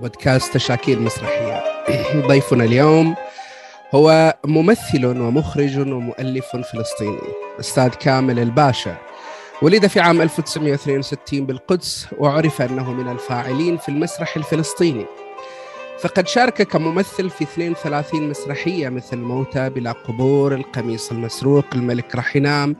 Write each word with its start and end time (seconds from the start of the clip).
بودكاست 0.00 0.54
تشاكيل 0.54 1.02
مسرحية. 1.02 1.62
ضيفنا 2.28 2.64
اليوم 2.64 3.14
هو 3.94 4.36
ممثل 4.46 5.06
ومخرج 5.06 5.78
ومؤلف 5.78 6.56
فلسطيني 6.56 7.32
أستاذ 7.60 7.88
كامل 7.88 8.38
الباشا. 8.38 8.96
ولد 9.62 9.86
في 9.86 10.00
عام 10.00 10.22
1962 10.22 11.46
بالقدس 11.46 12.06
وعرف 12.18 12.62
أنه 12.62 12.92
من 12.92 13.08
الفاعلين 13.08 13.76
في 13.76 13.88
المسرح 13.88 14.36
الفلسطيني. 14.36 15.06
فقد 16.00 16.28
شارك 16.28 16.62
كممثل 16.62 17.30
في 17.30 17.44
32 17.44 18.30
مسرحية 18.30 18.88
مثل 18.88 19.16
موتى 19.16 19.68
بلا 19.70 19.92
قبور 19.92 20.54
القميص 20.54 21.10
المسروق 21.10 21.64
الملك 21.74 22.16
رحنام 22.16 22.76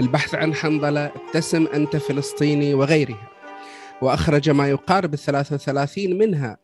البحث 0.00 0.34
عن 0.34 0.54
حنظلة 0.54 1.10
ابتسم 1.16 1.66
أنت 1.74 1.96
فلسطيني 1.96 2.74
وغيرها. 2.74 3.35
وأخرج 4.02 4.50
ما 4.50 4.68
يقارب 4.68 5.14
الثلاثة 5.14 5.54
وثلاثين 5.54 6.18
منها. 6.18 6.58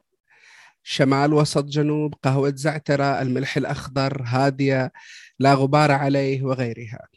شمال 0.83 1.33
وسط 1.33 1.65
جنوب 1.65 2.15
قهوة 2.23 2.53
زعترة 2.57 3.23
الملح 3.23 3.57
الأخضر 3.57 4.23
هادية 4.27 4.93
لا 5.39 5.55
غبار 5.55 5.93
عليه 5.93 6.43
وغيرها. 6.43 7.09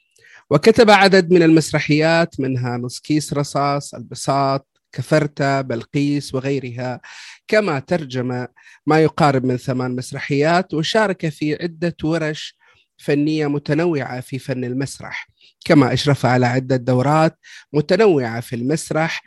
وكتب 0.50 0.90
عدد 0.90 1.32
من 1.32 1.44
المسرحيات 1.44 2.40
منها 2.40 2.78
نص 2.78 3.00
كيس 3.00 3.34
رصاص 3.34 3.94
البساط 3.94 4.68
كفرتة 4.92 5.62
بلقيس 5.62 6.36
وغيرها. 6.36 7.02
كما 7.48 7.80
ترجم 7.80 8.48
ما 8.86 9.00
يقارب 9.00 9.46
من 9.46 9.58
ثمان 9.58 9.96
مسرحيات 9.96 10.74
وشارك 10.74 11.30
في 11.30 11.64
عدة 11.64 11.96
ورش 12.04 12.58
فنية 12.98 13.48
متنوعة 13.48 14.22
في 14.22 14.40
فن 14.40 14.64
المسرح. 14.64 15.28
كما 15.66 15.94
أشرف 15.94 16.26
على 16.26 16.46
عدة 16.46 16.76
دورات 16.76 17.40
متنوعة 17.74 18.40
في 18.40 18.56
المسرح 18.56 19.24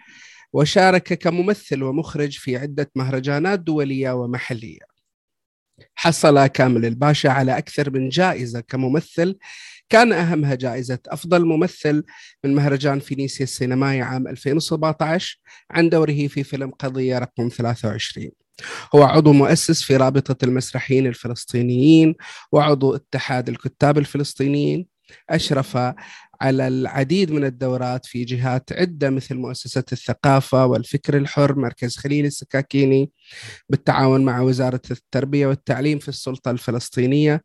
وشارك 0.52 1.12
كممثل 1.12 1.82
ومخرج 1.82 2.38
في 2.38 2.56
عدة 2.56 2.90
مهرجانات 2.96 3.60
دولية 3.60 4.10
ومحلية. 4.12 4.88
حصل 5.94 6.46
كامل 6.46 6.84
الباشا 6.84 7.30
على 7.30 7.58
أكثر 7.58 7.90
من 7.90 8.08
جائزة 8.08 8.60
كممثل. 8.60 9.38
كان 9.88 10.12
أهمها 10.12 10.54
جائزة 10.54 10.98
أفضل 11.06 11.44
ممثل 11.44 12.04
من 12.44 12.54
مهرجان 12.54 13.00
فينيسيا 13.00 13.44
السينمائي 13.44 14.02
عام 14.02 14.28
2017 14.28 15.40
عن 15.70 15.88
دوره 15.88 16.26
في 16.26 16.44
فيلم 16.44 16.70
قضية 16.70 17.18
رقم 17.18 17.48
23 17.48 18.30
هو 18.94 19.02
عضو 19.02 19.32
مؤسس 19.32 19.82
في 19.82 19.96
رابطة 19.96 20.44
المسرحيين 20.44 21.06
الفلسطينيين 21.06 22.14
وعضو 22.52 22.96
اتحاد 22.96 23.48
الكتاب 23.48 23.98
الفلسطينيين. 23.98 24.86
أشرف 25.30 25.78
على 26.40 26.68
العديد 26.68 27.30
من 27.32 27.44
الدورات 27.44 28.06
في 28.06 28.24
جهات 28.24 28.72
عدة 28.72 29.10
مثل 29.10 29.34
مؤسسة 29.34 29.84
الثقافة 29.92 30.66
والفكر 30.66 31.16
الحر 31.16 31.58
مركز 31.58 31.96
خليل 31.96 32.26
السكاكيني 32.26 33.10
بالتعاون 33.68 34.24
مع 34.24 34.40
وزارة 34.40 34.82
التربية 34.90 35.46
والتعليم 35.46 35.98
في 35.98 36.08
السلطة 36.08 36.50
الفلسطينية 36.50 37.44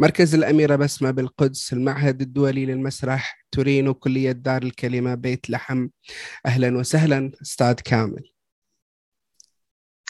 مركز 0.00 0.34
الأميرة 0.34 0.76
بسمة 0.76 1.10
بالقدس 1.10 1.72
المعهد 1.72 2.20
الدولي 2.20 2.66
للمسرح 2.66 3.46
تورينو 3.52 3.94
كلية 3.94 4.32
دار 4.32 4.62
الكلمة 4.62 5.14
بيت 5.14 5.50
لحم. 5.50 5.88
أهلا 6.46 6.78
وسهلا 6.78 7.32
أستاذ 7.42 7.74
كامل. 7.74 8.32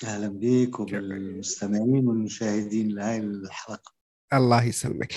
أهلا 0.05 0.29
بك 0.29 0.81
وبالمستمعين 0.81 2.09
والمشاهدين 2.09 2.95
لهذه 2.95 3.21
الحلقة. 3.21 4.02
الله 4.33 4.65
يسلمك. 4.65 5.13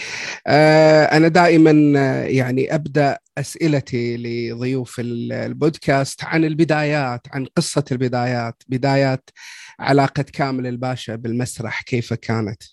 آه، 0.48 1.04
أنا 1.04 1.28
دائما 1.28 2.00
آه، 2.00 2.24
يعني 2.24 2.76
أبدأ 2.76 3.18
أسئلتي 3.38 4.18
لضيوف 4.18 4.96
البودكاست 5.00 6.24
عن 6.24 6.46
البدايات 6.46 7.22
عن 7.32 7.46
قصة 7.46 7.84
البدايات 7.92 8.64
بدايات 8.68 9.30
علاقة 9.80 10.24
كامل 10.24 10.68
الباشا 10.68 11.16
بالمسرح 11.16 11.82
كيف 11.82 12.14
كانت؟ 12.14 12.64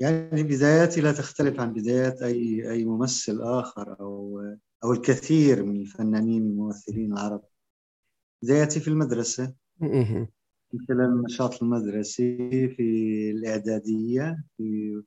يعني 0.00 0.42
بداياتي 0.42 1.00
لا 1.00 1.12
تختلف 1.12 1.60
عن 1.60 1.72
بدايات 1.72 2.22
أي 2.22 2.70
أي 2.70 2.84
ممثل 2.84 3.38
آخر 3.42 4.00
أو 4.00 4.40
أو 4.84 4.92
الكثير 4.92 5.64
من 5.64 5.76
الفنانين 5.76 6.42
الممثلين 6.42 7.12
العرب 7.12 7.42
بداياتي 8.42 8.80
في 8.80 8.88
المدرسة. 8.88 9.54
مثل 10.72 11.00
النشاط 11.00 11.62
المدرسي 11.62 12.68
في 12.68 13.30
الإعدادية 13.30 14.44
في 14.56 15.02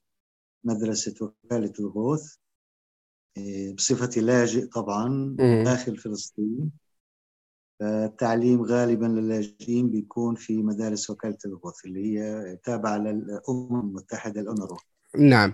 مدرسة 0.64 1.16
وكالة 1.22 1.74
الغوث 1.80 2.36
إيه، 3.38 3.76
بصفتي 3.76 4.22
لاجئ 4.22 4.68
طبعا 4.68 5.36
داخل 5.40 5.98
فلسطين. 5.98 6.72
التعليم 7.82 8.62
غالبا 8.62 9.06
للاجئين 9.06 9.90
بيكون 9.90 10.36
في 10.36 10.64
مدارس 10.64 11.10
وكالة 11.10 11.38
الغوث 11.46 11.86
اللي 11.86 12.20
هي 12.20 12.56
تابعة 12.64 12.98
للأمم 12.98 13.80
المتحدة 13.80 14.42
الأونروا 14.42 14.78
نعم. 15.20 15.54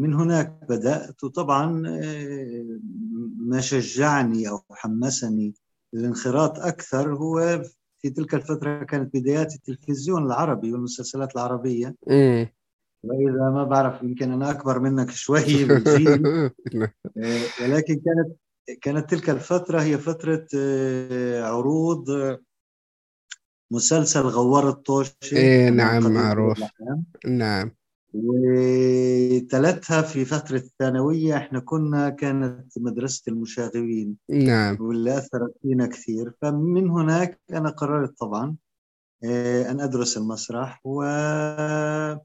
من 0.00 0.14
هناك 0.14 0.64
بدأت 0.68 1.24
وطبعا 1.24 1.88
إيه، 1.88 2.80
ما 3.36 3.60
شجعني 3.60 4.48
أو 4.48 4.60
حمسني 4.70 5.54
للانخراط 5.92 6.58
أكثر 6.58 7.14
هو 7.14 7.62
في 7.98 8.10
تلك 8.10 8.34
الفترة 8.34 8.84
كانت 8.84 9.16
بدايات 9.16 9.54
التلفزيون 9.54 10.26
العربي 10.26 10.72
والمسلسلات 10.72 11.36
العربية. 11.36 11.94
إيه. 12.10 12.54
وإذا 13.02 13.50
ما 13.50 13.64
بعرف 13.64 14.02
يمكن 14.02 14.32
أنا 14.32 14.50
أكبر 14.50 14.78
منك 14.78 15.10
شوي 15.10 15.40
بالجيل 15.64 16.26
آه، 17.18 17.40
ولكن 17.62 17.94
كانت 17.94 18.36
كانت 18.82 19.10
تلك 19.10 19.30
الفترة 19.30 19.82
هي 19.82 19.98
فترة 19.98 20.46
آه، 20.56 21.42
عروض 21.42 22.06
مسلسل 23.70 24.20
غوار 24.20 24.68
الطوشي. 24.68 25.12
إيه 25.32 25.70
نعم 25.70 26.12
معروف. 26.12 26.62
نعم. 27.26 27.70
وتلتها 29.48 30.02
في 30.02 30.24
فترة 30.24 30.56
الثانوية. 30.56 31.36
إحنا 31.36 31.58
كنا 31.60 32.08
كانت 32.10 32.78
مدرسة 32.78 33.22
المشاغبين 33.28 34.16
نعم. 34.30 34.76
واللي 34.80 35.18
أثرت 35.18 35.54
فينا 35.62 35.86
كثير. 35.86 36.32
فمن 36.42 36.90
هناك 36.90 37.40
أنا 37.52 37.70
قررت 37.70 38.18
طبعا 38.18 38.56
آه، 39.24 39.70
أن 39.70 39.80
أدرس 39.80 40.16
المسرح 40.18 40.80
وعملت 40.84 42.20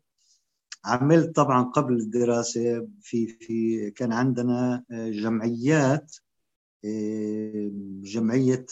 طبعا 1.35 1.63
قبل 1.63 1.95
الدراسة 1.95 2.87
في 3.01 3.27
في 3.27 3.91
كان 3.91 4.11
عندنا 4.13 4.83
آه، 4.91 5.09
جمعيات 5.09 6.15
آه، 6.85 7.71
جمعية 8.03 8.65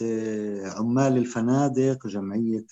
عمال 0.66 1.18
الفنادق 1.18 2.08
جمعية 2.08 2.66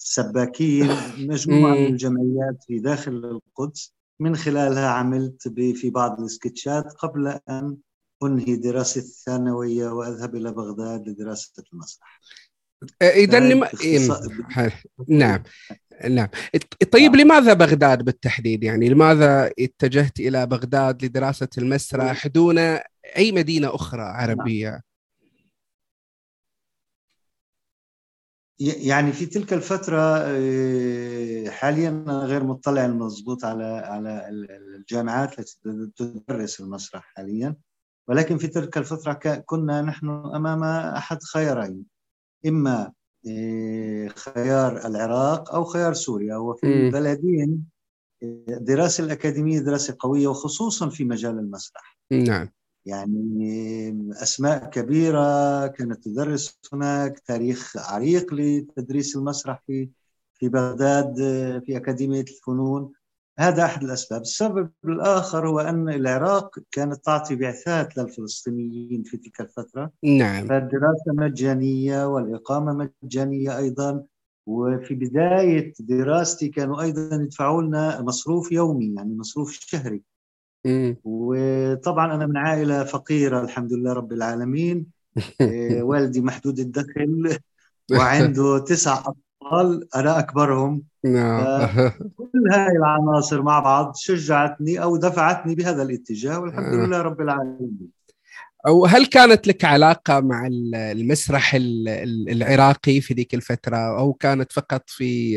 السباكين 0.00 0.88
مجموعة 1.18 1.74
من 1.74 1.86
الجمعيات 1.86 2.64
في 2.66 2.78
داخل 2.78 3.12
القدس. 3.12 3.99
من 4.20 4.36
خلالها 4.36 4.88
عملت 4.88 5.48
في 5.48 5.90
بعض 5.90 6.20
السكتشات 6.20 6.92
قبل 6.92 7.38
أن 7.48 7.76
أنهي 8.22 8.56
دراستي 8.56 9.00
الثانوية 9.00 9.88
وأذهب 9.88 10.34
إلى 10.34 10.52
بغداد 10.52 11.08
لدراسة 11.08 11.62
المسرح. 11.72 12.20
إذا 13.02 13.40
لم... 13.40 13.64
نعم. 15.08 15.42
نعم. 16.08 16.28
طيب 16.92 17.12
نعم. 17.12 17.20
لماذا 17.20 17.52
بغداد 17.52 18.04
بالتحديد؟ 18.04 18.64
يعني 18.64 18.88
لماذا 18.88 19.52
اتجهت 19.58 20.20
إلى 20.20 20.46
بغداد 20.46 21.04
لدراسة 21.04 21.48
المسرح 21.58 22.26
دون 22.26 22.58
أي 23.16 23.32
مدينة 23.32 23.74
أخرى 23.74 24.02
عربية؟ 24.02 24.82
يعني 28.60 29.12
في 29.12 29.26
تلك 29.26 29.52
الفترة 29.52 30.00
آه، 30.18 31.48
حاليا 31.48 32.04
غير 32.08 32.44
مطلع 32.44 32.86
مضبوط 32.86 33.44
على 33.44 33.64
على 33.64 34.28
الجامعات 34.76 35.38
التي 35.38 35.92
تدرس 35.96 36.60
المسرح 36.60 37.12
حاليا. 37.16 37.56
ولكن 38.08 38.38
في 38.38 38.46
تلك 38.46 38.78
الفترة 38.78 39.12
كنا 39.46 39.82
نحن 39.82 40.08
أمام 40.08 40.64
أحد 40.64 41.22
خيارين. 41.22 41.84
إما 42.46 42.92
آه، 43.28 44.08
خيار 44.08 44.86
العراق 44.86 45.54
أو 45.54 45.64
خيار 45.64 45.94
سوريا. 45.94 46.36
وفي 46.36 46.66
البلدين 46.66 47.64
الدراسة 48.22 49.02
آه، 49.02 49.06
الأكاديمية 49.06 49.58
دراسة 49.58 49.96
قوية 49.98 50.28
وخصوصا 50.28 50.88
في 50.88 51.04
مجال 51.04 51.38
المسرح. 51.38 51.98
نعم. 52.12 52.48
يعني 52.86 54.10
أسماء 54.12 54.70
كبيرة 54.70 55.66
كانت 55.66 56.04
تدرس 56.04 56.58
هناك 56.72 57.18
تاريخ 57.18 57.76
عريق 57.76 58.34
لتدريس 58.34 59.16
المسرح 59.16 59.62
في 59.66 59.88
في 60.34 60.48
بغداد 60.48 61.14
في 61.66 61.76
أكاديمية 61.76 62.20
الفنون. 62.20 62.92
هذا 63.38 63.64
أحد 63.64 63.84
الأسباب. 63.84 64.20
السبب 64.20 64.70
الآخر 64.84 65.48
هو 65.48 65.60
أن 65.60 65.88
العراق 65.88 66.58
كانت 66.70 67.04
تعطي 67.04 67.36
بعثات 67.36 67.98
للفلسطينيين 67.98 69.02
في 69.02 69.16
تلك 69.16 69.40
الفترة. 69.40 69.90
نعم. 70.04 70.48
فالدراسة 70.48 71.12
مجانية 71.12 72.06
والإقامة 72.06 72.90
مجانية 73.02 73.58
أيضا. 73.58 74.04
وفي 74.46 74.94
بداية 74.94 75.72
دراستي 75.80 76.48
كانوا 76.48 76.82
أيضا 76.82 77.14
يدفعوا 77.14 77.62
لنا 77.62 78.02
مصروف 78.02 78.52
يومي 78.52 78.94
يعني 78.96 79.16
مصروف 79.16 79.52
شهري. 79.52 80.02
وطبعا 81.04 82.14
أنا 82.14 82.26
من 82.26 82.36
عائلة 82.36 82.84
فقيرة 82.84 83.40
الحمد 83.40 83.72
لله 83.72 83.92
رب 83.92 84.12
العالمين. 84.12 84.86
إيه، 85.40 85.82
والدي 85.82 86.20
محدود 86.20 86.58
الدخل 86.58 87.38
وعنده 87.92 88.58
تسع 88.58 88.98
أطفال 88.98 89.88
أنا 89.96 90.18
أكبرهم. 90.18 90.82
نعم. 91.04 91.68
كل 92.16 92.52
هاي 92.52 92.76
العناصر 92.76 93.42
مع 93.42 93.60
بعض 93.60 93.92
شجعتني 93.96 94.82
أو 94.82 94.96
دفعتني 94.96 95.54
بهذا 95.54 95.82
الاتجاه 95.82 96.40
والحمد 96.40 96.74
آه. 96.74 96.86
لله 96.86 97.02
رب 97.02 97.20
العالمين. 97.20 98.00
أو 98.66 98.86
هل 98.86 99.06
كانت 99.06 99.48
لك 99.48 99.64
علاقة 99.64 100.20
مع 100.20 100.48
المسرح 100.74 101.56
العراقي 102.28 103.00
في 103.00 103.14
ذيك 103.14 103.34
الفترة؟ 103.34 103.76
أو 103.76 104.12
كانت 104.12 104.52
فقط 104.52 104.82
في 104.86 105.36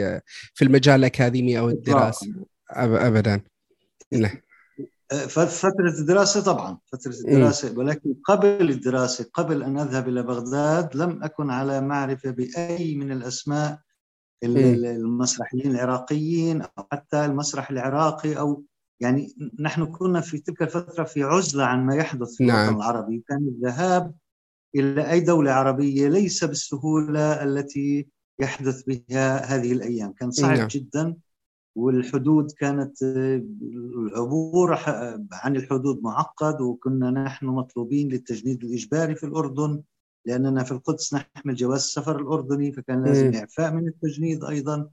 في 0.54 0.66
المجال 0.66 0.96
الأكاديمي 0.96 1.60
أو 1.60 1.70
الدراسي؟ 1.70 2.34
أبدا. 2.72 3.42
نعم. 4.12 4.38
فترة 5.48 5.94
الدراسة 6.00 6.44
طبعا 6.44 6.78
فترة 6.92 7.12
الدراسة 7.12 7.78
ولكن 7.78 8.14
قبل 8.26 8.70
الدراسة 8.70 9.30
قبل 9.34 9.64
أن 9.64 9.80
أذهب 9.80 10.08
إلى 10.10 10.24
بغداد 10.24 10.96
لم 10.96 11.24
أكن 11.24 11.50
على 11.50 11.82
معرفة 11.82 12.32
بأي 12.32 12.96
من 12.96 13.12
الأسماء 13.12 13.80
المسرحيين 14.44 15.72
العراقيين 15.72 16.62
أو 16.62 16.88
حتى 16.92 17.26
المسرح 17.26 17.70
العراقي 17.70 18.38
أو 18.38 18.64
يعني 19.00 19.36
نحن 19.60 19.86
كنا 19.86 20.22
في 20.22 20.38
تلك 20.38 20.62
الفترة 20.62 21.04
في 21.04 21.24
عزلة 21.24 21.64
عن 21.64 21.86
ما 21.86 21.96
يحدث 21.96 22.36
في 22.36 22.46
نعم. 22.46 22.58
الوطن 22.58 22.76
العربي 22.76 23.24
كان 23.28 23.38
الذهاب 23.38 24.14
إلى 24.76 25.12
أي 25.12 25.20
دولة 25.20 25.52
عربية 25.52 26.08
ليس 26.08 26.44
بالسهولة 26.44 27.44
التي 27.44 28.08
يحدث 28.40 28.84
بها 28.84 29.46
هذه 29.46 29.72
الأيام 29.72 30.12
كان 30.12 30.32
صعب 30.32 30.58
نعم. 30.58 30.68
جدا 30.68 31.16
والحدود 31.76 32.52
كانت 32.52 33.04
العبور 33.04 34.80
عن 35.32 35.56
الحدود 35.56 36.04
معقد 36.04 36.62
وكنا 36.62 37.12
نحن 37.12 37.46
مطلوبين 37.46 38.10
للتجنيد 38.10 38.64
الإجباري 38.64 39.16
في 39.16 39.26
الأردن 39.26 39.82
لأننا 40.26 40.64
في 40.64 40.72
القدس 40.72 41.14
نحمل 41.14 41.56
جواز 41.56 41.80
السفر 41.80 42.20
الأردني 42.20 42.72
فكان 42.72 43.04
لازم 43.04 43.34
إعفاء 43.36 43.74
من 43.74 43.88
التجنيد 43.88 44.44
أيضا. 44.44 44.90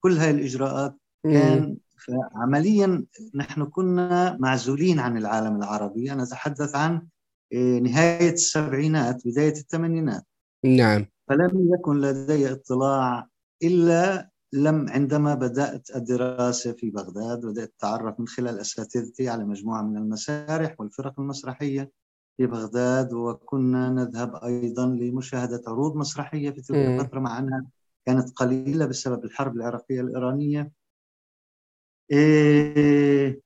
كل 0.00 0.12
هاي 0.12 0.30
الإجراءات 0.30 0.96
كان 1.24 1.76
فعمليا 2.06 3.04
نحن 3.34 3.64
كنا 3.64 4.36
معزولين 4.40 4.98
عن 4.98 5.16
العالم 5.16 5.56
العربي. 5.56 6.12
أنا 6.12 6.22
أتحدث 6.22 6.76
عن 6.76 7.02
آه، 7.52 7.78
نهاية 7.78 8.32
السبعينات 8.32 9.26
بداية 9.26 9.52
الثمانينات. 9.52 10.22
نعم. 10.64 11.06
فلم 11.28 11.74
يكن 11.74 12.00
لدي 12.00 12.52
اطلاع 12.52 13.28
إلا 13.62 14.30
لم 14.52 14.88
عندما 14.88 15.34
بدأت 15.34 15.96
الدراسة 15.96 16.72
في 16.72 16.90
بغداد 16.90 17.46
بدأت 17.46 17.72
أتعرف 17.78 18.20
من 18.20 18.26
خلال 18.28 18.58
أساتذتي 18.60 19.28
على 19.28 19.44
مجموعة 19.44 19.82
من 19.82 19.96
المسارح 19.96 20.80
والفرق 20.80 21.20
المسرحية 21.20 21.92
في 22.36 22.46
بغداد 22.46 23.12
وكنا 23.12 23.90
نذهب 23.90 24.36
أيضا 24.36 24.86
لمشاهدة 24.86 25.62
عروض 25.66 25.96
مسرحية 25.96 26.50
في 26.50 26.60
تلك 26.62 26.76
الفترة 26.76 27.20
مع 27.20 27.38
أنها 27.38 27.66
كانت 28.06 28.30
قليلة 28.30 28.86
بسبب 28.86 29.24
الحرب 29.24 29.56
العراقية 29.56 30.00
الإيرانية. 30.00 30.72
إيه 32.10 33.40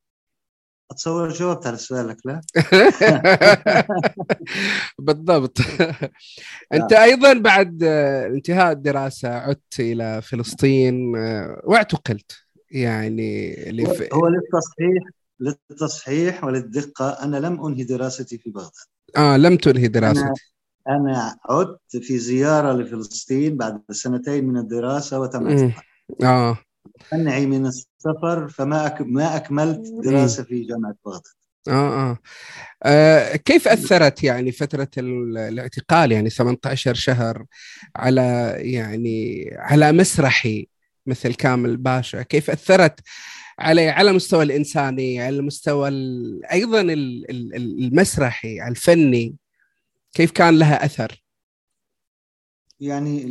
أتصور 0.93 1.29
جاوبت 1.29 1.67
على 1.67 1.77
سؤالك 1.77 2.17
لا؟ 2.25 2.41
بالضبط. 4.99 5.59
أنت 6.75 6.93
أيضا 6.93 7.33
بعد 7.33 7.83
انتهاء 7.83 8.73
الدراسة 8.73 9.29
عدت 9.29 9.81
إلى 9.81 10.23
فلسطين 10.23 11.17
واعتقلت. 11.65 12.33
يعني 12.71 13.56
هو 14.12 14.29
للتصحيح 14.29 15.03
للتصحيح 15.41 16.44
وللدقة 16.44 17.11
أنا 17.11 17.37
لم 17.37 17.67
أنهي 17.67 17.85
دراستي 17.85 18.39
في 18.39 18.50
بغداد. 18.50 18.71
آه 19.17 19.37
لم 19.37 19.56
تنهي 19.56 19.89
دراستي 19.89 20.21
أنا, 20.21 20.35
أنا 20.89 21.37
عدت 21.44 21.97
في 21.97 22.19
زيارة 22.19 22.73
لفلسطين 22.73 23.56
بعد 23.56 23.83
سنتين 23.91 24.44
من 24.44 24.56
الدراسة 24.56 25.21
وتم 25.21 25.73
آه. 26.23 26.59
منعي 27.12 27.47
من 27.47 27.71
السفر 28.07 28.49
فما 28.49 28.87
أك... 28.87 29.01
ما 29.01 29.37
أكملت 29.37 29.81
دراسة 30.05 30.43
في 30.43 30.65
جامعة 30.65 30.95
بغداد. 31.05 31.23
آه, 31.69 32.11
آه. 32.11 32.19
آه 32.83 33.37
كيف 33.37 33.69
أثرت 33.69 34.25
يعني 34.25 34.53
فترة 34.53 34.89
الاعتقال 34.99 36.13
يعني 36.13 36.31
18 36.31 36.95
شهر 36.95 37.45
على 37.97 38.55
يعني 38.59 39.51
على 39.59 39.93
مسرحي 39.93 40.69
مثل 41.07 41.35
كامل 41.35 41.77
باشا؟ 41.77 42.23
كيف 42.23 42.51
أثرت 42.51 43.01
على 43.59 43.89
على 43.89 44.11
المستوى 44.11 44.43
الإنساني 44.45 45.21
على 45.23 45.37
المستوى 45.37 45.89
أيضا 46.53 46.81
المسرحي 46.81 48.69
الفني؟ 48.69 49.37
كيف 50.15 50.31
كان 50.31 50.59
لها 50.59 50.85
أثر؟ 50.85 51.23
يعني 52.81 53.25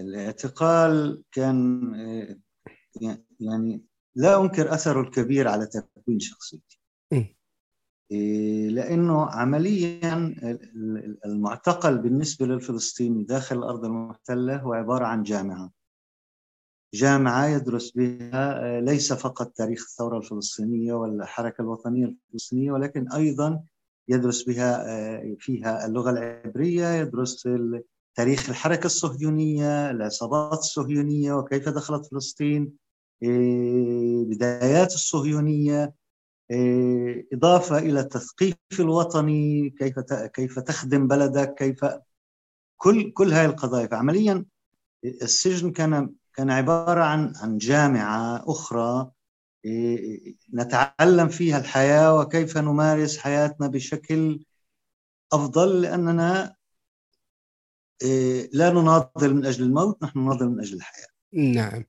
الاعتقال 0.00 1.22
كان 1.32 1.80
يعني 3.40 3.82
لا 4.14 4.40
أنكر 4.40 4.74
أثره 4.74 5.00
الكبير 5.00 5.48
على 5.48 5.66
تكوين 5.66 6.20
شخصيتي. 6.20 6.80
إيه، 8.12 8.68
لأنه 8.68 9.26
عمليا 9.26 10.34
المعتقل 11.24 11.98
بالنسبة 11.98 12.46
للفلسطيني 12.46 13.24
داخل 13.24 13.58
الأرض 13.58 13.84
المحتلة 13.84 14.56
هو 14.56 14.72
عبارة 14.72 15.04
عن 15.04 15.22
جامعة. 15.22 15.70
جامعة 16.94 17.46
يدرس 17.46 17.92
بها 17.96 18.80
ليس 18.80 19.12
فقط 19.12 19.52
تاريخ 19.52 19.84
الثورة 19.88 20.18
الفلسطينية 20.18 20.92
والحركة 20.92 21.62
الوطنية 21.62 22.06
الفلسطينية 22.06 22.72
ولكن 22.72 23.12
أيضا 23.12 23.62
يدرس 24.08 24.42
بها 24.42 24.84
فيها 25.38 25.86
اللغة 25.86 26.10
العبرية 26.10 26.92
يدرس 26.92 27.48
تاريخ 28.14 28.48
الحركة 28.48 28.86
الصهيونية 28.86 29.90
العصابات 29.90 30.58
الصهيونية 30.58 31.32
وكيف 31.32 31.68
دخلت 31.68 32.06
فلسطين. 32.06 32.62
إيه، 32.62 32.79
بدايات 34.24 34.92
الصهيونية 34.94 35.94
إيه، 36.50 37.28
إضافة 37.32 37.78
إلى 37.78 38.00
التثقيف 38.00 38.56
الوطني 38.80 39.70
كيف 39.70 40.00
كيف 40.34 40.58
تخدم 40.58 41.08
بلدك 41.08 41.54
كيف 41.54 41.84
كل 42.76 43.12
كل 43.12 43.32
هذه 43.32 43.46
القضايا 43.46 43.86
فعمليا 43.86 44.44
السجن 45.04 45.72
كان 45.72 46.12
كان 46.34 46.50
عبارة 46.50 47.04
عن 47.04 47.32
عن 47.36 47.58
جامعة 47.58 48.44
أخرى 48.48 49.10
إيه، 49.64 50.34
نتعلم 50.54 51.28
فيها 51.28 51.58
الحياة 51.58 52.18
وكيف 52.20 52.58
نمارس 52.58 53.18
حياتنا 53.18 53.66
بشكل 53.66 54.44
أفضل 55.32 55.82
لأننا 55.82 56.54
إيه، 58.02 58.50
لا 58.52 58.70
نناضل 58.70 59.34
من 59.34 59.46
أجل 59.46 59.64
الموت 59.64 60.02
نحن 60.02 60.18
نناضل 60.18 60.48
من 60.48 60.60
أجل 60.60 60.76
الحياة. 60.76 61.06
نعم. 61.32 61.84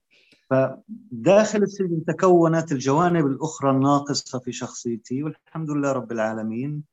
فداخل 0.52 1.64
السجن 1.64 2.06
تكونت 2.06 2.72
الجوانب 2.72 3.26
الأخرى 3.26 3.72
الناقصة 3.72 4.40
في 4.40 4.52
شخصيتي 4.52 5.24
والحمد 5.24 5.72
لله 5.72 5.92
رب 5.92 6.12
العالمين. 6.12 6.84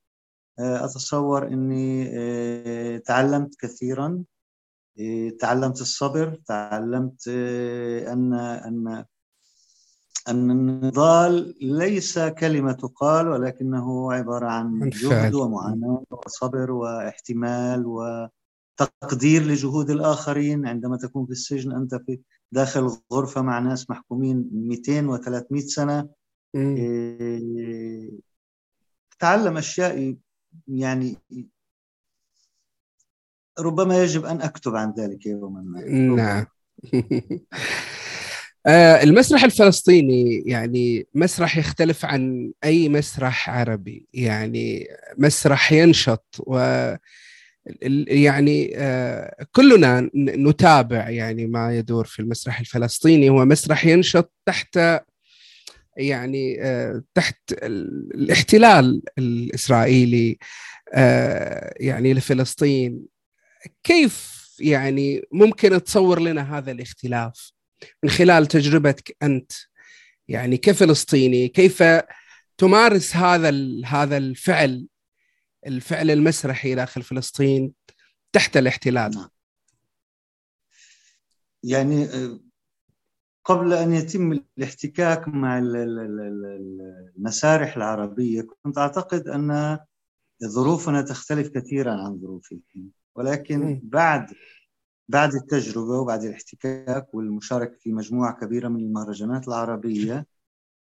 آه، 0.58 0.84
أتصور 0.84 1.46
أني 1.46 2.10
آه، 2.12 2.98
تعلمت 2.98 3.54
كثيرا. 3.60 4.24
آه، 5.00 5.30
تعلمت 5.40 5.80
الصبر 5.80 6.40
تعلمت 6.46 7.28
أن 7.28 8.34
أن 8.34 9.04
أن 10.28 10.50
النضال 10.50 11.54
ليس 11.60 12.18
كلمة 12.18 12.72
تقال 12.72 13.28
ولكنه 13.28 14.12
عبارة 14.12 14.46
عن 14.46 14.88
جهد 14.88 15.34
ومعاناة 15.34 16.04
وصبر 16.10 16.70
واحتمال 16.70 17.86
و 17.86 18.28
تقدير 18.76 19.42
لجهود 19.42 19.90
الآخرين. 19.90 20.66
عندما 20.66 20.96
تكون 20.96 21.26
في 21.26 21.32
السجن 21.32 21.72
أنت 21.72 21.94
في 21.94 22.20
داخل 22.52 22.90
غرفة 23.12 23.42
مع 23.42 23.58
ناس 23.58 23.90
محكومين 23.90 24.50
200 24.52 25.18
و300 25.18 25.58
سنة. 25.58 26.08
إيه 26.54 28.10
تعلم 29.18 29.56
أشياء 29.56 30.16
يعني 30.68 31.16
ربما 33.58 34.02
يجب 34.02 34.24
أن 34.24 34.42
أكتب 34.42 34.76
عن 34.76 34.94
ذلك 34.98 35.26
يوما. 35.26 35.60
ما 35.60 35.80
نعم. 36.16 36.46
آه، 38.66 39.02
المسرح 39.02 39.44
الفلسطيني 39.44 40.42
يعني 40.46 41.06
مسرح 41.14 41.56
يختلف 41.58 42.04
عن 42.04 42.52
أي 42.64 42.88
مسرح 42.88 43.50
عربي. 43.50 44.06
يعني 44.12 44.86
مسرح 45.18 45.72
ينشط 45.72 46.36
و 46.38 46.58
يعني 48.08 48.72
آه، 48.76 49.46
كلنا 49.52 50.10
نتابع 50.14 51.10
يعني 51.10 51.46
ما 51.46 51.76
يدور 51.76 52.04
في 52.04 52.22
المسرح 52.22 52.60
الفلسطيني. 52.60 53.28
هو 53.30 53.44
مسرح 53.44 53.86
ينشط 53.86 54.32
تحت 54.46 54.80
يعني 55.96 56.62
آه، 56.62 57.02
تحت 57.14 57.38
الاحتلال 57.52 59.02
الإسرائيلي 59.18 60.38
يعني 61.76 62.14
لفلسطين. 62.14 63.06
كيف 63.84 64.38
يعني 64.60 65.22
ممكن 65.32 65.84
تصور 65.84 66.20
لنا 66.20 66.58
هذا 66.58 66.72
الاختلاف 66.72 67.52
من 68.02 68.10
خلال 68.10 68.46
تجربتك 68.46 69.16
أنت؟ 69.22 69.52
يعني 70.28 70.56
كفلسطيني 70.56 71.48
كيف 71.48 71.82
تمارس 72.58 73.16
هذا 73.16 73.50
هذا 73.84 74.16
الفعل 74.16 74.86
الفعل 75.66 76.10
المسرحي 76.10 76.74
داخل 76.74 77.02
فلسطين 77.02 77.72
تحت 78.32 78.56
الاحتلال. 78.56 79.10
نعم. 79.14 79.28
يعني 81.62 82.04
آه، 82.04 82.40
قبل 83.44 83.72
أن 83.72 83.92
يتم 83.92 84.32
الاحتكاك 84.32 85.28
مع 85.28 85.58
المسارح 87.18 87.76
العربية 87.76 88.42
كنت 88.62 88.78
أعتقد 88.78 89.28
أن 89.28 89.78
ظروفنا 90.44 91.02
تختلف 91.02 91.48
كثيرا 91.48 91.92
عن 91.92 92.18
ظروفهم. 92.20 92.60
ولكن 93.14 93.80
بعد 93.82 94.34
بعد 95.08 95.34
التجربة 95.34 95.98
وبعد 96.00 96.24
الاحتكاك 96.24 97.14
والمشاركة 97.14 97.76
في 97.78 97.92
مجموعة 97.92 98.40
كبيرة 98.40 98.68
من 98.68 98.80
المهرجانات 98.80 99.48
العربية 99.48 100.26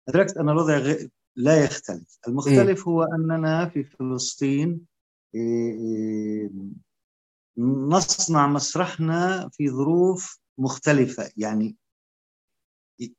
أدركت 0.09 0.37
أن 0.37 0.49
الوضع 0.49 0.95
لا 1.37 1.65
يختلف. 1.65 2.19
المختلف 2.29 2.89
هو 2.89 3.03
أننا 3.03 3.69
في 3.69 3.85
فلسطين 3.85 4.81
إيه، 5.35 5.73
إيه، 5.73 6.51
نصنع 7.59 8.47
مسرحنا 8.47 9.49
في 9.53 9.71
ظروف 9.71 10.41
مختلفة. 10.59 11.31
يعني 11.37 11.77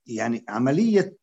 يعني 0.08 0.46
عملية 0.50 1.16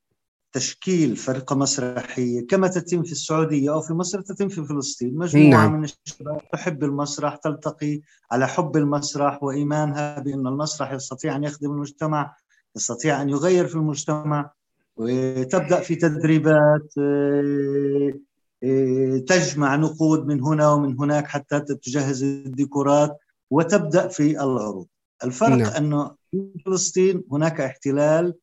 تشكيل 0.53 1.17
فرقة 1.17 1.57
مسرحية 1.57 2.47
كما 2.47 2.69
تتم 2.69 3.03
في 3.03 3.13
السعودية 3.13 3.73
أو 3.73 3.81
في 3.81 3.93
مصر 3.93 4.21
تتم 4.21 4.49
في 4.49 4.65
فلسطين. 4.65 5.19
مجموعة 5.19 5.51
نعم. 5.51 5.73
من 5.73 5.85
الشباب 5.85 6.41
تحب 6.53 6.85
المسرح 6.85 7.37
تلتقي 7.37 8.01
على 8.31 8.49
حب 8.49 8.77
المسرح 8.77 9.43
وإيمانها 9.43 10.21
بأن 10.21 10.47
المسرح 10.47 10.93
يستطيع 10.93 11.37
أن 11.37 11.45
يخدم 11.45 11.71
المجتمع 11.71 12.37
يستطيع 12.77 13.23
أن 13.23 13.29
يغير 13.29 13.67
في 13.67 13.75
المجتمع. 13.75 14.51
وتبدأ 14.97 15.81
في 15.81 15.95
تدريبات 15.95 16.93
آه، 16.99 18.13
آه، 18.65 19.19
تجمع 19.19 19.77
نقود 19.77 20.27
من 20.27 20.43
هنا 20.43 20.73
ومن 20.73 20.99
هناك 20.99 21.27
حتى 21.27 21.61
تجهز 21.61 22.23
الديكورات 22.23 23.19
وتبدأ 23.51 24.09
في 24.09 24.31
العروض. 24.31 24.87
الفرق 25.25 25.57
نعم. 25.57 25.73
أنه 25.73 26.15
في 26.31 26.51
فلسطين 26.67 27.25
هناك 27.33 27.61
احتلال 27.61 28.35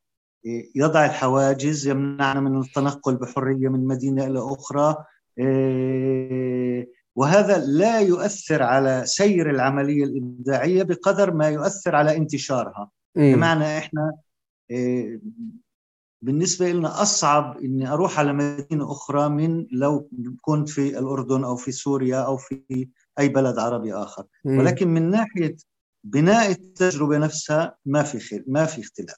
يضع 0.75 1.05
الحواجز 1.05 1.87
يمنعنا 1.87 2.39
من 2.39 2.59
التنقل 2.59 3.15
بحرية 3.15 3.67
من 3.67 3.87
مدينة 3.87 4.27
إلى 4.27 4.39
أخرى 4.39 4.95
إيه، 5.37 6.89
وهذا 7.15 7.57
لا 7.57 7.99
يؤثر 7.99 8.63
على 8.63 9.03
سير 9.05 9.49
العملية 9.49 10.03
الإبداعية 10.03 10.83
بقدر 10.83 11.33
ما 11.33 11.49
يؤثر 11.49 11.95
على 11.95 12.17
انتشارها. 12.17 12.89
بمعنى 13.15 13.77
إحنا 13.77 14.13
إيه، 14.71 15.21
بالنسبة 16.21 16.71
لنا 16.71 17.01
أصعب 17.01 17.57
إني 17.57 17.87
أروح 17.87 18.19
على 18.19 18.33
مدينة 18.33 18.91
أخرى 18.91 19.29
من 19.29 19.67
لو 19.71 20.09
كنت 20.41 20.69
في 20.69 20.99
الأردن 20.99 21.43
أو 21.43 21.55
في 21.55 21.71
سوريا 21.71 22.17
أو 22.17 22.37
في 22.37 22.89
أي 23.19 23.29
بلد 23.29 23.57
عربي 23.59 23.93
آخر. 23.93 24.25
ولكن 24.59 24.87
من 24.87 25.09
ناحية 25.09 25.55
بناء 26.03 26.51
التجربة 26.51 27.17
نفسها 27.17 27.75
ما 27.85 28.03
في 28.03 28.19
خير 28.19 28.43
ما 28.47 28.65
في 28.65 28.81
اختلاف. 28.81 29.17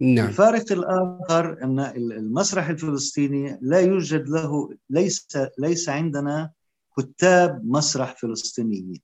نعم. 0.00 0.26
الفارق 0.28 0.72
الآخر 0.72 1.62
أن 1.62 1.80
المسرح 1.96 2.68
الفلسطيني 2.68 3.58
لا 3.62 3.80
يوجد 3.80 4.28
له 4.28 4.70
ليس 4.90 5.28
ليس 5.58 5.88
عندنا 5.88 6.50
كتاب 6.98 7.64
مسرح 7.64 8.16
فلسطينيين. 8.20 9.00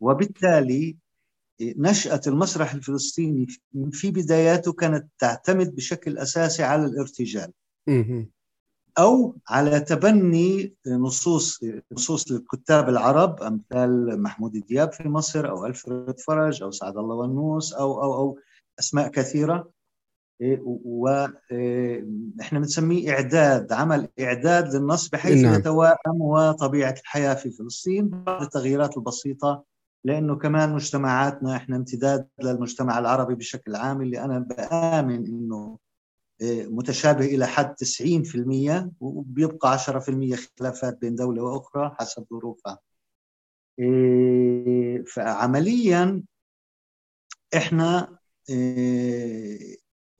وبالتالي 0.00 0.96
نشأة 1.60 2.20
المسرح 2.26 2.74
الفلسطيني 2.74 3.46
في 3.92 4.10
بداياته 4.10 4.72
كانت 4.72 5.06
تعتمد 5.18 5.74
بشكل 5.74 6.18
أساسي 6.18 6.62
على 6.62 6.84
الارتجال. 6.84 7.52
أو 8.98 9.36
على 9.48 9.80
تبني 9.80 10.74
نصوص 10.86 11.60
نصوص 11.92 12.32
للكتاب 12.32 12.88
العرب 12.88 13.42
أمثال 13.42 14.22
محمود 14.22 14.52
دياب 14.52 14.92
في 14.92 15.08
مصر 15.08 15.48
أو 15.48 15.66
ألفريد 15.66 16.20
فرج 16.20 16.62
أو 16.62 16.70
سعد 16.70 16.96
الله 16.96 17.14
ونوس 17.14 17.72
أو 17.72 18.02
أو 18.02 18.14
أو 18.14 18.38
أسماء 18.78 19.08
كثيرة. 19.08 19.70
إيه، 20.40 20.62
بنسميه 22.52 23.10
إعداد 23.10 23.72
عمل 23.72 24.08
إعداد 24.20 24.74
للنص 24.74 25.08
بحيث 25.08 25.42
نعم. 25.42 25.54
يتوائم 25.54 26.20
وطبيعة 26.20 26.94
الحياة 27.00 27.34
في 27.34 27.50
فلسطين 27.50 28.08
بعض 28.08 28.42
التغييرات 28.42 28.96
البسيطة 28.96 29.64
لأنه 30.06 30.36
كمان 30.36 30.72
مجتمعاتنا 30.74 31.56
إحنا 31.56 31.76
امتداد 31.76 32.28
للمجتمع 32.42 32.98
العربي 32.98 33.34
بشكل 33.34 33.74
عام 33.76 34.02
اللي 34.02 34.20
أنا 34.20 34.38
بآمن 34.38 35.26
إنه 35.26 35.78
إيه، 36.40 36.66
متشابه 36.66 37.24
إلى 37.24 37.46
حد 37.46 37.74
90% 37.74 38.90
وبيبقى 39.00 39.78
10% 39.78 40.36
خلافات 40.58 40.98
بين 41.00 41.14
دولة 41.14 41.42
وأخرى 41.42 41.96
حسب 41.98 42.26
ظروفها. 42.30 42.78
فعمليا 45.06 46.22
إحنا 47.56 48.18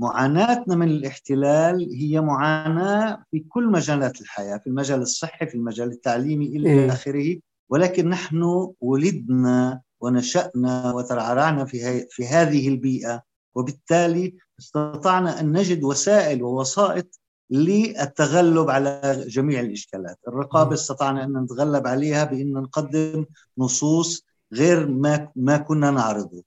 معاناتنا 0.00 0.75
من 0.76 0.88
الاحتلال 0.88 1.95
هي 1.95 2.21
معاناة 2.21 3.25
في 3.31 3.40
كل 3.40 3.66
مجالات 3.71 4.21
الحياة 4.21 4.57
في 4.59 4.66
المجال 4.66 5.00
الصحي 5.02 5.47
في 5.47 5.55
المجال 5.55 5.88
التعليمي 5.88 6.47
إلى 6.47 6.87
آخره 6.88 7.38
ولكن 7.70 8.08
نحن 8.08 8.42
ولدنا 8.80 9.80
ونشأنا 10.00 10.92
وترعرعنا 10.94 11.64
في, 11.64 12.06
في 12.11 12.26
هذه 12.26 12.68
البيئة 12.68 13.23
وبالتالي 13.54 14.37
استطعنا 14.61 15.40
أن 15.40 15.52
نجد 15.52 15.85
وسائل 15.85 16.42
ووسائط 16.42 17.20
للتغلب 17.50 18.70
على 18.70 19.25
جميع 19.28 19.61
الإشكالات. 19.61 20.18
الرقابة 20.28 20.75
استطعنا 20.75 21.25
أن 21.25 21.37
نتغلب 21.42 21.87
عليها 21.87 22.25
بأن 22.25 22.52
نقدم 22.52 23.26
نصوص 23.58 24.25
غير 24.52 24.88
ما, 24.88 25.28
ما 25.37 25.56
كنا 25.56 25.90
نعرضه. 25.90 26.44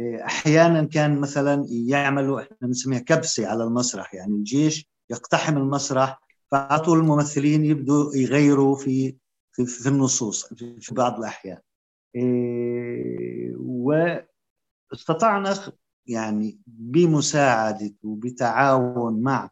أحيانا 0.00 0.84
كان 0.84 1.20
مثلا 1.20 1.66
يعملوا 1.70 2.40
إحنا 2.40 2.56
بنسميها 2.62 2.98
كبسة 3.00 3.46
على 3.46 3.64
المسرح 3.64 4.14
يعني 4.14 4.34
الجيش 4.34 4.86
يقتحم 5.10 5.56
المسرح 5.56 6.22
فعلى 6.52 6.80
طول 6.80 6.98
الممثلين 6.98 7.64
يبدوا 7.64 8.14
يغيروا 8.14 8.76
في 8.76 9.16
في, 9.52 9.66
في 9.66 9.88
النصوص 9.88 10.54
في 10.54 10.94
بعض 10.94 11.18
الأحيان. 11.18 11.58
إيه، 12.14 13.54
واستطعنا 14.90 15.54
يعني 16.06 16.60
بمساعدة 16.66 17.94
وبتعاون 18.02 19.22
مع 19.22 19.50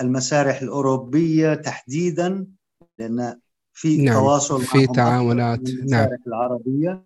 المسارح 0.00 0.62
الأوروبية 0.62 1.54
تحديدا 1.54 2.46
لأن 2.98 3.40
في 3.72 4.04
نعم 4.04 4.14
تواصل 4.14 4.62
في 4.62 4.86
تعاونات 4.86 5.60
نعم. 5.90 6.08
العربية. 6.26 7.04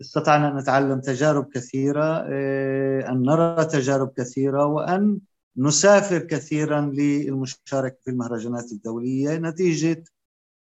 استطعنا 0.00 0.48
أن 0.48 0.56
نتعلم 0.56 1.00
تجارب 1.00 1.48
كثيرة 1.52 2.26
آه، 2.28 3.10
أن 3.10 3.22
نرى 3.22 3.64
تجارب 3.64 4.12
كثيرة 4.16 4.66
وأن 4.66 5.20
نسافر 5.56 6.18
كثيرا 6.18 6.80
للمشاركة 6.80 7.96
في 8.04 8.10
المهرجانات 8.10 8.72
الدولية 8.72 9.36
نتيجة 9.36 10.04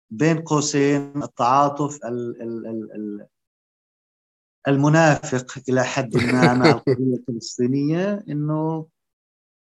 بين 0.10 0.41
قوسين 0.41 1.24
التعاطف 1.24 2.00
المنافق 4.67 5.57
إلى 5.69 5.83
حد 5.83 6.17
ما 6.17 6.53
مع 6.53 6.71
القضية 6.71 7.15
الفلسطينية 7.15 8.24
أنه 8.29 8.88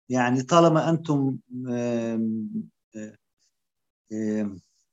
يعني 0.08 0.42
طالما 0.42 0.90
أنتم 0.90 1.36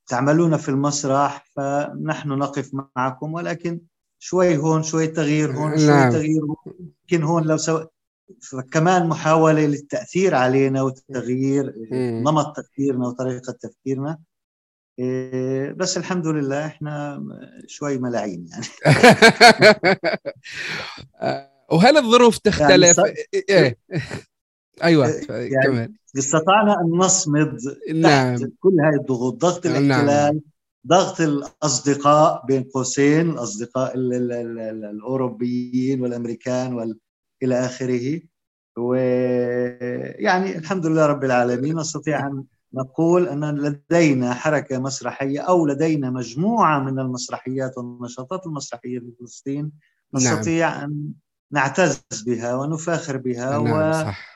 تعملون 0.06 0.56
في 0.56 0.68
المسرح 0.68 1.44
فنحن 1.56 2.28
نقف 2.28 2.70
معكم 2.96 3.34
ولكن 3.34 3.80
شوي 4.18 4.56
هون 4.56 4.82
شوي 4.82 5.06
تغيير 5.06 5.52
هون 5.52 5.78
شوي 5.78 5.86
نعم. 5.86 6.12
تغيير 6.12 6.44
هون 6.44 6.56
يمكن 7.02 7.22
هون 7.22 7.44
لو 7.44 7.56
سو... 7.56 7.86
كمان 8.72 9.08
محاولة 9.08 9.66
للتأثير 9.66 10.34
علينا 10.34 10.82
وتغيير 10.82 11.74
نمط 11.92 12.56
تفكيرنا 12.56 13.08
وطريقة 13.08 13.52
تفكيرنا 13.52 14.18
إيه 14.98 15.72
بس 15.72 15.96
الحمد 15.96 16.26
لله 16.26 16.66
إحنا 16.66 17.22
شوي 17.66 17.98
ملاعين 17.98 18.48
يعني 18.50 18.66
وهل 21.72 21.96
الظروف 21.96 22.38
تختلف؟ 22.38 22.98
يعني 22.98 23.16
إيه. 23.50 23.78
أيوه 24.82 25.08
يعني 25.28 25.66
كمان 25.66 25.94
استطعنا 26.18 26.80
أن 26.80 26.90
نصمد 26.90 27.58
نعم. 27.94 28.36
تحت 28.36 28.50
كل 28.60 28.76
هذه 28.84 29.00
الضغوط 29.00 29.34
ضغط 29.34 29.66
نعم. 29.66 29.76
الاحتلال 29.76 30.34
نعم. 30.34 30.40
ضغط 30.86 31.20
الأصدقاء 31.20 32.46
بين 32.46 32.62
قوسين 32.62 33.30
الأصدقاء 33.30 33.94
ال 33.94 34.14
ال 34.14 34.32
ال 34.32 34.58
ال 34.58 34.84
الأوروبيين 34.84 36.00
والأمريكان 36.00 36.74
والى 37.44 37.66
آخره 37.66 38.20
ويعني 38.78 40.58
الحمد 40.58 40.86
لله 40.86 41.06
رب 41.06 41.24
العالمين 41.24 41.78
نستطيع 41.78 42.26
أن 42.26 42.44
نقول 42.74 43.28
أن 43.28 43.44
لدينا 43.44 44.34
حركة 44.34 44.78
مسرحية 44.78 45.40
أو 45.40 45.66
لدينا 45.66 46.10
مجموعة 46.10 46.78
من 46.78 46.98
المسرحيات 46.98 47.78
والنشاطات 47.78 48.46
المسرحية 48.46 48.98
في 48.98 49.12
فلسطين 49.20 49.72
نعم. 50.12 50.22
نستطيع 50.22 50.70
نعم. 50.70 50.82
أن 50.84 51.12
نعتز 51.50 52.02
بها 52.26 52.54
ونفاخر 52.54 53.16
بها 53.16 53.50
نعم 53.50 53.70
و 53.72 53.92
صح. 53.92 54.33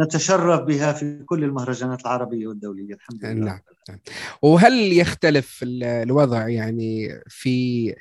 نتشرف 0.00 0.60
بها 0.60 0.92
في 0.92 1.22
كل 1.26 1.44
المهرجانات 1.44 2.00
العربية 2.00 2.46
والدولية 2.46 2.94
الحمد 2.94 3.24
لله 3.24 3.44
نعم. 3.44 3.60
نعم. 3.88 3.98
وهل 4.42 4.92
يختلف 4.92 5.60
الوضع 5.62 6.48
يعني 6.48 7.20
في 7.28 7.94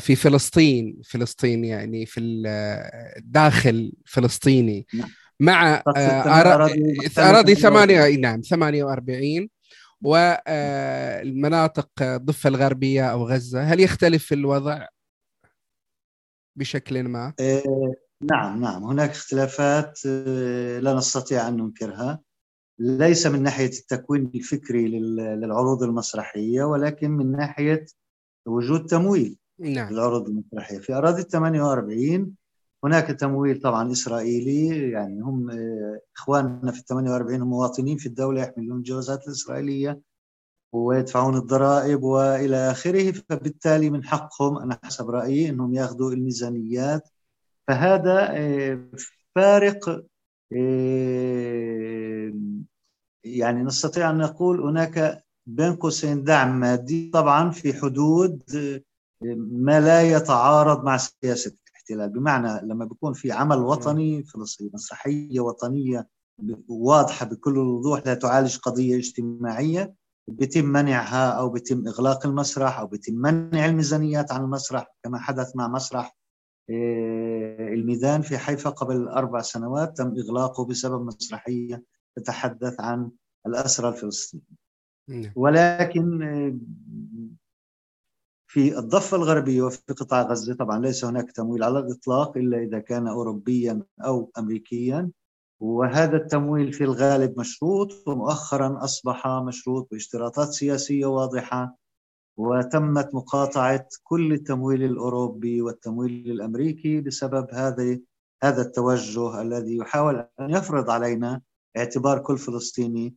في 0.00 0.16
فلسطين 0.16 1.00
فلسطين 1.04 1.64
يعني 1.64 2.06
في 2.06 2.20
الداخل 3.16 3.92
فلسطيني 4.06 4.86
نعم. 4.94 5.08
مع 5.40 5.82
أراضي 7.18 7.54
ثمانية 7.54 8.16
نعم 8.16 8.40
48 8.40 9.48
والمناطق 10.02 11.88
الضفة 12.02 12.48
الغربية 12.48 13.06
أو 13.06 13.28
غزة 13.28 13.62
هل 13.62 13.80
يختلف 13.80 14.32
الوضع 14.32 14.86
بشكل 16.56 17.02
ما؟ 17.02 17.34
إيه 17.40 17.62
نعم 18.22 18.60
نعم. 18.60 18.84
هناك 18.84 19.10
اختلافات 19.10 20.00
آه، 20.06 20.78
لا 20.78 20.94
نستطيع 20.94 21.48
أن 21.48 21.56
ننكرها. 21.56 22.20
ليس 22.78 23.26
من 23.26 23.42
ناحية 23.42 23.66
التكوين 23.66 24.30
الفكري 24.34 24.88
للعروض 25.18 25.82
المسرحية 25.82 26.64
ولكن 26.64 27.10
من 27.10 27.32
ناحية 27.32 27.86
وجود 28.46 28.86
تمويل 28.86 29.38
نعم. 29.58 29.92
للعروض 29.92 30.28
المسرحية. 30.28 30.78
في 30.78 30.94
أراضي 30.94 31.22
48 31.22 32.34
هناك 32.84 33.06
تمويل 33.06 33.60
طبعا 33.60 33.92
إسرائيلي 33.92 34.90
يعني 34.90 35.20
هم 35.20 35.50
آه، 35.50 36.00
إخواننا 36.16 36.72
في 36.72 36.82
48 36.88 37.42
هم 37.42 37.48
مواطنين 37.48 37.96
في 37.96 38.06
الدولة 38.06 38.42
يحملون 38.42 38.78
الجوازات 38.78 39.26
الإسرائيلية 39.28 40.00
ويدفعون 40.72 41.36
الضرائب 41.36 42.02
وإلى 42.02 42.56
آخره 42.70 43.12
فبالتالي 43.12 43.90
من 43.90 44.04
حقهم 44.04 44.58
أنا 44.58 44.78
حسب 44.84 45.10
رأيي 45.10 45.48
إنهم 45.48 45.74
ياخذوا 45.74 46.12
الميزانيات 46.12 47.08
فهذا 47.68 48.28
آه، 48.30 48.88
فارق 49.34 49.88
آه، 50.56 52.32
يعني 53.24 53.62
نستطيع 53.62 54.10
أن 54.10 54.18
نقول 54.18 54.60
هناك 54.60 55.24
بين 55.46 55.76
قوسين 55.76 56.24
دعم 56.24 56.60
مادي 56.60 57.10
طبعا 57.10 57.50
في 57.50 57.74
حدود 57.74 58.42
آه، 58.56 58.82
ما 59.38 59.80
لا 59.80 60.02
يتعارض 60.02 60.84
مع 60.84 60.96
سياسة 60.96 61.56
الاحتلال. 61.68 62.08
بمعنى 62.08 62.66
لما 62.66 62.84
بيكون 62.84 63.12
في 63.12 63.32
عمل 63.32 63.58
وطني 63.58 64.24
فلسطيني 64.24 64.70
مسرحيه 64.74 65.40
وطنية 65.40 66.08
واضحة 66.68 67.26
بكل 67.26 67.52
الوضوح 67.52 68.06
لا 68.06 68.14
تعالج 68.14 68.58
قضية 68.58 68.96
اجتماعية 68.96 69.94
بيتم 70.28 70.64
منعها 70.64 71.30
أو 71.30 71.48
بيتم 71.48 71.88
إغلاق 71.88 72.26
المسرح 72.26 72.78
أو 72.78 72.86
بيتم 72.86 73.14
منع 73.14 73.66
الميزانيات 73.66 74.32
عن 74.32 74.44
المسرح 74.44 74.86
كما 75.02 75.18
حدث 75.18 75.56
مع 75.56 75.68
مسرح 75.68 76.16
الميدان 76.70 78.22
في 78.22 78.38
حيفا 78.38 78.70
قبل 78.70 79.08
أربع 79.08 79.40
سنوات 79.40 79.96
تم 79.96 80.14
إغلاقه 80.18 80.64
بسبب 80.64 81.06
مسرحية 81.06 81.84
تتحدث 82.16 82.80
عن 82.80 83.10
الأسرى 83.46 83.88
الفلسطينيين 83.88 84.56
نعم. 85.08 85.32
ولكن 85.36 86.22
آه، 86.22 86.56
في 88.46 88.78
الضفة 88.78 89.16
الغربية 89.16 89.62
وفي 89.62 89.92
قطاع 89.92 90.22
غزة 90.22 90.54
طبعا 90.54 90.80
ليس 90.80 91.04
هناك 91.04 91.32
تمويل 91.32 91.62
على 91.62 91.78
الإطلاق 91.78 92.36
إلا 92.36 92.58
إذا 92.58 92.78
كان 92.78 93.08
أوروبيا 93.08 93.82
أو 94.04 94.30
أمريكيا 94.38 95.10
وهذا 95.60 96.16
التمويل 96.16 96.72
في 96.72 96.84
الغالب 96.84 97.40
مشروط 97.40 98.08
ومؤخرا 98.08 98.84
أصبح 98.84 99.26
مشروط 99.26 99.88
باشتراطات 99.90 100.48
سياسية 100.48 101.06
واضحة 101.06 101.76
وتمت 102.36 103.14
مقاطعة 103.14 103.88
كل 104.02 104.32
التمويل 104.32 104.82
الأوروبي 104.82 105.62
والتمويل 105.62 106.30
الأمريكي 106.30 107.00
بسبب 107.00 107.46
هذا 107.52 107.98
هذا 108.42 108.62
التوجه 108.62 109.42
الذي 109.42 109.76
يحاول 109.76 110.28
أن 110.40 110.50
يفرض 110.50 110.90
علينا 110.90 111.40
اعتبار 111.76 112.18
كل 112.18 112.38
فلسطيني 112.38 113.14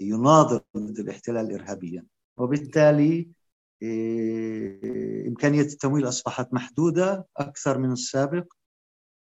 يناضل 0.00 0.60
ضد 0.76 0.98
الاحتلال 0.98 1.52
إرهابيا. 1.52 2.04
وبالتالي 2.36 3.28
إيه، 3.82 5.28
إمكانية 5.28 5.60
التمويل 5.60 6.08
أصبحت 6.08 6.54
محدودة 6.54 7.26
أكثر 7.36 7.78
من 7.78 7.92
السابق. 7.92 8.52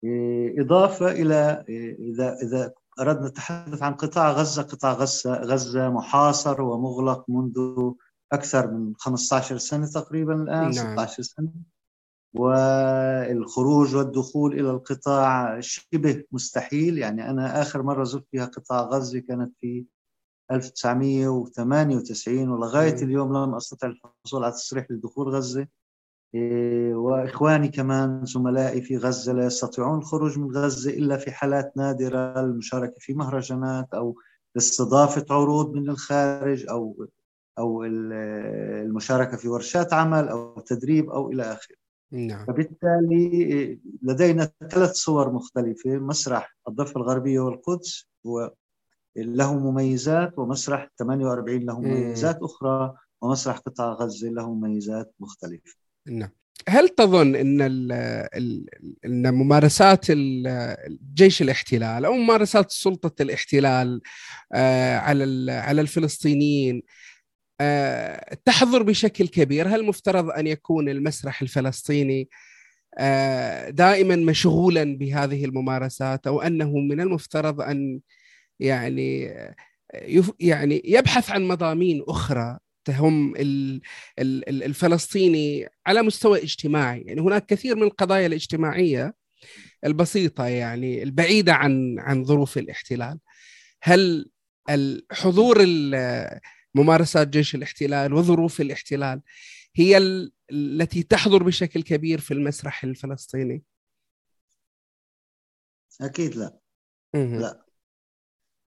إيه، 0.04 0.60
إضافة 0.60 1.12
إلى 1.12 1.64
إذا 1.98 2.36
إذا 2.42 2.72
أردنا 3.00 3.26
التحدث 3.26 3.82
عن 3.82 3.94
قطاع 3.94 4.32
غزة 4.32 4.62
قطاع 4.62 4.92
غزة 4.92 5.32
غزة 5.32 5.90
محاصر 5.90 6.62
ومغلق 6.62 7.24
منذ 7.30 7.92
أكثر 8.32 8.70
من 8.70 8.92
15 8.96 9.58
سنة 9.58 9.86
تقريبا 9.86 10.34
الآن 10.34 10.70
نعم. 10.70 10.70
16 10.70 11.22
سنة 11.22 11.50
والخروج 12.34 13.96
والدخول 13.96 14.52
إلى 14.52 14.70
القطاع 14.70 15.60
شبه 15.60 16.24
مستحيل 16.32 16.98
يعني 16.98 17.30
أنا 17.30 17.62
آخر 17.62 17.82
مرة 17.82 18.04
زرت 18.04 18.26
فيها 18.30 18.44
قطاع 18.44 18.80
غزة 18.80 19.18
كانت 19.18 19.54
في 19.60 19.84
1998 20.50 22.48
ولغاية. 22.48 23.02
اليوم 23.02 23.36
لم 23.36 23.54
أستطع 23.54 23.88
الحصول 23.88 24.44
على 24.44 24.52
تصريح 24.52 24.90
لدخول 24.90 25.28
غزة 25.28 25.66
إيه، 26.34 26.94
وإخواني 26.94 27.68
كمان 27.68 28.24
زملائي 28.24 28.82
في 28.82 28.96
غزة 28.96 29.32
لا 29.32 29.46
يستطيعون 29.46 29.98
الخروج 29.98 30.38
من 30.38 30.56
غزة 30.56 30.90
إلا 30.90 31.16
في 31.16 31.30
حالات 31.30 31.76
نادرة 31.76 32.40
المشاركة 32.40 32.94
في 32.98 33.14
مهرجانات 33.14 33.94
أو 33.94 34.16
لاستضافة 34.54 35.26
عروض 35.30 35.74
من 35.74 35.90
الخارج 35.90 36.68
أو 36.68 37.06
أو 37.58 37.84
المشاركة 37.84 39.36
في 39.36 39.48
ورشات 39.48 39.92
عمل 39.92 40.28
أو 40.28 40.60
تدريب 40.60 41.10
أو 41.10 41.30
إلى 41.30 41.42
آخره. 41.42 41.76
نعم. 42.12 42.46
فبالتالي 42.46 43.78
لدينا 44.02 44.50
ثلاث 44.70 44.92
صور 44.92 45.32
مختلفة 45.32 45.90
مسرح 45.90 46.56
الضفة 46.68 47.00
الغربية 47.00 47.40
والقدس 47.40 48.08
هو 48.26 48.52
له 49.16 49.70
مميزات 49.70 50.38
ومسرح 50.38 50.88
48 50.98 51.60
له 51.60 51.80
مميزات 51.80 52.38
أخرى 52.42 52.94
ومسرح 53.22 53.56
قطاع 53.58 53.92
غزة 53.92 54.28
له 54.28 54.54
مميزات 54.54 55.14
مختلفة. 55.20 55.74
نعم. 56.06 56.30
هل 56.68 56.88
تظن 56.88 57.36
إن 57.36 57.62
ال 57.62 57.92
ال 58.34 58.66
إن 59.04 59.34
ممارسات 59.34 60.06
جيش 61.14 61.42
الاحتلال 61.42 62.04
أو 62.04 62.12
ممارسات 62.12 62.70
سلطة 62.70 63.22
الاحتلال 63.22 64.00
آه، 64.52 64.96
على 64.96 65.52
على 65.52 65.80
الفلسطينيين 65.80 66.82
تحضر 68.44 68.82
بشكل 68.82 69.28
كبير. 69.28 69.68
هل 69.68 69.84
مفترض 69.84 70.30
أن 70.30 70.46
يكون 70.46 70.88
المسرح 70.88 71.42
الفلسطيني 71.42 72.28
آه، 72.98 73.70
دائما 73.70 74.16
مشغولا 74.16 74.96
بهذه 74.96 75.44
الممارسات 75.44 76.26
أو 76.26 76.42
أنه 76.42 76.78
من 76.78 77.00
المفترض 77.00 77.60
أن 77.60 78.00
يعني 78.60 79.34
يعني 80.40 80.82
يبحث 80.84 81.30
عن 81.30 81.48
مضامين 81.48 82.04
أخرى 82.08 82.58
تهم 82.84 83.34
الفلسطيني 84.18 85.68
على 85.86 86.02
مستوى 86.02 86.42
اجتماعي؟ 86.42 87.00
يعني 87.00 87.20
هناك 87.20 87.46
كثير 87.46 87.76
من 87.76 87.82
القضايا 87.82 88.26
الاجتماعية 88.26 89.14
البسيطة 89.84 90.46
يعني 90.46 91.02
البعيدة 91.02 91.54
عن 91.54 91.96
عن 91.98 92.24
ظروف 92.24 92.58
الاحتلال. 92.58 93.18
هل 93.82 94.30
الحضور 94.70 95.56
ممارسات 96.78 97.28
جيش 97.28 97.54
الاحتلال 97.54 98.14
وظروف 98.14 98.60
الاحتلال 98.60 99.20
هي 99.74 99.98
التي 100.50 101.02
تحضر 101.02 101.42
بشكل 101.42 101.82
كبير 101.82 102.20
في 102.20 102.34
المسرح 102.34 102.84
الفلسطيني. 102.84 103.62
أكيد 106.00 106.36
لا. 106.36 106.58
لا. 107.14 107.68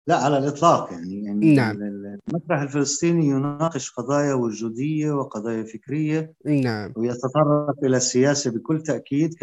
لا 0.07 0.15
على 0.17 0.37
الإطلاق 0.37 0.93
يعني 0.93 1.23
يعني 1.25 1.55
نعم. 1.55 1.81
المسرح 1.81 2.61
الفلسطيني 2.61 3.25
يناقش 3.25 3.91
قضايا 3.91 4.33
وجودية 4.33 5.11
وقضايا 5.11 5.63
فكرية 5.63 6.33
نعم. 6.45 6.93
ويتطرق 6.95 7.83
إلى 7.83 7.97
السياسة 7.97 8.51
بكل 8.51 8.83
تأكيد 8.83 9.33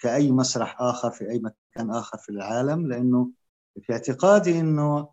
كأي 0.00 0.32
مسرح 0.32 0.76
آخر 0.80 1.10
في 1.10 1.30
أي 1.30 1.38
مكان 1.38 1.90
آخر 1.90 2.18
في 2.18 2.28
العالم 2.28 2.88
لأنه 2.88 3.30
في 3.82 3.92
اعتقادي 3.92 4.60
إنه 4.60 5.08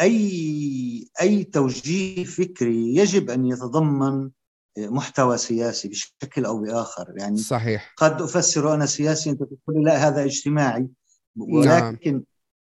أي 0.00 1.08
أي 1.20 1.44
توجيه 1.44 2.24
فكري 2.24 2.96
يجب 2.96 3.30
أن 3.30 3.46
يتضمن 3.46 4.30
محتوى 4.78 5.38
سياسي 5.38 5.88
بشكل 5.88 6.44
أو 6.44 6.58
بآخر. 6.58 7.14
يعني 7.16 7.36
صحيح. 7.36 7.94
قد 7.96 8.22
أفسر 8.22 8.74
أنا 8.74 8.86
سياسي 8.86 9.30
انت 9.30 9.42
تقول 9.42 9.84
لا 9.84 10.08
هذا 10.08 10.24
اجتماعي. 10.24 10.88
ولكن 11.36 12.12
نعم. 12.12 12.24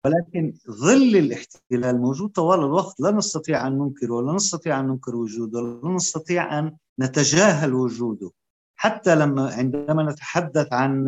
ولكن 0.05 0.53
ظل 0.71 1.15
الاحتلال 1.15 2.01
موجود 2.01 2.29
طوال 2.29 2.59
الوقت. 2.59 2.99
لا 2.99 3.11
نستطيع 3.11 3.67
أن 3.67 3.77
ننكره 3.77 4.13
ولا 4.13 4.33
نستطيع 4.33 4.79
أن 4.79 4.87
ننكر 4.87 5.15
وجوده 5.15 5.59
ولا 5.59 5.95
نستطيع 5.95 6.59
أن 6.59 6.75
نتجاهل 6.99 7.73
وجوده. 7.73 8.31
حتى 8.75 9.15
لما 9.15 9.49
عندما 9.49 10.11
نتحدث 10.11 10.73
عن 10.73 11.05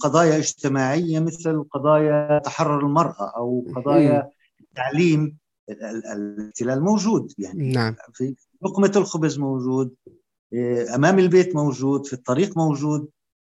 قضايا 0.00 0.38
اجتماعية 0.38 1.20
مثل 1.20 1.64
قضايا 1.70 2.38
تحرر 2.38 2.86
المرأة 2.86 3.32
أو 3.36 3.66
قضايا 3.76 4.30
التعليم 4.60 5.38
الاحتلال 5.68 6.84
موجود 6.84 7.32
يعني 7.38 7.72
نعم. 7.72 7.96
في 8.12 8.34
لقمة 8.62 8.92
الخبز 8.96 9.38
موجود 9.38 9.94
أمام 10.94 11.18
البيت 11.18 11.56
موجود 11.56 12.06
في 12.06 12.12
الطريق 12.12 12.58
موجود 12.58 13.08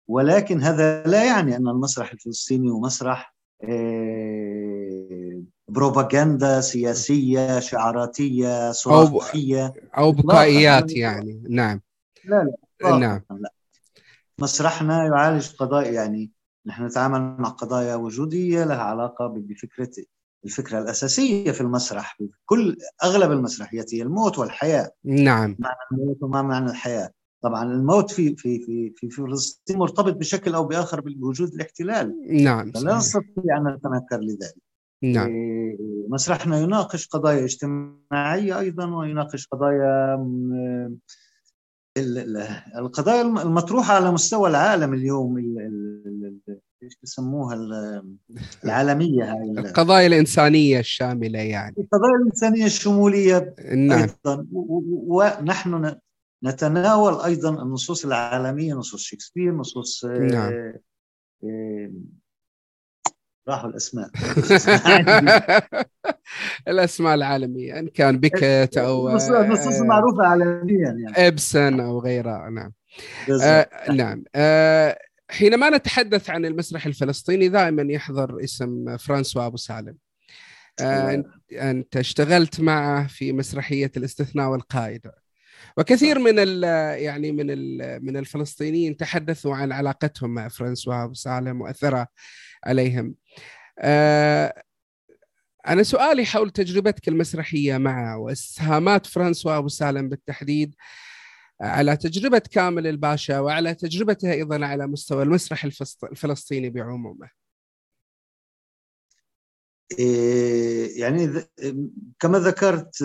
ولكن 0.08 0.62
هذا 0.62 1.04
لا 1.04 1.26
يعني 1.26 1.56
أن 1.56 1.68
المسرح 1.68 2.12
الفلسطيني 2.12 2.70
هو 2.70 2.80
مسرح 2.80 3.36
آه، 3.64 5.44
بروباغندا 5.68 6.62
سياسية 6.62 7.60
شعاراتية 7.60 8.72
صراخيه 8.72 9.74
أو 9.98 10.12
بكائيات 10.12 10.92
يعني. 10.92 11.44
نعم. 11.50 11.82
لا 12.26 12.52
لا 12.82 12.98
نعم. 12.98 13.22
لا. 13.32 13.54
مسرحنا 14.40 15.06
يعالج 15.06 15.56
قضايا 15.56 15.92
يعني 15.92 16.32
نحن 16.66 16.86
نتعامل 16.86 17.42
مع 17.42 17.50
قضايا 17.50 17.96
وجودية 17.96 18.64
لها 18.64 18.82
علاقة 18.82 19.28
بفكرة 19.28 19.92
الفكرة 20.46 20.80
الأساسية 20.80 21.52
في 21.52 21.62
المسرح 21.62 22.18
كل 22.46 22.78
أغلب 23.04 23.32
المسرحيات 23.32 23.94
هي 23.94 24.02
الموت 24.02 24.40
والحياة. 24.40 24.92
نعم. 25.06 25.56
معنى 25.60 25.78
الموت 25.92 26.24
وما 26.24 26.42
معنى 26.42 26.70
الحياة؟ 26.70 27.10
طبعا 27.44 27.64
الموت 27.64 28.12
في 28.12 28.36
في 28.36 28.60
في 28.60 28.94
في 28.98 29.10
فلسطين 29.10 29.78
مرتبط 29.78 30.14
بشكل 30.14 30.54
أو 30.54 30.66
بآخر 30.66 31.02
بوجود 31.02 31.54
الاحتلال. 31.54 32.44
نعم. 32.44 32.72
فلا 32.72 32.98
نستطيع 32.98 33.58
أن 33.58 33.68
نتنكر 33.68 34.20
لذلك. 34.20 34.68
نعم. 35.04 35.28
إيه، 35.28 35.78
مسرحنا 36.10 36.60
يناقش 36.60 37.08
قضايا 37.08 37.44
اجتماعية 37.44 38.60
أيضا 38.60 38.96
ويناقش 38.96 39.48
قضايا 39.48 40.18
القضايا 42.78 43.22
المطروحة 43.22 43.94
على 43.94 44.12
مستوى 44.12 44.50
العالم 44.50 44.94
اليوم 44.94 45.38
إيش 46.84 46.98
بسموها 47.04 47.56
العالمية 48.64 49.24
هاي 49.24 49.52
القضايا 49.52 50.08
الإنسانية 50.08 50.80
الشاملة 50.80 51.40
يعني. 51.40 51.76
القضايا 51.78 52.16
الإنسانية 52.22 52.66
الشمولية 52.66 53.56
نعم. 53.76 54.02
أيضا. 54.02 54.46
ونحن 54.52 55.96
نتناول 56.44 57.22
أيضا 57.22 57.64
النصوص 57.64 58.06
العالمية 58.06 58.74
نصوص 58.74 59.02
شكسبير 59.02 59.54
نصوص 59.54 60.06
نعم. 60.06 60.80
آه، 61.44 61.92
راحوا 63.48 63.70
الأسماء. 63.70 64.10
الأسماء 66.68 67.16
العالمية 67.16 67.80
إن 67.80 67.88
كان 67.88 68.20
بيكت 68.20 68.78
أو 68.78 69.10
النصوص 69.42 69.82
المعروفه 69.82 70.24
عالميا 70.24 70.88
يعني. 70.88 71.28
إبسن 71.28 71.80
أو 71.80 72.00
غيرها 72.00 72.50
نعم. 72.50 72.74
آه 73.44 73.92
نعم. 73.92 74.24
آه 74.36 74.98
حينما 75.30 75.70
نتحدث 75.70 76.30
عن 76.30 76.46
المسرح 76.46 76.86
الفلسطيني 76.86 77.50
دائما 77.50 77.94
يحضر 77.94 78.44
اسم 78.44 78.98
فرانسوا 78.98 79.46
أبو 79.46 79.58
سالم. 79.58 79.98
آه 80.82 81.24
أنت 81.52 81.98
اشتغلت 81.98 82.60
معه 82.60 83.08
في 83.08 83.34
مسرحية 83.34 83.92
الاستثناء 83.98 84.50
والقائد 84.50 85.02
وكثير 85.78 86.20
من 86.20 86.34
ال 86.38 86.64
يعني 87.02 87.32
من 87.32 87.46
ال 87.50 88.00
من 88.06 88.18
الفلسطينيين 88.18 88.98
تحدثوا 88.98 89.56
عن 89.56 89.72
علاقتهم 89.72 90.34
مع 90.34 90.48
فرانسوا 90.48 91.04
أبو 91.04 91.14
سالم 91.14 91.62
واثرها 91.62 92.08
عليهم. 92.66 93.16
آه 93.80 94.64
أنا 95.68 95.84
سؤالي 95.84 96.26
حول 96.26 96.50
تجربتك 96.50 97.08
المسرحية 97.08 97.78
معه 97.78 98.18
وإسهامات 98.18 99.06
فرانسوا 99.06 99.58
أبو 99.58 99.68
سالم 99.68 100.10
بالتحديد. 100.10 100.76
على 101.62 101.98
تجربة 101.98 102.40
كامل 102.40 102.88
الباشا 102.88 103.40
وعلى 103.40 103.76
تجربته 103.76 104.32
أيضا 104.32 104.66
على 104.66 104.88
مستوى 104.88 105.24
المسرح 105.24 105.64
الفلسطيني 106.12 106.70
بعمومه. 106.70 107.30
إيه، 110.00 111.02
يعني 111.02 111.44
كما 112.20 112.40
ذكرت 112.40 113.02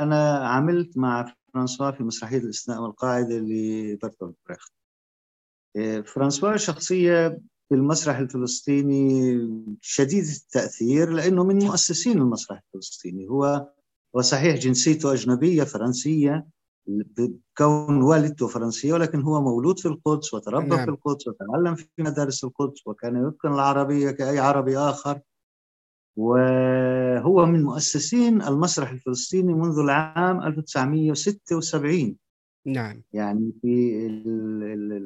أنا 0.00 0.48
عملت 0.48 0.98
مع 0.98 1.34
فرانسوا 1.54 1.90
في 1.90 2.02
مسرحية 2.02 2.38
الاستثناء 2.38 2.82
والقاعدة 2.82 3.34
لبرتولد 3.34 4.34
بريخت. 4.46 4.72
إيه، 5.76 6.00
فرانسوا 6.00 6.56
شخصية 6.56 7.40
في 7.68 7.74
المسرح 7.74 8.16
الفلسطيني 8.16 9.38
شديد 9.80 10.24
التأثير 10.24 11.10
لأنه 11.10 11.44
من 11.44 11.64
مؤسسين 11.64 12.18
المسرح 12.18 12.62
الفلسطيني 12.66 13.28
هو 13.28 13.72
وصحيح 14.12 14.56
جنسيته 14.56 15.12
أجنبية 15.12 15.64
فرنسية 15.64 16.46
بكون 16.88 18.02
والدته 18.02 18.46
فرنسية 18.46 18.92
ولكن 18.92 19.22
هو 19.22 19.40
مولود 19.40 19.78
في 19.78 19.88
القدس 19.88 20.34
وتربى 20.34 20.68
نعم. 20.68 20.84
في 20.84 20.90
القدس 20.90 21.28
وتعلم 21.28 21.74
في 21.74 21.88
مدارس 21.98 22.44
القدس 22.44 22.86
وكان 22.86 23.28
يتقن 23.28 23.52
العربية 23.52 24.10
كأي 24.10 24.38
عربي 24.38 24.78
آخر. 24.78 25.20
وهو 26.16 27.46
من 27.46 27.62
مؤسسين 27.62 28.42
المسرح 28.42 28.90
الفلسطيني 28.90 29.54
منذ 29.54 29.78
العام 29.78 30.42
1976 30.42 32.16
نعم. 32.66 33.02
يعني 33.12 33.52
في 33.62 34.06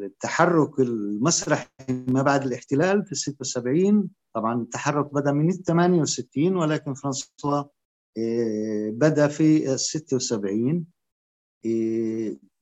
التحرك 0.05 0.81
المسرحي 0.81 1.69
ما 1.89 2.23
بعد 2.23 2.43
الاحتلال 2.43 3.07
في 3.07 3.15
76 3.15 4.09
طبعا 4.35 4.63
التحرك 4.63 5.15
بدأ 5.15 5.33
من 5.33 5.51
68 5.51 6.57
ولكن 6.57 6.95
فرانسوا 6.95 7.65
آه، 8.19 8.91
بدأ 8.91 9.29
في 9.29 9.77
76 9.77 10.69
إيه، 10.69 10.83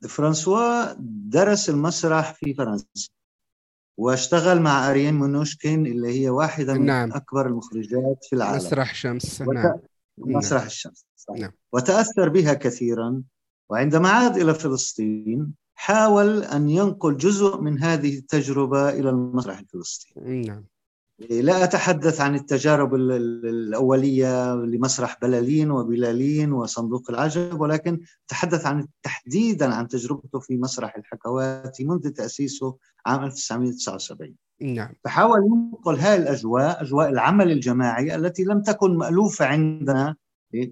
فرانسوا 0.09 0.93
درس 1.29 1.71
المسرح 1.71 2.35
في 2.35 2.55
فرنسا 2.55 3.11
واشتغل 3.99 4.61
مع 4.61 4.91
أريان 4.91 5.15
مونوشكين 5.15 5.87
اللي 5.87 6.21
هي 6.21 6.31
واحدة 6.31 6.75
من 6.75 6.87
نعم. 6.87 7.13
أكبر 7.13 7.47
المخرجات 7.47 8.25
في 8.29 8.37
العالم 8.37 8.57
مسرح 8.57 8.95
شمس 8.95 9.41
وت... 9.41 9.55
نعم. 9.55 9.79
مسرح 10.19 10.65
الشمس. 10.65 11.07
نعم. 11.39 11.51
وتأثر 11.73 12.29
بها 12.29 12.55
كثيرا 12.55 13.23
وعندما 13.71 14.09
عاد 14.09 14.37
إلى 14.37 14.55
فلسطين 14.55 15.55
حاول 15.75 16.43
أن 16.43 16.69
ينقل 16.69 17.17
جزء 17.17 17.61
من 17.61 17.83
هذه 17.83 18.19
التجربة 18.19 18.89
إلى 18.91 19.11
المسرح 19.11 19.59
الفلسطيني 19.59 20.41
نعم. 20.47 20.65
لا 21.29 21.65
أتحدث 21.65 22.21
عن 22.21 22.35
التجارب 22.35 22.95
الأولية 22.95 24.55
لمسرح 24.55 25.19
بلالين 25.23 25.71
وبلالين 25.71 26.53
وصندوق 26.53 27.11
العجب 27.11 27.61
ولكن 27.61 28.01
أتحدث 28.27 28.67
عن 28.67 28.87
تحديدا 29.03 29.75
عن 29.75 29.89
تجربته 29.89 30.39
في 30.41 30.57
مسرح 30.57 30.97
الحكواتي 30.97 31.85
منذ 31.85 32.11
تأسيسه 32.11 32.77
عام 33.07 33.25
1979 33.25 34.35
نعم. 34.61 34.95
فحاول 35.05 35.41
ينقل 35.47 35.97
هذه 35.97 36.17
الأجواء 36.23 36.83
أجواء 36.83 37.09
العمل 37.09 37.53
الجماعي 37.53 38.15
التي 38.15 38.45
لم 38.45 38.63
تكن 38.63 38.97
مألوفة 38.97 39.47
عندنا 39.47 40.17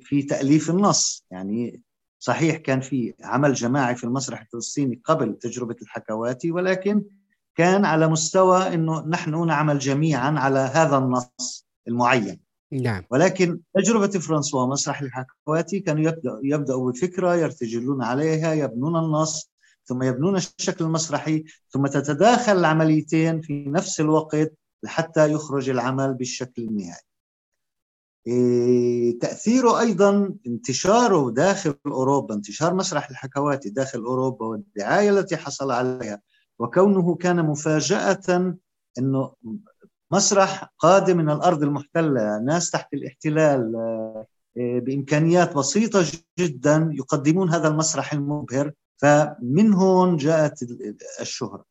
في 0.01 0.23
تأليف 0.23 0.71
النص. 0.71 1.25
يعني 1.31 1.83
صحيح 2.19 2.57
كان 2.57 2.81
في 2.81 3.15
عمل 3.23 3.55
جماعي 3.55 3.97
في 3.97 4.05
المسرح 4.05 4.41
الفلسطيني 4.41 5.01
قبل 5.05 5.35
تجربة 5.35 5.77
الحكواتي 5.83 6.53
ولكن 6.53 7.05
كان 7.59 7.85
على 7.85 8.09
مستوى 8.09 8.75
إنه 8.75 9.07
نحن 9.07 9.47
نعمل 9.47 9.79
جميعا 9.79 10.31
على 10.39 10.59
هذا 10.59 10.99
النص 10.99 11.67
المعين. 11.89 12.41
نعم. 12.73 13.05
ولكن 13.11 13.61
تجربة 13.75 14.09
فرانسوا 14.09 14.67
مسرح 14.67 15.01
الحكواتي 15.03 15.81
كانوا 15.81 16.03
يبدأ 16.03 16.41
يبدأوا 16.43 16.93
بفكرة 16.93 17.35
يرتجلون 17.35 18.03
عليها 18.03 18.53
يبنون 18.53 18.97
النص 18.97 19.51
ثم 19.85 20.03
يبنون 20.03 20.37
الشكل 20.37 20.85
المسرحي 20.85 21.45
ثم 21.71 21.87
تتداخل 21.87 22.59
العمليتين 22.59 23.41
في 23.41 23.65
نفس 23.69 24.01
الوقت 24.01 24.53
حتى 24.87 25.33
يخرج 25.33 25.71
العمل 25.71 26.15
بالشكل 26.15 26.63
النهائي. 26.63 27.09
إيه 28.27 29.19
تأثيره 29.19 29.81
أيضا 29.81 30.35
انتشاره 30.47 31.31
داخل 31.31 31.75
أوروبا 31.87 32.35
انتشار 32.35 32.75
مسرح 32.75 33.11
الحكواتي 33.11 33.71
داخل 33.71 33.99
أوروبا 33.99 34.47
والدعاية 34.47 35.11
التي 35.11 35.37
حصل 35.37 35.71
عليها 35.71 36.21
وكونه 36.59 37.15
كان 37.15 37.45
مفاجأة 37.45 38.55
أنه 38.99 39.33
مسرح 40.13 40.73
قادم 40.79 41.17
من 41.17 41.31
الأرض 41.31 41.63
المحتلة 41.63 42.39
ناس 42.39 42.71
تحت 42.71 42.95
الاحتلال 42.95 43.77
آه، 43.77 44.27
بإمكانيات 44.57 45.57
بسيطة 45.57 46.05
جدا 46.39 46.91
يقدمون 46.93 47.51
هذا 47.51 47.69
المسرح 47.69 48.13
المبهر. 48.13 48.73
فمن 48.97 49.75
هون 49.75 50.17
جاءت 50.17 50.59
الشهرة. 51.21 51.65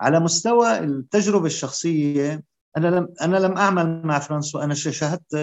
على 0.00 0.20
مستوى 0.20 0.78
التجربة 0.78 1.46
الشخصية 1.46 2.44
أنا 2.76 2.86
لم 2.86 3.14
أنا 3.20 3.36
لم 3.36 3.56
أعمل 3.56 4.06
مع 4.06 4.18
فرانسوا 4.18 4.64
أنا 4.64 4.74
شاهدت 4.74 5.34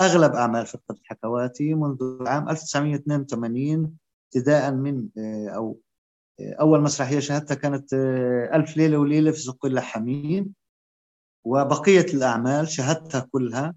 أغلب 0.00 0.32
أعمال 0.32 0.66
فرقة 0.66 0.92
الحكواتي 1.00 1.74
منذ 1.74 1.98
عام 2.26 2.48
1982 2.48 3.96
ابتداء 4.26 4.72
من 4.72 5.08
أو 5.48 5.80
أول 6.40 6.80
مسرحية 6.80 7.18
شاهدتها 7.18 7.54
كانت 7.54 7.94
ألف 8.54 8.76
ليلة 8.76 8.98
وليلة 8.98 9.30
في 9.30 9.38
زق 9.38 9.66
اللحامين 9.66 10.54
وبقية 11.44 12.06
الأعمال 12.14 12.68
شاهدتها 12.68 13.28
كلها 13.32 13.74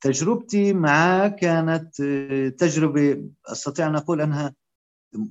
تجربتي 0.00 0.72
معه 0.72 1.28
كانت 1.28 2.02
تجربة 2.58 3.30
أستطيع 3.46 3.86
أن 3.86 3.96
أقول 3.96 4.20
أنها 4.20 4.54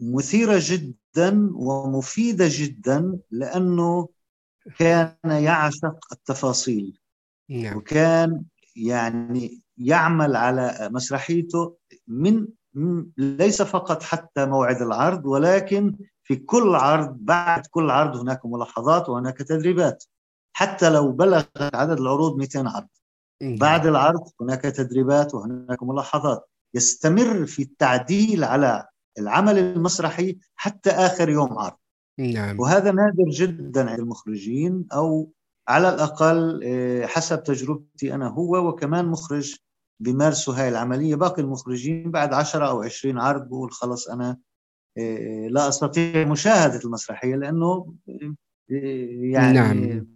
مثيرة 0.01 0.59
جدا 0.61 1.51
ومفيدة 1.55 2.45
جدا 2.49 3.19
لأنه 3.31 4.09
كان 4.79 5.15
يعشق 5.25 5.99
التفاصيل 6.11 6.99
نعم. 7.49 7.77
وكان 7.77 8.43
يعني 8.75 9.61
يعمل 9.77 10.35
على 10.35 10.89
مسرحيته 10.91 11.77
من 12.07 12.47
ليس 13.17 13.61
فقط 13.61 14.03
حتى 14.03 14.45
موعد 14.45 14.81
العرض 14.81 15.25
ولكن 15.25 15.95
في 16.23 16.35
كل 16.35 16.75
عرض 16.75 17.17
بعد 17.19 17.65
كل 17.65 17.89
عرض 17.89 18.17
هناك 18.17 18.45
ملاحظات 18.45 19.09
وهناك 19.09 19.37
تدريبات. 19.37 20.03
حتى 20.53 20.89
لو 20.89 21.11
بلغت 21.11 21.75
عدد 21.75 21.99
العروض 21.99 22.37
200 22.37 22.67
عرض. 22.67 22.87
بعد 23.41 23.85
العرض 23.87 24.21
هناك 24.41 24.61
تدريبات 24.61 25.35
وهناك 25.35 25.83
ملاحظات. 25.83 26.49
يستمر 26.73 27.45
في 27.45 27.61
التعديل 27.61 28.43
على 28.43 28.87
العمل 29.17 29.57
المسرحي 29.57 30.37
حتى 30.55 30.89
آخر 30.89 31.29
يوم 31.29 31.59
عرض. 31.59 31.77
نعم. 32.19 32.59
وهذا 32.59 32.91
نادر 32.91 33.29
جدا 33.29 33.89
عند 33.89 33.99
المخرجين 33.99 34.85
أو 34.93 35.31
على 35.67 35.89
الأقل 35.89 36.61
آه، 36.63 37.05
حسب 37.05 37.43
تجربتي 37.43 38.15
أنا 38.15 38.27
هو 38.27 38.67
وكمان 38.67 39.05
مخرج 39.05 39.55
بيمارسوا 39.99 40.53
هاي 40.53 40.69
العملية. 40.69 41.15
باقي 41.15 41.41
المخرجين 41.41 42.11
بعد 42.11 42.33
10 42.33 42.67
أو 42.67 42.81
20 42.83 43.19
عرض 43.19 43.47
بقول 43.47 43.71
خلص 43.71 44.09
أنا 44.09 44.37
آه، 44.97 45.47
لا 45.47 45.67
أستطيع 45.67 46.23
مشاهدة 46.27 46.79
المسرحية 46.85 47.35
لأنه 47.35 47.93
آه، 48.09 48.33
يعني 49.31 49.53
نعم. 49.53 50.07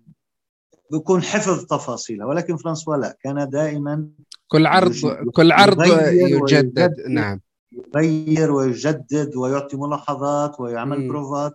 بيكون 0.91 1.22
حفظ 1.22 1.65
تفاصيلها. 1.65 2.26
ولكن 2.26 2.58
فرانسوا 2.58 2.96
لا 2.96 3.17
كان 3.24 3.50
دائما 3.50 4.08
كل 4.48 4.65
عرض 4.67 4.94
كل 5.34 5.52
عرض 5.52 5.86
يجدد. 6.12 6.96
نعم. 7.10 7.41
يغير 7.72 8.52
ويجدد 8.52 9.36
ويعطي 9.36 9.78
ملاحظات 9.78 10.60
ويعمل 10.60 11.08
بروفات. 11.08 11.54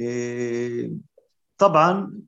إيه، 0.00 0.92
طبعا 1.58 2.20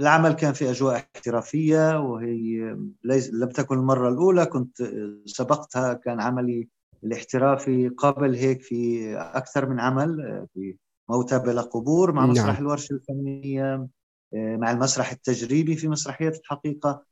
العمل 0.00 0.32
كان 0.32 0.52
في 0.52 0.70
أجواء 0.70 0.96
احترافية 0.96 1.98
وهي 1.98 2.76
ليس 3.04 3.30
لم 3.34 3.48
تكن 3.48 3.78
المرة 3.78 4.08
الأولى 4.08 4.46
كنت 4.46 4.82
سبقتها 5.26 5.94
كان 5.94 6.20
عملي 6.20 6.68
الاحترافي 7.04 7.88
قبل 7.88 8.34
هيك 8.34 8.62
في 8.62 9.14
أكثر 9.16 9.68
من 9.68 9.80
عمل 9.80 10.46
في 10.54 10.76
موتى 11.08 11.38
بلا 11.38 11.62
قبور 11.62 12.12
مع 12.12 12.22
نعم. 12.22 12.30
مسرح 12.30 12.58
الورشه 12.58 12.92
الفنية 12.92 13.88
إيه، 14.34 14.56
مع 14.56 14.70
المسرح 14.70 15.12
التجريبي 15.12 15.76
في 15.76 15.88
مسرحية 15.88 16.28
الحقيقة. 16.28 17.04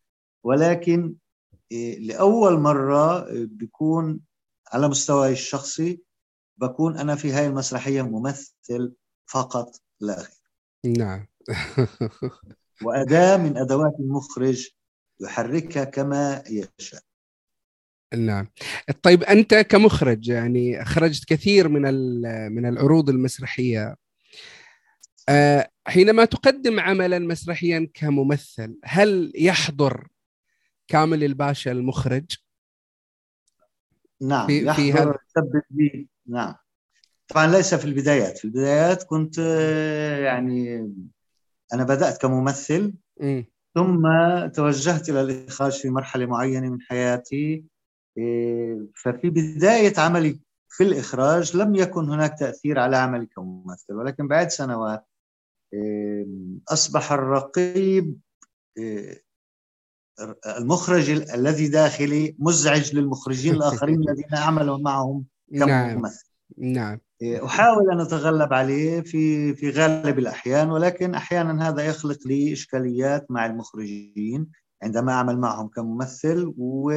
ولكن 0.45 1.15
إيه، 1.73 1.99
لأول 1.99 2.61
مرة 2.61 3.27
بيكون 3.45 4.21
على 4.73 4.89
مستواي 4.89 5.33
الشخصي 5.33 6.03
بكون 6.57 6.99
أنا 6.99 7.15
في 7.15 7.33
هاي 7.33 7.47
المسرحية 7.47 8.03
ممثل 8.03 8.95
فقط 9.27 9.71
لا 10.01 10.17
غير. 10.17 10.97
نعم. 10.99 11.27
وأداة 12.83 13.37
من 13.37 13.57
أدوات 13.57 13.93
المخرج 14.01 14.69
يحركها 15.21 15.85
كما 15.85 16.43
يشاء. 16.51 17.03
نعم. 18.15 18.49
طيب 19.03 19.23
أنت 19.23 19.55
كمخرج 19.55 20.29
يعني 20.29 20.83
أخرجت 20.83 21.25
كثير 21.25 21.69
من 21.69 21.83
من 22.53 22.67
العروض 22.67 23.09
المسرحية. 23.09 23.97
آه، 25.29 25.71
حينما 25.87 26.25
تقدم 26.25 26.81
عملا 26.81 27.19
مسرحيا 27.19 27.91
كممثل 27.95 28.79
هل 28.85 29.33
يحضر 29.35 30.09
كامل 30.89 31.25
الباشا 31.25 31.73
المخرج؟ 31.73 32.37
نعم 34.21 34.47
في, 34.47 34.75
في 34.75 34.93
هذا؟ 34.93 35.15
بي 35.71 36.09
نعم. 36.27 36.55
طبعا 37.29 37.47
ليس 37.47 37.75
في 37.75 37.85
البدايات. 37.85 38.39
في 38.39 38.45
البدايات 38.45 39.03
كنت 39.03 39.39
آه، 39.39 40.19
يعني 40.19 40.93
أنا 41.73 41.85
بدأت 41.85 42.21
كممثل 42.21 42.95
م. 43.21 43.43
ثم 43.75 44.03
توجهت 44.55 45.09
إلى 45.09 45.21
الإخراج 45.21 45.73
في 45.73 45.91
مرحلة 45.91 46.27
معينة 46.27 46.71
من 46.71 46.81
حياتي 46.81 47.65
آه، 48.19 48.87
ففي 48.97 49.31
بداية 49.31 49.93
عملي 49.99 50.41
في 50.69 50.85
الإخراج 50.85 51.57
لم 51.57 51.75
يكن 51.75 52.11
هناك 52.11 52.39
تأثير 52.39 52.79
على 52.79 52.97
عملي 52.97 53.27
كممثل 53.27 53.95
ولكن 53.95 54.29
بعد 54.29 54.49
سنوات 54.49 55.07
آه، 55.75 56.27
أصبح 56.69 57.13
الرقيب 57.13 58.19
المخرج 60.59 61.11
الذي 61.11 61.69
داخلي 61.69 62.37
مزعج 62.39 62.95
للمخرجين 62.95 63.55
الآخرين 63.55 64.01
الذين 64.09 64.35
أعمل 64.35 64.83
معهم 64.83 65.25
كممثل. 65.51 66.25
نعم 66.59 66.73
نعم. 66.73 66.99
أحاول 67.23 67.91
أن 67.91 68.01
أتغلب 68.01 68.53
عليه 68.53 69.01
في 69.01 69.55
في 69.55 69.71
غالب 69.71 70.19
الأحيان 70.19 70.71
ولكن 70.71 71.15
أحيانا 71.15 71.69
هذا 71.69 71.83
يخلق 71.83 72.19
لي 72.27 72.53
إشكاليات 72.53 73.31
مع 73.31 73.47
المخرجين 73.47 74.49
عندما 74.83 75.13
أعمل 75.13 75.39
معهم 75.39 75.69
كممثل 75.69 76.55
و 76.59 76.91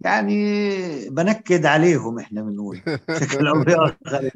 يعني 0.00 1.08
بنكد 1.08 1.66
عليهم 1.66 2.18
إحنا 2.18 2.42
بنقول 2.42 2.80
بشكل 3.08 3.46
أو 3.46 3.64
بآخر. 3.64 4.30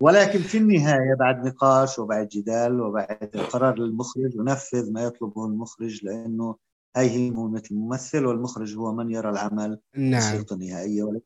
ولكن 0.00 0.38
في 0.38 0.58
النهاية 0.58 1.14
بعد 1.18 1.46
نقاش 1.46 1.98
وبعد 1.98 2.28
جدال 2.28 2.80
وبعد 2.80 3.48
قرار 3.52 3.78
للمخرج 3.78 4.38
ونفذ 4.38 4.92
ما 4.92 5.02
يطلبه 5.02 5.46
المخرج 5.46 6.04
لأنه 6.04 6.56
هاي 6.96 7.10
هي 7.10 7.30
مهمة 7.30 7.62
الممثل 7.70 8.26
والمخرج 8.26 8.76
هو 8.76 8.92
من 8.92 9.10
يرى 9.10 9.30
العمل 9.30 9.80
نعم. 9.96 10.18
الصيغة 10.18 10.54
النهائية 10.54 11.02
ولا 11.02 11.20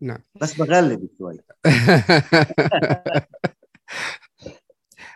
نعم. 0.00 0.18
بس 0.40 0.54
بغلب 0.54 1.08
شوي. 1.18 1.38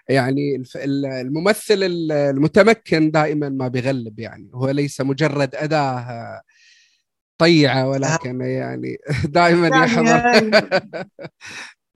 يعني 0.08 0.62
الممثل 0.76 1.82
المتمكن 2.12 3.10
دائما 3.10 3.48
ما 3.48 3.68
بيغلب 3.68 4.18
يعني. 4.18 4.50
هو 4.54 4.70
ليس 4.70 5.00
مجرد 5.00 5.54
أداة 5.54 6.42
طيعة 7.38 7.88
ولكن 7.88 8.40
يعني 8.40 8.98
دائما 9.24 9.68
يعني 9.68 9.84
يحضر 9.84 10.16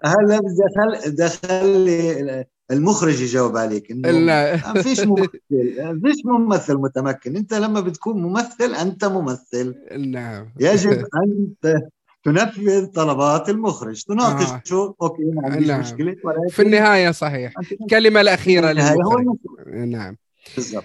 هلا 0.04 0.40
دخل 0.40 1.14
دخل 1.16 2.44
المخرج 2.70 3.20
يجاوب 3.20 3.56
عليك 3.56 3.90
إنه 3.90 4.10
لا. 4.10 4.56
ما 4.74 4.82
فيش 4.82 5.00
ممثل 5.00 5.40
فيش 6.04 6.16
ممثل 6.24 6.74
متمكن. 6.74 7.36
أنت 7.36 7.54
لما 7.54 7.80
بتكون 7.80 8.22
ممثل 8.22 8.74
أنت 8.74 9.04
ممثل. 9.04 9.74
نعم. 9.98 10.52
يجب 10.60 10.90
أن 11.24 11.48
تنفذ 12.26 12.86
طلبات 12.86 13.48
المخرج. 13.48 14.02
تناقشه 14.02 14.74
آه. 14.74 14.94
أوكي 15.02 15.22
ما 15.24 15.50
عنديش 15.50 15.68
نعم. 15.68 15.80
مشكلة. 15.80 16.16
ولكن 16.24 16.48
في 16.48 16.62
النهاية 16.62 17.10
صحيح. 17.10 17.52
الكلمة 17.80 18.20
الأخيرة 18.20 18.72
للمخرج. 18.72 19.26
نعم. 19.66 20.16
بالضبط. 20.56 20.84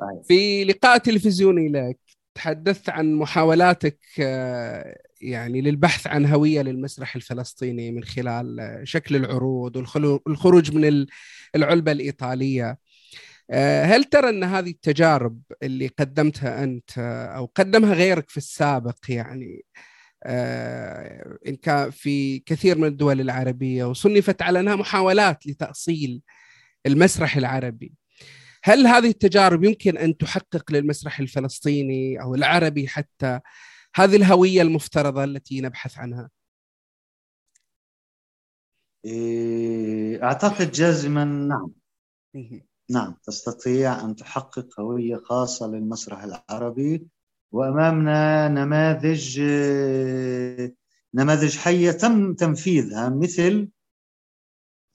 صحيح. 0.00 0.22
في 0.28 0.64
لقاء 0.64 0.98
تلفزيوني 0.98 1.68
لك 1.68 1.98
تحدثت 2.34 2.88
عن 2.88 3.14
محاولاتك 3.14 3.98
آه، 4.20 4.98
يعني 5.20 5.60
للبحث 5.60 6.06
عن 6.06 6.26
هوية 6.26 6.62
للمسرح 6.62 7.16
الفلسطيني 7.16 7.92
من 7.92 8.04
خلال 8.04 8.80
شكل 8.84 9.16
العروض 9.16 9.76
والخروج 9.76 10.74
من 10.76 11.06
العلبة 11.54 11.92
الإيطالية. 11.92 12.78
آه، 13.50 13.84
هل 13.84 14.04
ترى 14.04 14.28
أن 14.28 14.44
هذه 14.44 14.70
التجارب 14.70 15.40
اللي 15.62 15.86
قدمتها 15.86 16.64
أنت 16.64 16.90
أو 17.36 17.50
قدمها 17.54 17.94
غيرك 17.94 18.30
في 18.30 18.36
السابق 18.36 18.96
يعني 19.08 19.64
آه، 19.76 19.93
إن 20.26 21.56
كان 21.56 21.90
في 21.90 22.38
كثير 22.38 22.78
من 22.78 22.84
الدول 22.84 23.20
العربية 23.20 23.84
وصنفت 23.84 24.42
على 24.42 24.60
أنها 24.60 24.76
محاولات 24.76 25.46
لتأصيل 25.46 26.22
المسرح 26.86 27.36
العربي. 27.36 27.94
هل 28.64 28.86
هذه 28.86 29.08
التجارب 29.08 29.64
يمكن 29.64 29.96
أن 29.96 30.16
تحقق 30.16 30.72
للمسرح 30.72 31.20
الفلسطيني 31.20 32.22
أو 32.22 32.34
العربي 32.34 32.88
حتى 32.88 33.40
هذه 33.94 34.16
الهوية 34.16 34.62
المفترضة 34.62 35.24
التي 35.24 35.60
نبحث 35.60 35.98
عنها؟ 35.98 36.30
إيه، 39.04 40.22
أعتقد 40.22 40.70
جازما 40.70 41.24
نعم. 41.24 41.70
نعم 42.90 43.16
تستطيع 43.24 44.04
أن 44.04 44.16
تحقق 44.16 44.80
هوية 44.80 45.16
خاصة 45.16 45.66
للمسرح 45.66 46.22
العربي. 46.22 47.06
وأمامنا 47.54 48.48
نماذج 48.48 49.40
نماذج 51.14 51.56
حية 51.56 51.90
تم 51.90 52.34
تنفيذها 52.34 53.08
مثل 53.08 53.68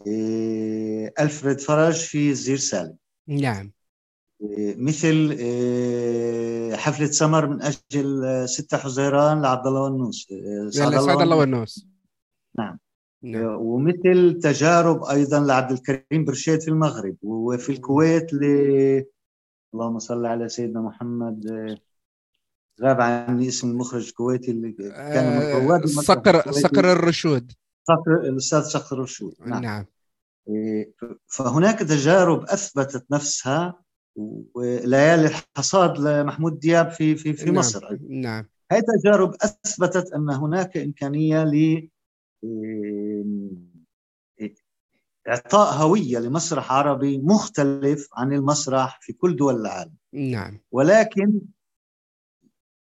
إيه، 0.08 1.14
ألفريد 1.20 1.60
فرج 1.60 1.94
في 1.94 2.34
زير 2.34 2.58
سالم. 2.58 2.98
نعم. 3.28 3.72
مثل 4.78 5.38
حفلة 6.76 7.08
سمر 7.08 7.48
من 7.48 7.62
أجل 7.62 8.50
ستة 8.50 8.78
حزيران 8.78 9.42
لعبد 9.42 9.68
الله 9.68 9.82
ونوس 9.82 10.28
سعد 10.70 11.22
الله 11.22 11.36
ونوس 11.36 11.88
نعم. 12.58 12.80
نعم. 13.24 13.62
ومثل 13.62 14.40
تجارب 14.44 15.04
أيضا 15.04 15.40
لعبد 15.40 15.72
الكريم 15.72 16.26
برشيد 16.26 16.62
في 16.62 16.68
المغرب 16.68 17.16
وفي 17.22 17.70
الكويت 17.72 18.34
ل 18.34 18.44
اللهم 19.74 20.00
صل 20.00 20.26
على 20.26 20.50
سيدنا 20.50 20.82
محمد 20.82 21.46
غاب 22.82 23.02
عني 23.02 23.48
اسم 23.48 23.70
المخرج 23.70 24.08
الكويتي 24.08 24.52
اللي 24.52 24.72
كان 24.72 25.26
آه 25.26 25.86
صقر 25.86 26.52
صقر 26.52 26.92
الرشود. 26.92 27.52
صقر 27.88 28.14
الأستاذ 28.24 28.62
صقر 28.62 28.96
الرشود 28.98 29.36
نعم, 29.46 29.62
نعم. 29.62 29.86
إيه، 30.50 30.94
فهناك 31.28 31.80
تجارب 31.80 32.44
أثبتت 32.44 33.06
نفسها 33.12 33.84
وليالي 34.56 35.26
الحصاد 35.28 36.00
لمحمود 36.00 36.60
دياب 36.60 36.92
في 36.92 37.16
في 37.16 37.34
في 37.34 37.46
نعم. 37.46 37.56
مصر. 37.56 37.98
نعم. 38.10 38.46
هذه 38.72 38.84
تجارب 39.02 39.36
أثبتت 39.42 40.14
أن 40.14 40.30
هناك 40.30 40.78
إمكانية 40.78 41.44
ل 41.44 41.90
إعطاء 45.30 45.74
هوية 45.74 46.20
لمسرح 46.20 46.72
عربي 46.72 47.18
مختلف 47.18 48.08
عن 48.14 48.34
المسرح 48.34 49.00
في 49.02 49.14
كل 49.14 49.36
دول 49.36 49.56
العالم. 49.56 49.94
نعم. 50.14 50.60
ولكن 50.72 51.42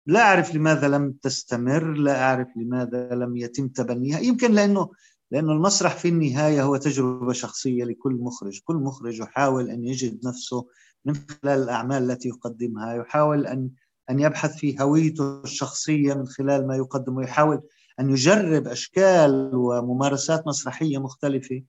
لا 0.08 0.20
أعرف 0.20 0.54
لماذا 0.54 0.88
لم 0.88 1.12
تستمر 1.22 1.92
لا 1.92 2.22
أعرف 2.22 2.48
لماذا 2.56 3.14
لم 3.14 3.36
يتم 3.36 3.68
تبنيها. 3.68 4.18
يمكن 4.18 4.52
لأنه 4.52 4.90
لأنه 5.30 5.52
المسرح 5.52 5.96
في 5.96 6.08
النهاية 6.08 6.62
هو 6.62 6.76
تجربة 6.76 7.32
شخصية 7.32 7.84
لكل 7.84 8.12
مخرج. 8.12 8.60
كل 8.64 8.76
مخرج 8.76 9.20
يحاول 9.20 9.70
أن 9.70 9.84
يجد 9.84 10.26
نفسه 10.26 10.66
من 11.04 11.14
خلال 11.14 11.62
الأعمال 11.62 12.10
التي 12.10 12.28
يقدمها 12.28 12.94
يحاول 12.94 13.46
أن 13.46 13.70
أن 14.10 14.20
يبحث 14.20 14.56
في 14.56 14.76
هويته 14.80 15.42
الشخصية 15.44 16.14
من 16.14 16.26
خلال 16.26 16.66
ما 16.66 16.76
يقدمه 16.76 17.22
يحاول 17.22 17.62
أن 18.00 18.10
يجرب 18.10 18.68
أشكال 18.68 19.50
وممارسات 19.54 20.46
مسرحية 20.46 20.98
مختلفة. 20.98 21.62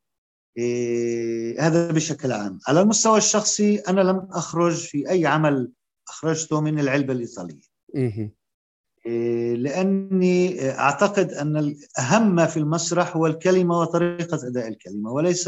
إيه 0.57 1.67
هذا 1.67 1.91
بشكل 1.91 2.31
عام. 2.31 2.59
على 2.67 2.81
المستوى 2.81 3.17
الشخصي 3.17 3.79
أنا 3.79 4.01
لم 4.01 4.27
أخرج 4.31 4.75
في 4.75 5.09
أي 5.09 5.25
عمل 5.25 5.71
أخرجته 6.07 6.61
من 6.61 6.79
العلبة 6.79 7.13
الإيطالية. 7.13 7.68
إيه 9.05 9.55
لأني 9.55 10.69
أعتقد 10.69 11.31
أن 11.31 11.57
الأهم 11.57 12.35
ما 12.35 12.45
في 12.45 12.57
المسرح 12.57 13.17
هو 13.17 13.27
الكلمة 13.27 13.79
وطريقة 13.79 14.47
أداء 14.47 14.67
الكلمة 14.67 15.11
وليس 15.11 15.47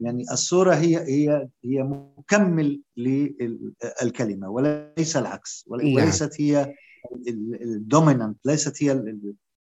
يعني 0.00 0.24
الصورة 0.32 0.74
هي 0.74 0.96
هي 0.96 1.48
هي 1.64 1.82
مكمل 2.18 2.82
للكلمة 2.96 4.48
وليس 4.48 5.16
العكس 5.16 5.66
نعم. 5.70 5.94
وليست 5.94 6.40
هي 6.40 6.74
الدومينانت 7.62 8.38
ليست 8.44 8.82
هي 8.82 9.16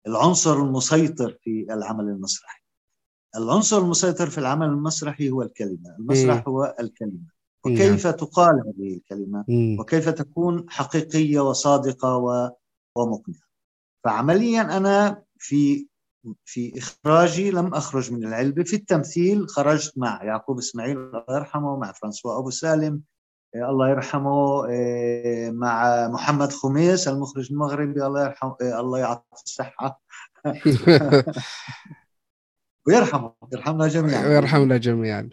العنصر 0.08 0.64
المسيطر 0.64 1.38
في 1.44 1.66
العمل 1.70 2.04
المسرحي. 2.04 2.62
العنصر 3.36 3.78
المسيطر 3.78 4.30
في 4.30 4.38
العمل 4.38 4.68
المسرحي 4.68 5.30
هو 5.30 5.42
الكلمة 5.42 5.96
المسرح 6.00 6.48
هو 6.48 6.76
الكلمة. 6.80 7.37
وكيف 7.68 8.08
نعم. 8.08 8.16
تقال 8.16 8.64
هذه 8.68 8.94
الكلمة؟ 8.94 9.46
وكيف 9.80 10.10
تكون 10.10 10.66
حقيقية 10.70 11.40
وصادقة 11.40 12.18
ومقنعة. 12.96 13.48
فعمليا 14.04 14.78
أنا 14.78 15.24
في 15.38 15.88
في 16.46 16.74
إخراجي 16.78 17.52
لم 17.52 17.74
أخرج 17.74 18.12
من 18.12 18.28
العلبة. 18.28 18.64
في 18.64 18.76
التمثيل 18.76 19.50
خرجت 19.50 19.98
مع 19.98 20.24
يعقوب 20.24 20.58
إسماعيل 20.58 20.98
الله 20.98 21.24
يرحمه 21.30 21.78
مع 21.78 21.92
فرانسوا 21.92 22.40
أبو 22.40 22.50
سالم 22.50 23.02
إيه، 23.56 23.70
الله 23.70 23.90
يرحمه 23.90 24.66
إيه، 24.70 25.52
مع 25.52 26.08
محمد 26.08 26.52
خميس 26.52 27.08
المخرج 27.08 27.52
المغربي 27.52 28.06
الله 28.06 28.24
يرحمه 28.24 28.56
إيه، 28.62 28.80
الله 28.80 29.00
يعطيه 29.00 29.44
الصحة. 29.46 30.02
ويرحمه 32.88 33.34
يرحمنا 33.54 33.88
جميعا. 33.88 34.28
ويرحمنا 34.28 34.78
جميعا. 34.78 35.30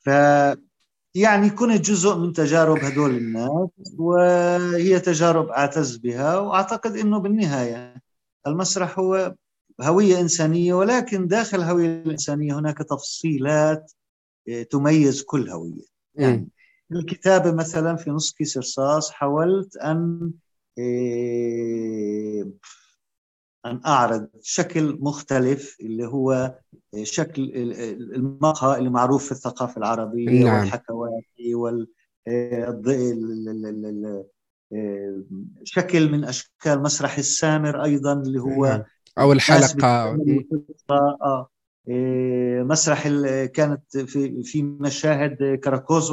ف 0.00 0.10
يعني 1.14 1.50
كنت 1.50 1.80
جزء 1.80 2.16
من 2.16 2.32
تجارب 2.32 2.84
هدول 2.84 3.10
الناس 3.16 3.68
وهي 3.98 5.00
تجارب 5.00 5.48
أعتز 5.48 5.96
بها 5.96 6.38
وأعتقد 6.38 6.96
إنه 6.96 7.18
بالنهاية 7.18 8.02
المسرح 8.46 8.98
هو 8.98 9.34
هوية 9.80 10.20
إنسانية 10.20 10.74
ولكن 10.74 11.26
داخل 11.26 11.58
الهويه 11.58 12.02
الإنسانية 12.02 12.58
هناك 12.58 12.78
تفصيلات 12.78 13.92
تميز 14.70 15.22
كل 15.22 15.50
هوية. 15.50 15.84
يعني 16.14 16.48
الكتابة 16.92 17.52
مثلا 17.52 17.96
في 17.96 18.10
نص 18.10 18.32
كيس 18.32 18.58
رصاص 18.58 19.10
حاولت 19.10 19.76
أن 19.76 20.32
إيه، 20.78 22.42
أن 23.66 23.80
أعرض 23.86 24.28
شكل 24.42 24.98
مختلف 25.00 25.76
اللي 25.80 26.06
هو 26.06 26.58
شكل 27.02 27.50
المقهى 28.14 28.78
اللي 28.78 28.90
معروف 28.90 29.24
في 29.24 29.32
الثقافة 29.32 29.78
العربية 29.78 30.44
نعم. 30.44 30.60
والحكواتي 30.60 31.54
وال 31.54 31.88
شكل 35.64 36.12
من 36.12 36.24
أشكال 36.24 36.82
مسرح 36.82 37.18
السامر 37.18 37.84
أيضا 37.84 38.12
اللي 38.12 38.40
هو 38.40 38.66
نعم. 38.66 38.82
أو 39.18 39.32
الحلقة 39.32 40.18
إيه، 41.88 42.62
مسرح 42.62 43.08
كانت 43.46 43.98
في 43.98 44.42
في 44.42 44.62
مشاهد 44.62 45.60
كراكوز 45.64 46.12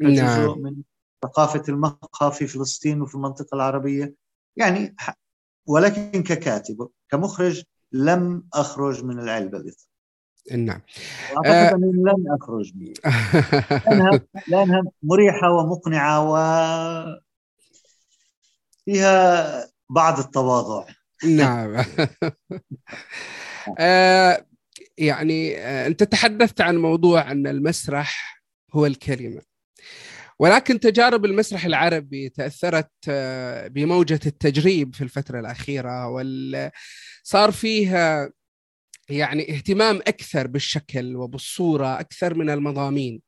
كجزء 0.00 0.22
نعم. 0.22 0.58
من 0.58 0.76
ثقافة 1.22 1.62
المقهى 1.68 2.32
في 2.32 2.46
فلسطين 2.46 3.02
وفي 3.02 3.14
المنطقة 3.14 3.54
العربية 3.54 4.14
يعني 4.56 4.96
ولكن 5.66 6.22
ككاتب 6.22 6.88
كمخرج 7.10 7.62
لم 7.92 8.46
أخرج 8.54 9.04
من 9.04 9.18
العلبة 9.18 9.58
الايطاليه 9.58 9.93
نعم. 10.52 10.80
أعتقد 11.36 11.74
اني 11.74 11.92
لن 11.92 12.24
أخرج 12.40 12.72
لانها 13.86 14.20
لانها 14.48 14.82
مريحة 15.02 15.50
ومقنعة 15.50 16.30
و 16.30 16.36
فيها 18.84 19.66
بعض 19.90 20.18
التواضع. 20.18 20.86
نعم. 21.24 21.76
آه، 23.78 24.46
يعني 24.98 25.58
آه، 25.58 25.86
أنت 25.86 26.02
تحدثت 26.02 26.60
عن 26.60 26.76
موضوع 26.76 27.30
أن 27.30 27.46
المسرح 27.46 28.42
هو 28.72 28.86
الكلمة. 28.86 29.42
ولكن 30.38 30.80
تجارب 30.80 31.24
المسرح 31.24 31.64
العربي 31.64 32.28
تأثرت 32.28 32.90
آه، 33.08 33.68
بموجة 33.68 34.20
التجريب 34.26 34.94
في 34.94 35.04
الفترة 35.04 35.40
الأخيرة 35.40 36.08
وال 36.08 36.70
صار 37.22 37.50
فيها 37.50 38.30
يعني 39.08 39.56
اهتمام 39.56 39.96
أكثر 39.96 40.46
بالشكل 40.46 41.16
وبالصورة 41.16 42.00
أكثر 42.00 42.34
من 42.34 42.50
المضامين 42.50 43.20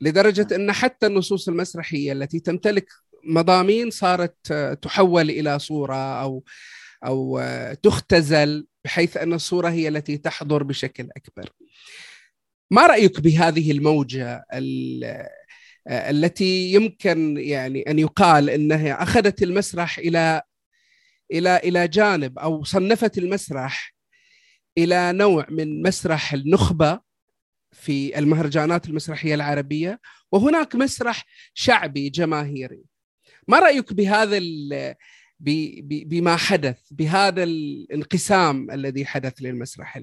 لدرجة 0.00 0.56
إن 0.56 0.72
حتى 0.72 1.06
النصوص 1.06 1.48
المسرحية 1.48 2.12
التي 2.12 2.40
تمتلك 2.40 2.86
مضامين 3.24 3.90
صارت 3.90 4.36
آه، 4.50 4.74
تحول 4.74 5.30
إلى 5.30 5.58
صورة 5.58 6.22
أو 6.22 6.44
أو 7.04 7.42
تختزل 7.82 8.66
بحيث 8.84 9.16
أن 9.16 9.32
الصورة 9.32 9.68
هي 9.68 9.88
التي 9.88 10.18
تحضر 10.18 10.62
بشكل 10.62 11.08
أكبر. 11.16 11.50
ما 12.70 12.86
رأيك 12.86 13.20
بهذه 13.20 13.70
الموجة 13.70 14.44
التي 15.88 16.72
يمكن 16.72 17.36
يعني 17.38 17.82
أن 17.82 17.98
يقال 17.98 18.50
إنها 18.50 19.02
أخذت 19.02 19.42
المسرح 19.42 19.98
إلى 19.98 20.42
إلى 21.32 21.56
إلى 21.56 21.88
جانب 21.88 22.38
أو 22.38 22.64
صنفت 22.64 23.18
المسرح 23.18 23.94
إلى 24.78 25.12
نوع 25.12 25.46
من 25.50 25.82
مسرح 25.82 26.32
النخبة 26.32 27.00
في 27.72 28.18
المهرجانات 28.18 28.88
المسرحية 28.88 29.34
العربية 29.34 30.00
وهناك 30.32 30.74
مسرح 30.74 31.26
شعبي 31.54 32.10
جماهيري. 32.10 32.84
ما 33.48 33.58
رأيك 33.58 33.92
بهذا 33.92 34.38
بما 35.84 36.36
حدث 36.36 36.78
بهذا 36.90 37.42
الانقسام 37.42 38.70
الذي 38.70 39.06
حدث 39.06 39.32
للمسرح 39.40 40.02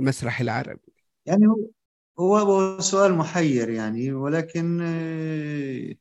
المسرح 0.00 0.40
العربي 0.40 0.92
يعني 1.26 1.46
هو 2.18 2.36
هو 2.36 2.80
سؤال 2.80 3.14
محير 3.14 3.70
يعني 3.70 4.12
ولكن 4.12 4.80
آه، 4.82 5.94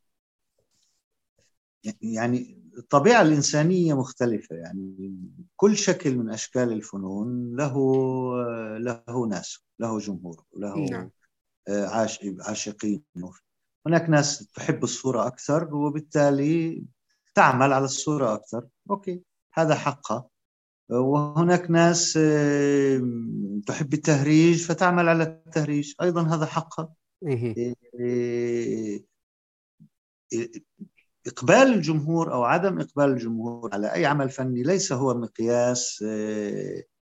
يعني 2.01 2.58
الطبيعة 2.79 3.21
الإنسانية 3.21 3.93
مختلفة 3.93 4.55
يعني 4.55 5.15
كل 5.55 5.77
شكل 5.77 6.17
من 6.17 6.29
أشكال 6.29 6.71
الفنون 6.71 7.55
له 7.55 7.75
له 8.77 9.27
ناس 9.29 9.63
له 9.79 9.99
جمهور 9.99 10.43
له 10.57 10.75
نعم. 10.75 11.09
آه، 11.67 11.87
عاشقين. 12.41 13.03
هناك 13.87 14.09
ناس 14.09 14.51
تحب 14.51 14.83
الصورة 14.83 15.27
أكثر 15.27 15.75
وبالتالي 15.75 16.83
تعمل 17.35 17.73
على 17.73 17.85
الصورة 17.85 18.33
أكثر. 18.33 18.67
أوكي 18.89 19.21
هذا 19.53 19.75
حقها. 19.75 20.27
وهناك 20.89 21.71
ناس 21.71 22.13
تحب 23.67 23.93
التهريج 23.93 24.65
فتعمل 24.65 25.09
على 25.09 25.23
التهريج. 25.23 25.93
أيضا 26.01 26.21
هذا 26.21 26.45
حقها. 26.45 26.93
إقبال 31.29 31.73
الجمهور 31.73 32.33
أو 32.33 32.43
عدم 32.43 32.79
إقبال 32.79 33.05
الجمهور 33.05 33.69
على 33.73 33.93
أي 33.93 34.05
عمل 34.05 34.29
فني 34.29 34.63
ليس 34.63 34.91
هو 34.91 35.13
مقياس 35.13 36.03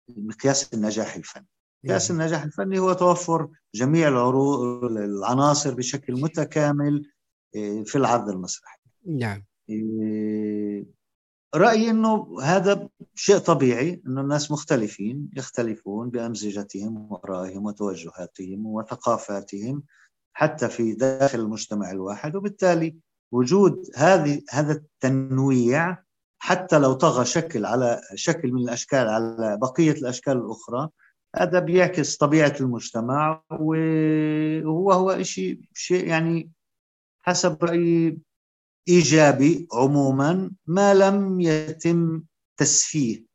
مقياس 0.09 0.73
النجاح 0.73 1.15
الفني. 1.15 1.47
مقياس 1.84 2.11
النجاح 2.11 2.43
الفني 2.43 2.80
هو 2.80 2.93
توفر 2.93 3.49
جميع 3.75 4.07
العروض 4.07 4.84
العناصر 4.84 5.73
بشكل 5.73 6.13
متكامل 6.21 7.11
في 7.86 7.95
العرض 7.95 8.30
المسرحي. 8.30 8.80
نعم. 9.05 9.45
رأيي 11.55 11.89
أنه 11.89 12.41
هذا 12.41 12.89
شيء 13.15 13.38
طبيعي 13.38 14.01
أنه 14.07 14.21
الناس 14.21 14.51
مختلفين 14.51 15.30
يختلفون 15.38 16.09
بأمزجتهم 16.09 17.11
وآرائهم 17.11 17.65
وتوجهاتهم 17.65 18.65
وثقافاتهم 18.65 19.84
حتى 20.34 20.69
في 20.69 20.93
داخل 20.93 21.39
المجتمع 21.39 21.91
الواحد 21.91 22.36
وبالتالي 22.36 22.95
وجود 23.32 23.89
هذه 23.95 24.41
هذا 24.49 24.73
التنويع 24.73 26.03
حتى 26.39 26.80
لو 26.80 26.93
طغى 26.93 27.25
شكل 27.25 27.65
على 27.65 28.01
شكل 28.15 28.51
من 28.51 28.61
الأشكال 28.61 29.07
على 29.07 29.57
بقية 29.61 29.91
الأشكال 29.91 30.38
الأخرى 30.38 30.89
هذا 31.36 31.59
بيعكس 31.59 32.17
طبيعة 32.17 32.55
المجتمع 32.61 33.43
وهو 33.51 34.91
هو 34.91 35.23
شيء 35.23 35.61
شيء 35.73 36.07
يعني 36.07 36.51
حسب 37.21 37.63
رأيي 37.63 38.17
إيجابي 38.89 39.67
عموما 39.73 40.51
ما 40.67 40.93
لم 40.93 41.41
يتم 41.41 42.23
تسفيه 42.57 43.25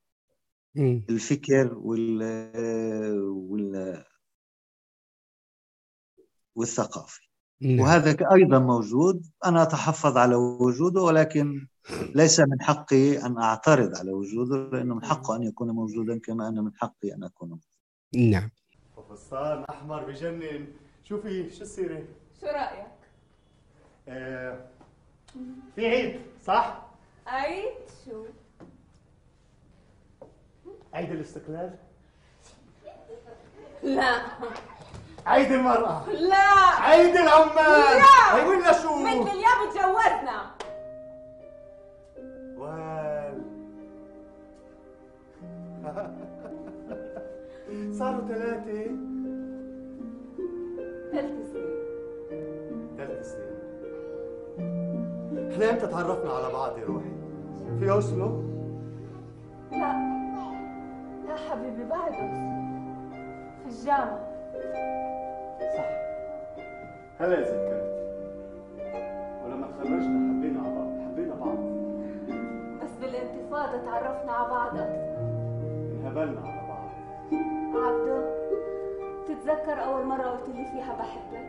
الفكر 0.76 1.74
وال 1.78 2.22
وال 3.20 4.05
والثقافي. 6.55 7.32
وهذا 7.65 8.17
أيضا 8.33 8.59
موجود. 8.59 9.27
أنا 9.45 9.63
أتحفظ 9.63 10.17
على 10.17 10.35
وجوده 10.35 11.03
ولكن 11.03 11.67
ليس 12.15 12.41
من 12.41 12.63
حقي 12.63 13.27
أن 13.27 13.39
أعترض 13.39 13.97
على 13.99 14.13
وجوده 14.13 14.57
لأنه 14.57 14.95
من 14.95 15.05
حقه 15.05 15.37
أن 15.37 15.43
يكون 15.43 15.71
موجودا 15.71 16.19
كما 16.19 16.49
أن 16.49 16.65
من 16.65 16.71
حقي 16.77 17.15
أن 17.15 17.25
أكون 17.25 17.49
موجودا. 17.49 18.31
نعم. 18.31 18.51
فستان 19.11 19.65
أحمر 19.71 20.05
بجنن. 20.05 20.67
شوفي 21.05 21.51
شو 21.51 21.63
السيره 21.63 22.03
شو 22.41 22.47
رأيك؟ 22.47 22.87
آه 24.09 24.59
في 25.77 25.87
عيد 25.87 26.21
صح؟ 26.45 26.87
عيد 27.27 27.75
شو؟ 28.05 28.25
عيد 30.95 31.11
الاستقلال؟ 31.11 31.75
لا. 33.83 34.23
عيد 35.27 35.53
المرأة. 35.53 36.03
لا. 36.09 36.37
عيد 36.81 37.16
العمال. 37.16 37.99
لا. 37.99 38.37
أي 38.37 38.45
ولا 38.49 38.73
شو 38.73 38.95
مثل 38.97 39.31
اليوم 39.31 39.70
تجوزنا. 39.70 40.51
وال. 42.57 43.43
صاروا 47.99 48.29
ثلاثة. 48.29 48.85
ثلاث 51.12 51.53
سنين. 51.53 51.83
ثلاث 52.97 53.33
سنين. 53.33 53.53
إحنا 55.53 55.70
إمتى 55.70 55.87
تعرفنا 55.87 56.33
على 56.33 56.53
بعض 56.53 56.79
يا 56.79 56.85
روحي؟ 56.85 57.12
في 57.81 57.91
أوسلو؟ 57.91 58.43
لا. 59.73 59.93
لا 61.29 61.37
حبيبي 61.51 61.85
بعد 61.85 62.12
في 62.12 63.68
الجامعة. 63.68 64.29
صح. 65.77 65.89
هلا 67.21 67.41
ذكرت 67.41 67.93
ولما 69.45 69.67
تخرجنا 69.67 70.19
حبينا 70.29 70.61
على 70.61 70.75
بعض 70.75 70.91
حبينا 71.07 71.35
بعض. 71.35 71.59
بس 72.83 72.91
بالانتفاضة 73.01 73.85
تعرفنا 73.85 74.33
على 74.33 74.49
بعض. 74.51 74.77
أكثر 74.77 75.13
انهبلنا 75.93 76.41
على 76.41 76.63
بعض. 76.69 76.89
عبدو 77.75 78.19
تتذكر 79.29 79.85
أول 79.85 80.05
مرة 80.05 80.23
قلت 80.23 80.49
لي 80.49 80.65
فيها 80.65 80.93
بحبك؟ 80.99 81.49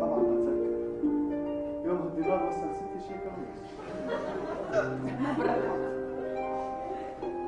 طبعا 0.00 0.18
بتذكر. 0.18 0.78
يوم 1.84 2.00
الدينار 2.06 2.46
وصل 2.46 2.74
ست 2.74 2.94
شيء 3.08 3.18
كمان. 3.24 3.48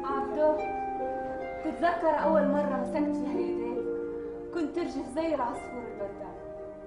عبدو 0.05 0.49
تتذكر 1.65 2.15
أول 2.25 2.49
مرة 2.49 2.77
مسكت 2.83 3.17
فيها 3.17 3.39
إيديك 3.39 3.60
كنت 4.71 4.79
ترجف 4.79 5.09
زي 5.15 5.35
العصفور 5.35 5.83
البردان 5.93 6.35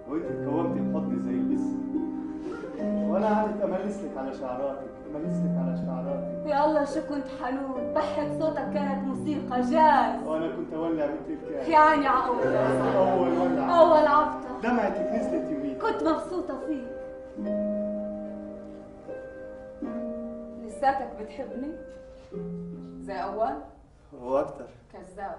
وانت 0.07 0.25
تكومتي 0.25 0.79
بحضني 0.79 1.19
زي 1.19 1.31
الاسم. 1.31 1.83
وأنا 3.11 3.27
قعدت 3.27 3.61
املسلك 3.61 4.17
على 4.17 4.33
شعراتك 4.33 4.89
املسلك 5.15 5.57
على 5.57 5.77
شعراتك. 5.77 6.47
يا 6.47 6.65
الله 6.65 6.85
شو 6.85 7.01
كنت 7.09 7.27
حنون 7.41 7.93
بحك 7.93 8.31
صوتك 8.39 8.73
كانت 8.73 9.07
موسيقى 9.07 9.61
جاز. 9.61 10.27
وأنا 10.27 10.55
كنت 10.55 10.73
أولع 10.73 11.05
مثل 11.05 11.33
الكاس 11.43 11.69
يعني 11.69 12.07
أول 12.07 12.47
أول 12.95 13.37
ولع 13.37 13.79
أول 13.79 14.07
عبطة 14.07 14.61
دمعتك 14.63 15.11
نزلت 15.11 15.51
يومين 15.51 15.77
كنت 15.77 16.03
مبسوطة 16.03 16.59
فيك. 16.67 16.87
لساتك 20.65 21.09
بتحبني؟ 21.19 21.71
زي 23.01 23.13
أول؟ 23.13 23.53
وأكثر 24.21 24.67
كذاب. 24.93 25.37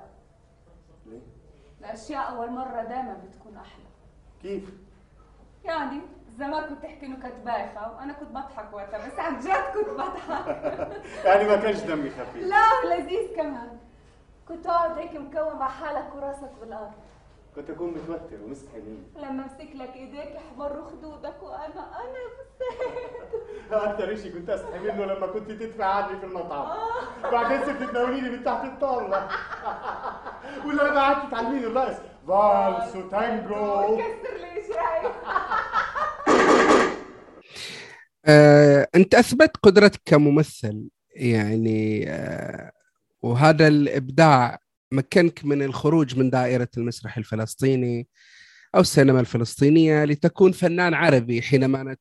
ليه؟ 1.06 1.43
الأشياء 1.80 2.28
أول 2.28 2.50
مرة 2.50 2.82
دايما 2.82 3.18
بتكون 3.28 3.56
أحلى. 3.56 3.84
كيف؟ 4.42 4.70
يعني 5.64 6.00
زمان 6.38 6.64
كنت 6.68 6.82
تحكي 6.82 7.06
نكت 7.06 7.34
بايخة 7.44 7.92
وأنا 7.92 8.12
كنت 8.12 8.28
بضحك 8.28 8.72
وقتها 8.72 9.06
بس 9.06 9.18
عن 9.18 9.38
جد 9.38 9.74
كنت 9.74 9.88
بضحك. 9.88 10.46
يعني 11.26 11.44
ما 11.44 11.56
كانش 11.56 11.80
دمي 11.80 12.10
خفيف. 12.10 12.46
لا 12.46 12.94
لذيذ 12.96 13.36
كمان. 13.36 13.78
كنت 14.48 14.66
أقعد 14.66 14.98
هيك 14.98 15.16
مكوم 15.16 15.62
على 15.62 15.70
حالك 15.70 16.14
وراسك 16.14 16.50
بالأرض. 16.60 16.92
كنت 17.56 17.70
اكون 17.70 17.90
متوتر 17.90 18.42
ومستحيل 18.44 19.02
لما 19.16 19.42
امسك 19.44 19.68
لك 19.74 19.94
ايديك 19.96 20.34
يحمروا 20.34 20.90
خدودك 20.90 21.42
وأنا 21.42 21.90
أنا 22.00 22.24
أكثر 23.92 24.16
شيء 24.16 24.32
كنت 24.32 24.50
استحي 24.50 24.78
منه 24.78 25.04
لما 25.04 25.26
كنت 25.26 25.50
تدفع 25.50 25.84
عني 25.84 26.20
في 26.20 26.26
المطعم. 26.26 26.78
بعدين 27.22 27.66
صرت 27.66 27.90
تناوليني 27.90 28.30
من 28.30 28.44
تحت 28.44 28.64
الطاولة. 28.64 29.28
ولا 30.66 30.82
لما 30.82 31.00
قعدت 31.00 31.30
تعلميني 31.30 31.66
الرقص 31.66 31.96
فالس 32.28 32.96
وتانجو 32.96 33.96
كسر 33.96 34.36
لي 34.36 34.62
شيء 34.66 35.10
آه، 38.26 38.88
أنت 38.94 39.14
أثبت 39.14 39.56
قدرتك 39.62 40.00
كممثل. 40.04 40.88
يعني 41.16 42.10
آه، 42.10 42.72
وهذا 43.22 43.68
الإبداع 43.68 44.58
مكنك 44.92 45.44
من 45.44 45.62
الخروج 45.62 46.18
من 46.18 46.30
دائرة 46.30 46.68
المسرح 46.76 47.16
الفلسطيني 47.18 48.08
أو 48.74 48.80
السينما 48.80 49.20
الفلسطينية 49.20 50.04
لتكون 50.04 50.52
فنان 50.52 50.94
عربي 50.94 51.42
حينما 51.42 51.96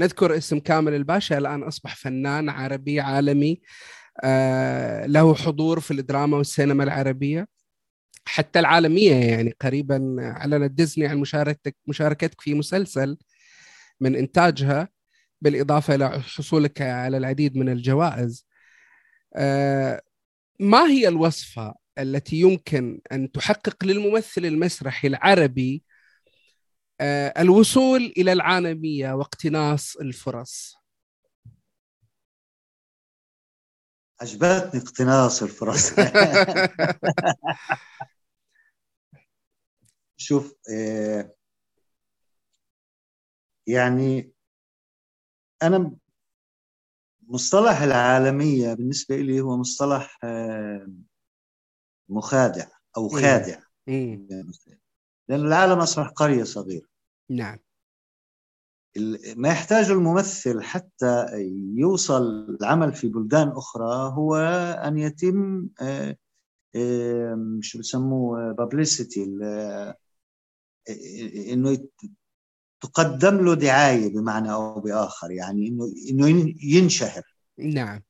نذكر 0.00 0.36
اسم 0.36 0.58
كامل 0.58 0.94
الباشا 0.94 1.38
الآن 1.38 1.62
أصبح 1.62 1.96
فنان 1.96 2.48
عربي 2.48 3.00
عالمي 3.00 3.60
آه، 4.24 5.06
له 5.06 5.34
حضور 5.34 5.80
في 5.80 5.90
الدراما 5.90 6.36
والسينما 6.36 6.84
العربية 6.84 7.48
حتى 8.24 8.58
العالمية 8.58 9.14
يعني 9.14 9.54
قريبا 9.60 10.16
اعلنت 10.20 10.70
ديزني 10.72 11.06
عن 11.06 11.18
مشاركتك 11.18 11.76
مشاركتك 11.86 12.40
في 12.40 12.54
مسلسل 12.54 13.18
من 14.00 14.16
إنتاجها 14.16 14.88
بالإضافة 15.40 15.94
إلى 15.94 16.10
حصولك 16.22 16.82
على 16.82 17.16
العديد 17.16 17.56
من 17.56 17.68
الجوائز. 17.68 18.46
آه، 19.36 20.02
ما 20.60 20.86
هي 20.90 21.08
الوصفة 21.08 21.74
التي 21.98 22.36
يمكن 22.36 23.00
أن 23.12 23.32
تحقق 23.32 23.84
للممثل 23.84 24.44
المسرحي 24.44 25.08
العربي 25.08 25.84
آه، 27.00 27.42
الوصول 27.42 28.12
إلى 28.16 28.32
العالمية 28.32 29.12
واقتناص 29.12 29.96
الفرص؟ 29.96 30.76
عجبتني 34.20 34.82
اقتناص 34.82 35.42
الفرص 35.42 35.92
شوف 40.16 40.54
آه، 40.74 41.34
يعني 43.66 44.32
أنا 45.62 45.96
مصطلح 47.28 47.82
العالمية 47.82 48.74
بالنسبة 48.74 49.16
لي 49.16 49.40
هو 49.40 49.56
مصطلح 49.56 50.18
آه، 50.24 50.86
مخادع 52.08 52.66
أو 52.96 53.08
خادع. 53.08 53.58
لأن 55.28 55.46
العالم 55.46 55.78
أصبح 55.78 56.08
قرية 56.08 56.44
صغيرة. 56.44 56.86
نعم. 57.30 57.58
ما 59.36 59.48
يحتاجه 59.48 59.92
الممثل 59.92 60.62
حتى 60.62 61.26
يوصل 61.76 62.22
العمل 62.60 62.92
في 62.92 63.08
بلدان 63.08 63.48
أخرى 63.48 64.12
هو 64.14 64.36
أن 64.84 64.98
يتم 64.98 65.68
آه، 65.80 67.58
شو 67.60 67.78
بسموه 67.78 68.52
بابليستي 68.52 69.24
إنه 71.52 71.78
تقدم 72.80 73.44
له 73.44 73.54
دعاية 73.54 74.14
بمعنى 74.14 74.52
أو 74.52 74.80
بآخر 74.80 75.30
يعني 75.30 75.68
إنه 75.68 75.92
إنه 76.10 76.54
ينشهر. 76.62 77.22
نعم. 77.58 78.02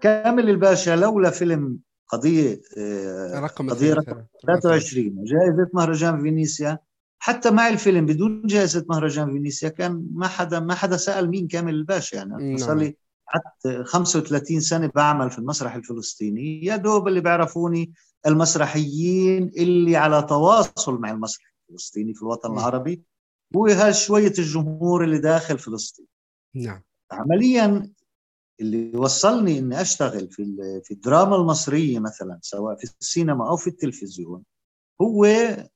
كامل 0.00 0.50
الباشا 0.50 0.96
لولا 0.96 1.30
فيلم 1.30 1.78
قضية 2.12 2.60
رقم 3.34 3.70
قضية 3.70 3.94
رقم 3.94 4.24
23 4.46 5.18
وجائزه 5.18 5.70
مهرجان 5.74 6.22
فينيسيا. 6.22 6.78
حتى 7.18 7.50
مع 7.50 7.68
الفيلم 7.68 8.06
بدون 8.06 8.42
جائزة 8.46 8.86
مهرجان 8.88 9.32
فينيسيا 9.32 9.68
كان 9.68 10.06
ما 10.12 10.28
حدا 10.28 10.60
ما 10.60 10.74
حدا 10.74 10.96
سأل 10.96 11.30
مين 11.30 11.48
كامل 11.48 11.74
الباشا 11.74 12.16
يعني 12.16 12.58
صار 12.58 12.76
لي 12.76 12.96
قعدت 13.32 13.86
35 13.86 14.60
سنة 14.60 14.90
بعمل 14.94 15.30
في 15.30 15.38
المسرح 15.38 15.74
الفلسطيني. 15.74 16.64
يا 16.64 16.76
دوب 16.76 17.08
اللي 17.08 17.20
بيعرفوني 17.20 17.92
المسرحيين 18.26 19.50
اللي 19.56 19.96
على 19.96 20.22
تواصل 20.22 21.00
مع 21.00 21.10
المسرح 21.10 21.54
الفلسطيني 21.68 22.14
في 22.14 22.22
الوطن 22.22 22.52
العربي 22.52 23.02
هو 23.56 23.66
هالشويه 23.66 24.32
الجمهور 24.38 25.04
اللي 25.04 25.18
داخل 25.18 25.58
فلسطين. 25.58 26.06
نعم. 26.54 26.82
عمليا 27.12 27.92
اللي 28.60 28.96
وصلني 28.96 29.58
إني 29.58 29.80
أشتغل 29.80 30.30
في 30.30 30.56
في 30.84 30.94
الدراما 30.94 31.36
المصرية 31.36 31.98
مثلا 31.98 32.38
سواء 32.42 32.76
في 32.76 32.84
السينما 33.00 33.48
أو 33.50 33.56
في 33.56 33.66
التلفزيون 33.66 34.44
هو 35.02 35.24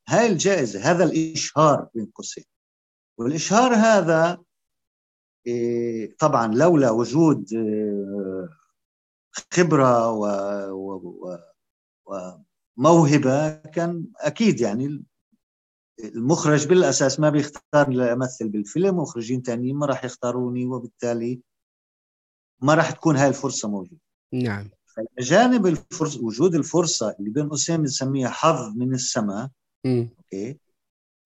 هاي 0.08 0.26
الجائزة 0.32 0.80
هذا 0.80 1.04
الإشهار 1.04 1.88
بين 1.94 2.06
قوسين. 2.14 2.44
والإشهار 3.18 3.74
هذا 3.74 4.42
إيه، 5.46 6.16
طبعا 6.18 6.54
لولا 6.54 6.90
وجود 6.90 7.52
إيه، 7.52 8.48
خبرة 9.52 10.10
وموهبه 12.78 13.50
كان 13.50 14.06
أكيد 14.16 14.60
يعني 14.60 15.04
المخرج 16.04 16.68
بالأساس 16.68 17.20
ما 17.20 17.30
بيختار 17.30 17.90
لامثل 17.90 18.48
بالفيلم 18.48 18.96
مخرجين 18.96 19.42
ثانيين 19.42 19.76
ما 19.76 19.86
راح 19.86 20.04
يختاروني 20.04 20.66
وبالتالي 20.66 21.40
ما 22.62 22.74
راح 22.74 22.90
تكون 22.90 23.16
هاي 23.16 23.28
الفرصة 23.28 23.68
موجودة. 23.68 24.00
نعم. 24.32 24.70
جانب 25.18 25.66
الفرصه 25.66 26.24
وجود 26.24 26.54
الفرصة 26.54 27.16
اللي 27.18 27.30
بين 27.30 27.48
قوسين 27.48 27.76
بنسميها 27.76 28.28
حظ 28.28 28.76
من 28.76 28.94
السماء 28.94 29.48
أوكي 29.86 30.58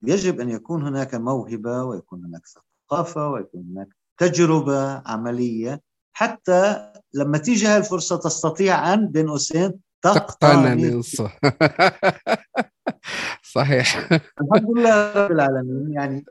يجب 0.03 0.39
أن 0.39 0.49
يكون 0.49 0.87
هناك 0.87 1.15
موهبة 1.15 1.83
ويكون 1.83 2.25
هناك 2.25 2.41
ثقافة 2.47 3.29
ويكون 3.29 3.65
هناك 3.71 3.87
تجربة 4.17 5.07
عملية. 5.07 5.81
حتى 6.13 6.91
لما 7.13 7.37
تيجي 7.37 7.67
هاي 7.67 7.77
الفرصة 7.77 8.15
تستطيع 8.17 8.93
أن 8.93 9.07
بين 9.07 9.29
قوسين 9.29 9.79
تقتنن 10.01 11.01
صحيح. 13.51 14.11
الحمد 14.41 14.77
لله 14.77 15.13
رب 15.13 15.31
العالمين. 15.31 15.93
يعني 15.93 16.25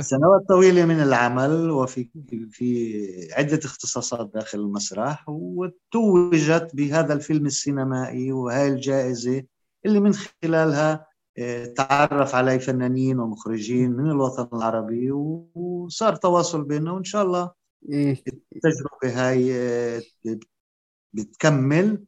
سنوات 0.00 0.48
طويلة 0.48 0.84
من 0.84 1.00
العمل 1.02 1.70
وفي 1.70 2.08
في 2.50 3.28
عدة 3.32 3.60
اختصاصات 3.64 4.30
داخل 4.34 4.58
المسرح 4.58 5.24
وتوجت 5.28 6.70
بهذا 6.74 7.12
الفيلم 7.12 7.46
السينمائي 7.46 8.32
وهي 8.32 8.68
الجائزة 8.68 9.42
اللي 9.86 10.00
من 10.00 10.12
خلالها 10.44 11.06
آه، 11.38 11.64
تعرف 11.64 12.34
علي 12.34 12.58
فنانين 12.58 13.20
ومخرجين 13.20 13.90
من 13.90 14.10
الوطن 14.10 14.56
العربي 14.56 15.10
وصار 15.10 16.16
تواصل 16.16 16.64
بيننا 16.64 16.92
وإن 16.92 17.04
شاء 17.04 17.22
الله 17.22 17.50
التجربة 18.56 19.04
هاي 19.04 19.52
آه، 19.54 20.02
بتكمل. 21.12 22.04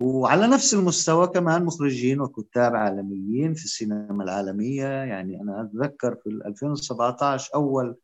وعلى 0.00 0.46
نفس 0.46 0.74
المستوى 0.74 1.26
كمان 1.26 1.64
مخرجين 1.64 2.20
وكتاب 2.20 2.76
عالميين 2.76 3.54
في 3.54 3.64
السينما 3.64 4.24
العالمية. 4.24 4.86
يعني 4.86 5.40
أنا 5.40 5.62
أتذكر 5.62 6.14
في 6.14 6.30
2017 6.46 7.54
أول 7.54 7.96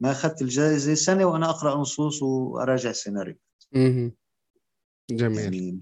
ما 0.00 0.10
أخذت 0.10 0.42
الجائزة 0.42 0.94
سنة 0.94 1.24
وأنا 1.24 1.50
أقرأ 1.50 1.80
نصوص 1.80 2.22
وأراجع 2.22 2.92
سيناريو 2.92 3.36
جميل. 5.10 5.38
يعني 5.38 5.80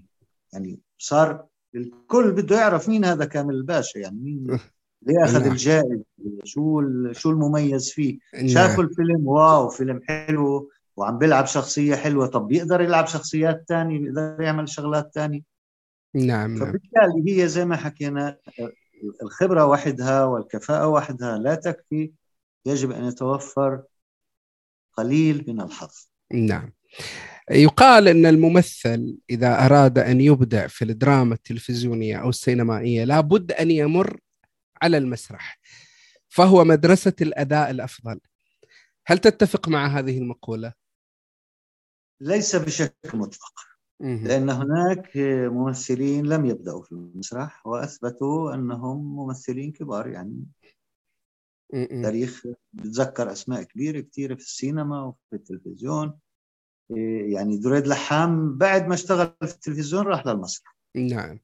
يعني 0.53 0.79
صار 0.97 1.45
الكل 1.75 2.31
بده 2.31 2.55
يعرف 2.55 2.89
مين 2.89 3.05
هذا 3.05 3.25
كامل 3.25 3.55
الباشا. 3.55 3.99
يعني 3.99 4.19
مين 4.19 4.59
ليه 5.01 5.23
أخذ 5.23 5.39
نعم. 5.39 5.51
الجائزة؟ 5.51 6.03
شو 6.43 6.81
شو 7.11 7.29
المميز 7.29 7.91
فيه؟ 7.91 8.19
نعم. 8.33 8.47
شافوا 8.47 8.83
الفيلم 8.83 9.27
واو 9.27 9.69
فيلم 9.69 10.01
حلو 10.07 10.69
وعم 10.97 11.17
بيلعب 11.17 11.45
شخصية 11.45 11.95
حلوة. 11.95 12.27
طب 12.27 12.47
بيقدر 12.47 12.81
يلعب 12.81 13.07
شخصيات 13.07 13.65
ثانية 13.67 13.99
بيقدر 13.99 14.41
يعمل 14.41 14.69
شغلات 14.69 15.11
ثانية 15.13 15.56
نعم, 16.25 16.57
نعم. 16.57 16.59
فبالتالي 16.59 17.41
هي 17.41 17.47
زي 17.47 17.65
ما 17.65 17.75
حكينا 17.75 18.37
الخبرة 19.23 19.65
وحدها 19.65 20.23
والكفاءة 20.23 20.87
وحدها 20.87 21.37
لا 21.37 21.55
تكفي 21.55 22.11
يجب 22.65 22.91
أن 22.91 23.03
يتوفر 23.03 23.83
قليل 24.93 25.45
من 25.47 25.61
الحظ 25.61 26.07
نعم 26.33 26.73
يقال 27.51 28.07
أن 28.07 28.25
الممثل 28.25 29.17
إذا 29.29 29.65
أراد 29.65 29.99
أن 29.99 30.21
يبدع 30.21 30.67
في 30.67 30.85
الدراما 30.85 31.33
التلفزيونية 31.33 32.17
أو 32.17 32.29
السينمائية 32.29 33.03
لابد 33.03 33.51
أن 33.51 33.71
يمر 33.71 34.19
على 34.81 34.97
المسرح 34.97 35.59
فهو 36.29 36.63
مدرسة 36.63 37.13
الأداء 37.21 37.69
الأفضل 37.69 38.19
هل 39.05 39.17
تتفق 39.17 39.69
مع 39.69 39.87
هذه 39.87 40.17
المقولة؟ 40.17 40.73
ليس 42.21 42.55
بشكل 42.55 43.17
مطلق 43.17 43.53
لأن 43.99 44.49
هناك 44.49 45.11
ممثلين 45.51 46.25
لم 46.25 46.45
يبدأوا 46.45 46.83
في 46.83 46.91
المسرح 46.91 47.67
وأثبتوا 47.67 48.53
أنهم 48.53 49.15
ممثلين 49.15 49.71
كبار 49.71 50.07
يعني 50.07 50.45
تاريخ 52.03 52.47
بتذكر 52.73 53.31
أسماء 53.31 53.63
كبيرة 53.63 53.99
كثيرة 53.99 54.35
في 54.35 54.41
السينما 54.41 55.03
وفي 55.03 55.33
التلفزيون. 55.33 56.19
إيه، 56.91 57.33
يعني 57.33 57.57
دريد 57.57 57.87
لحام 57.87 58.57
بعد 58.57 58.87
ما 58.87 58.93
اشتغل 58.93 59.33
في 59.41 59.53
التلفزيون 59.53 60.05
راح 60.05 60.27
للمسرح. 60.27 60.75
نعم. 60.95 61.39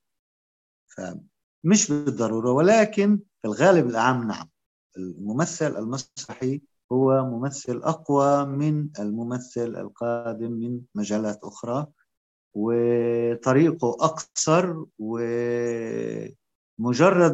فمش 0.88 1.92
بالضرورة 1.92 2.52
ولكن 2.52 3.20
في 3.42 3.48
الغالب 3.48 3.90
الأعم 3.90 4.28
نعم 4.28 4.50
الممثل 4.98 5.78
المسرحي 5.78 6.62
هو 6.92 7.26
ممثل 7.26 7.78
أقوى 7.78 8.46
من 8.46 8.90
الممثل 9.00 9.76
القادم 9.76 10.52
من 10.52 10.82
مجالات 10.96 11.44
أخرى. 11.44 11.88
وطريقه 12.54 13.98
أقصر 14.02 14.84
ومجرد 15.00 16.30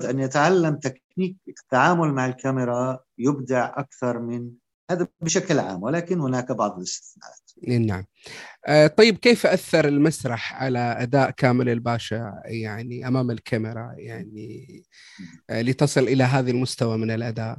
أن 0.06 0.20
يتعلم 0.20 0.76
تكنيك 0.76 1.38
التعامل 1.48 2.14
مع 2.14 2.26
الكاميرا 2.26 3.00
يبدع 3.18 3.74
أكثر 3.78 4.20
من 4.20 4.52
هذا 4.92 5.08
بشكل 5.22 5.60
عام 5.60 5.84
ولكن 5.84 6.20
هناك 6.20 6.52
بعض 6.52 6.78
الاستثناءات. 6.78 7.40
نعم. 7.88 8.06
آه، 8.68 8.88
طيب 8.88 9.18
كيف 9.18 9.46
أثر 9.46 9.88
المسرح 9.88 10.64
على 10.64 10.80
أداء 10.80 11.32
كامل 11.32 11.70
الباشا 11.70 12.42
يعني 12.46 13.08
أمام 13.08 13.32
الكاميرا 13.32 13.94
يعني 13.98 14.84
آه، 15.50 15.62
لتصل 15.62 16.04
إلى 16.04 16.24
هذا 16.24 16.52
المستوى 16.52 16.98
من 16.98 17.12
الأداء؟ 17.12 17.58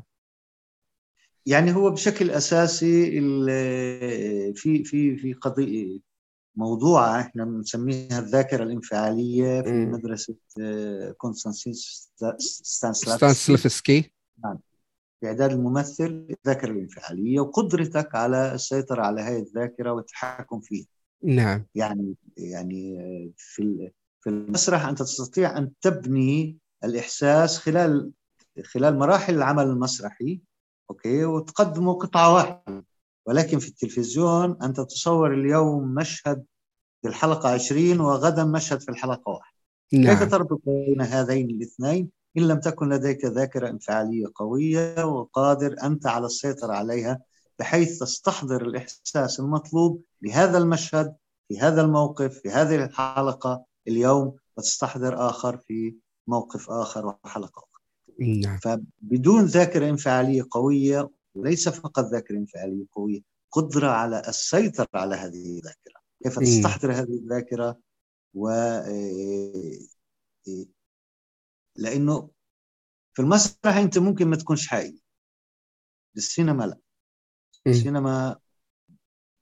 يعني 1.46 1.74
هو 1.74 1.90
بشكل 1.90 2.30
أساسي 2.30 3.20
في 4.54 4.84
في 4.84 5.16
في 5.16 5.32
قضية 5.32 6.09
موضوعة 6.56 7.20
إحنا 7.20 7.44
بنسميها 7.44 8.18
الذاكرة 8.18 8.62
الانفعالية 8.62 9.62
في 9.62 9.70
م. 9.70 9.90
مدرسة 9.92 10.36
آه، 10.60 11.10
كونستانتين 11.10 11.72
ستانسلافسكي 12.38 14.12
نعم. 14.44 14.58
في 15.20 15.26
إعداد 15.26 15.52
الممثل 15.52 16.26
الذاكرة 16.30 16.70
الانفعالية 16.70 17.40
وقدرتك 17.40 18.14
على 18.14 18.54
السيطرة 18.54 19.02
على 19.02 19.20
هذه 19.20 19.38
الذاكرة 19.38 19.92
والتحكم 19.92 20.60
فيها. 20.60 20.86
نعم. 21.22 21.66
يعني 21.74 22.14
يعني 22.36 23.00
آه، 23.00 23.30
في 23.36 23.90
في 24.20 24.30
المسرح 24.30 24.86
أنت 24.86 24.98
تستطيع 24.98 25.58
أن 25.58 25.72
تبني 25.80 26.58
الإحساس 26.84 27.58
خلال 27.58 28.12
خلال 28.64 28.98
مراحل 28.98 29.34
العمل 29.34 29.64
المسرحي 29.64 30.40
أوكي 30.90 31.24
وتقدمه 31.24 31.92
قطعة 31.92 32.34
واحدة. 32.34 32.84
ولكن 33.26 33.58
في 33.58 33.68
التلفزيون 33.68 34.62
أنت 34.62 34.80
تصور 34.80 35.34
اليوم 35.34 35.94
مشهد 35.94 36.44
في 37.02 37.08
الحلقة 37.08 37.48
20 37.48 38.00
وغدا 38.00 38.44
مشهد 38.44 38.80
في 38.80 38.88
الحلقة 38.88 39.30
واحد 39.30 39.54
نعم. 39.92 40.18
كيف 40.18 40.30
تربط 40.30 40.60
بين 40.66 41.00
هذين 41.00 41.50
الاثنين 41.50 42.10
إن 42.38 42.48
لم 42.48 42.60
تكن 42.60 42.88
لديك 42.88 43.24
ذاكرة 43.24 43.68
انفعالية 43.68 44.26
قوية 44.34 45.04
وقادر 45.04 45.76
أنت 45.82 46.06
على 46.06 46.26
السيطرة 46.26 46.72
عليها 46.72 47.20
بحيث 47.58 47.98
تستحضر 47.98 48.62
الإحساس 48.62 49.40
المطلوب 49.40 50.02
لهذا 50.22 50.58
المشهد 50.58 51.16
في 51.48 51.60
هذا 51.60 51.82
الموقف 51.82 52.38
في 52.38 52.50
هذه 52.50 52.84
الحلقة 52.84 53.64
اليوم 53.88 54.36
وتستحضر 54.56 55.28
آخر 55.30 55.56
في 55.56 55.94
موقف 56.26 56.70
آخر 56.70 57.06
وحلقة 57.06 57.58
أخرى 57.58 58.40
نعم. 58.40 58.58
فبدون 58.58 59.44
ذاكرة 59.44 59.88
انفعالية 59.88 60.46
قوية 60.50 61.10
وليس 61.34 61.68
فقط 61.68 62.04
ذاكرة 62.04 62.36
انفعالية 62.36 62.84
قوية 62.92 63.20
قدرة 63.50 63.88
على 63.88 64.22
السيطرة 64.28 64.88
على 64.94 65.16
هذه 65.16 65.58
الذاكرة. 65.58 66.00
كيف 66.22 66.38
تستحضر 66.38 66.92
هذه 66.92 67.12
الذاكرة؟ 67.12 67.78
و 68.34 68.48
إيه، 68.50 69.78
إيه، 70.48 70.66
لأنه 71.76 72.30
في 73.12 73.22
المسرح 73.22 73.76
أنت 73.76 73.98
ممكن 73.98 74.28
ما 74.28 74.36
تكونش 74.36 74.68
حقيقي. 74.68 75.00
بالسينما 76.14 76.64
لا. 76.64 76.78
السينما 77.66 78.38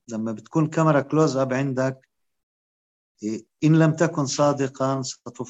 لما 0.09 0.33
بتكون 0.33 0.67
كاميرا 0.67 1.01
كلوز 1.01 1.37
أب 1.37 1.53
عندك 1.53 2.09
إن 3.65 3.79
لم 3.79 3.93
تكن 3.93 4.27
صادقا 4.27 5.03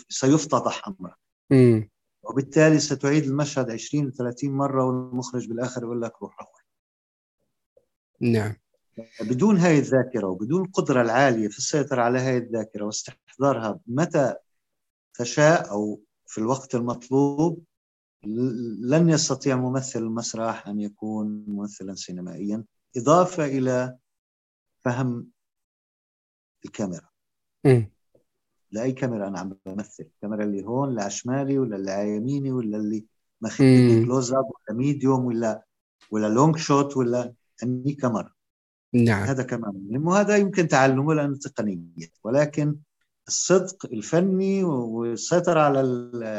سيفتضح 0.08 0.88
أمرك. 0.88 1.16
مم. 1.50 1.90
وبالتالي 2.28 2.78
ستعيد 2.78 3.24
المشهد 3.24 3.70
20 3.70 4.12
30 4.12 4.50
مرة 4.50 4.84
والمخرج 4.84 5.48
بالآخر 5.48 5.82
يقول 5.82 6.02
لك 6.02 6.22
روح 6.22 6.40
روح 6.40 6.64
نعم. 8.20 8.54
بدون 9.20 9.56
هاي 9.56 9.78
الذاكرة 9.78 10.26
وبدون 10.26 10.64
القدرة 10.64 11.02
العالية 11.02 11.48
في 11.48 11.58
السيطرة 11.58 12.02
على 12.02 12.18
هاي 12.18 12.36
الذاكرة 12.36 12.84
واستحضارها 12.84 13.80
متى 13.86 14.34
تشاء 15.14 15.70
أو 15.70 16.00
في 16.26 16.38
الوقت 16.38 16.74
المطلوب 16.74 17.64
لن 18.82 19.08
يستطيع 19.08 19.56
ممثل 19.56 19.98
المسرح 19.98 20.68
أن 20.68 20.80
يكون 20.80 21.44
ممثلا 21.48 21.94
سينمائيا. 21.94 22.64
إضافة 22.96 23.44
إلى 23.44 23.98
فهم 24.84 25.26
الكاميرا. 26.64 27.08
مم. 27.64 27.90
لأي 28.70 28.92
كاميرا 28.92 29.28
أنا 29.28 29.38
عم 29.38 29.56
بمثل 29.66 30.04
الكاميرا 30.04 30.44
اللي 30.44 30.64
هون 30.64 30.88
اللي 30.88 31.00
على 31.00 31.10
شمالي 31.10 31.58
ولا 31.58 31.76
اللي 31.76 31.90
على 31.90 32.16
يميني 32.16 32.52
ولا 32.52 32.76
اللي. 32.76 33.04
ماخذني 33.40 34.04
close 34.04 34.32
up 34.32 34.44
ولا 34.44 34.78
medium 34.78 35.24
ولا 35.24 35.64
ولا 36.10 36.26
long 36.26 36.56
shot 36.56 36.96
ولا 36.96 37.32
أني 37.62 37.92
كاميرا. 37.92 38.32
نعم. 38.94 39.22
هذا 39.22 39.42
كمان. 39.42 39.72
مهم 39.90 40.06
وهذا 40.06 40.36
يمكن 40.36 40.68
تعلمه 40.68 41.14
لأنه 41.14 41.36
تقنيات 41.36 42.12
ولكن 42.24 42.76
الصدق 43.28 43.86
الفني 43.92 44.64
والسيطرة 44.64 45.60
على 45.60 45.78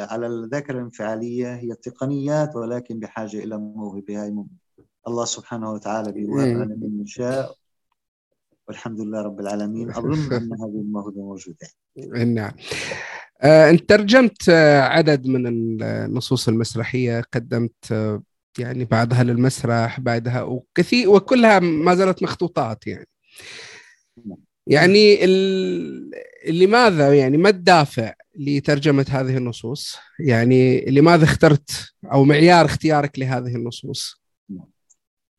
على 0.09 0.27
الذاكرة 0.27 0.77
الانفعالية 0.77 1.55
هي 1.55 1.71
التقنيات 1.71 2.55
ولكن 2.55 2.99
بحاجة 2.99 3.37
إلى 3.37 3.57
موهبة 3.57 4.23
هاي 4.23 4.35
الله 5.07 5.25
سبحانه 5.25 5.71
وتعالى 5.71 6.11
بيوهبها 6.11 6.65
مم. 6.65 6.73
لمن 6.73 7.01
يشاء 7.01 7.55
والحمد 8.69 9.01
لله 9.01 9.21
رب 9.21 9.39
العالمين. 9.39 9.89
أظن 9.97 10.33
أن 10.33 10.53
هذه 10.53 10.81
الموهبة 10.81 11.21
موجودة. 11.21 11.67
نعم. 12.25 12.51
آه، 13.41 13.69
أنت 13.69 13.89
ترجمت 13.89 14.49
آه، 14.49 14.81
عدد 14.81 15.27
من 15.27 15.47
النصوص 15.47 16.47
المسرحية 16.47 17.21
قدمت 17.33 17.91
آه، 17.91 18.23
يعني 18.57 18.85
بعضها 18.85 19.23
للمسرح 19.23 19.99
بعدها 19.99 20.41
وكثير 20.41 21.09
وكلها 21.09 21.59
ما 21.59 21.95
زالت 21.95 22.23
مخطوطات 22.23 22.87
يعني. 22.87 23.07
يعني 24.67 25.25
ال... 25.25 26.11
لماذا 26.49 27.13
يعني 27.13 27.37
ما 27.37 27.49
الدافع 27.49 28.13
لترجمة 28.39 29.05
هذه 29.09 29.37
النصوص؟ 29.37 29.97
يعني 30.19 30.85
لماذا 30.85 31.23
اخترت 31.23 31.93
أو 32.11 32.23
معيار 32.23 32.65
اختيارك 32.65 33.19
لهذه 33.19 33.55
النصوص؟ 33.55 34.21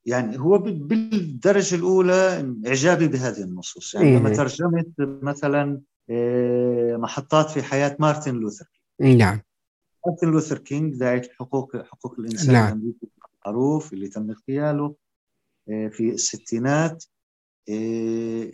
يعني 0.07 0.39
هو 0.39 0.59
بالدرجة 0.59 1.75
الأولى 1.75 2.55
إعجابي 2.67 3.09
بهذه 3.09 3.43
النصوص. 3.43 3.95
يعني 3.95 4.17
لما 4.17 4.29
مم. 4.29 4.35
ترجمت 4.35 4.93
مثلا 4.99 5.81
آه، 6.11 6.97
محطات 6.97 7.51
في 7.51 7.63
حياة 7.63 7.97
مارتن 8.01 8.35
لوثر 8.35 8.83
نعم. 9.01 9.41
مارتن 10.07 10.31
لوثر 10.31 10.59
كينج 10.59 10.95
داعية 10.95 11.31
حقوق 11.39 11.77
حقوق 11.77 12.21
الإنسان 12.21 12.53
نعم. 12.53 12.93
المعروف 13.47 13.93
اللي 13.93 14.09
تم 14.09 14.31
اغتياله 14.31 14.95
آه، 15.71 15.89
في 15.89 16.11
الستينات. 16.11 17.05
آه، 17.71 18.51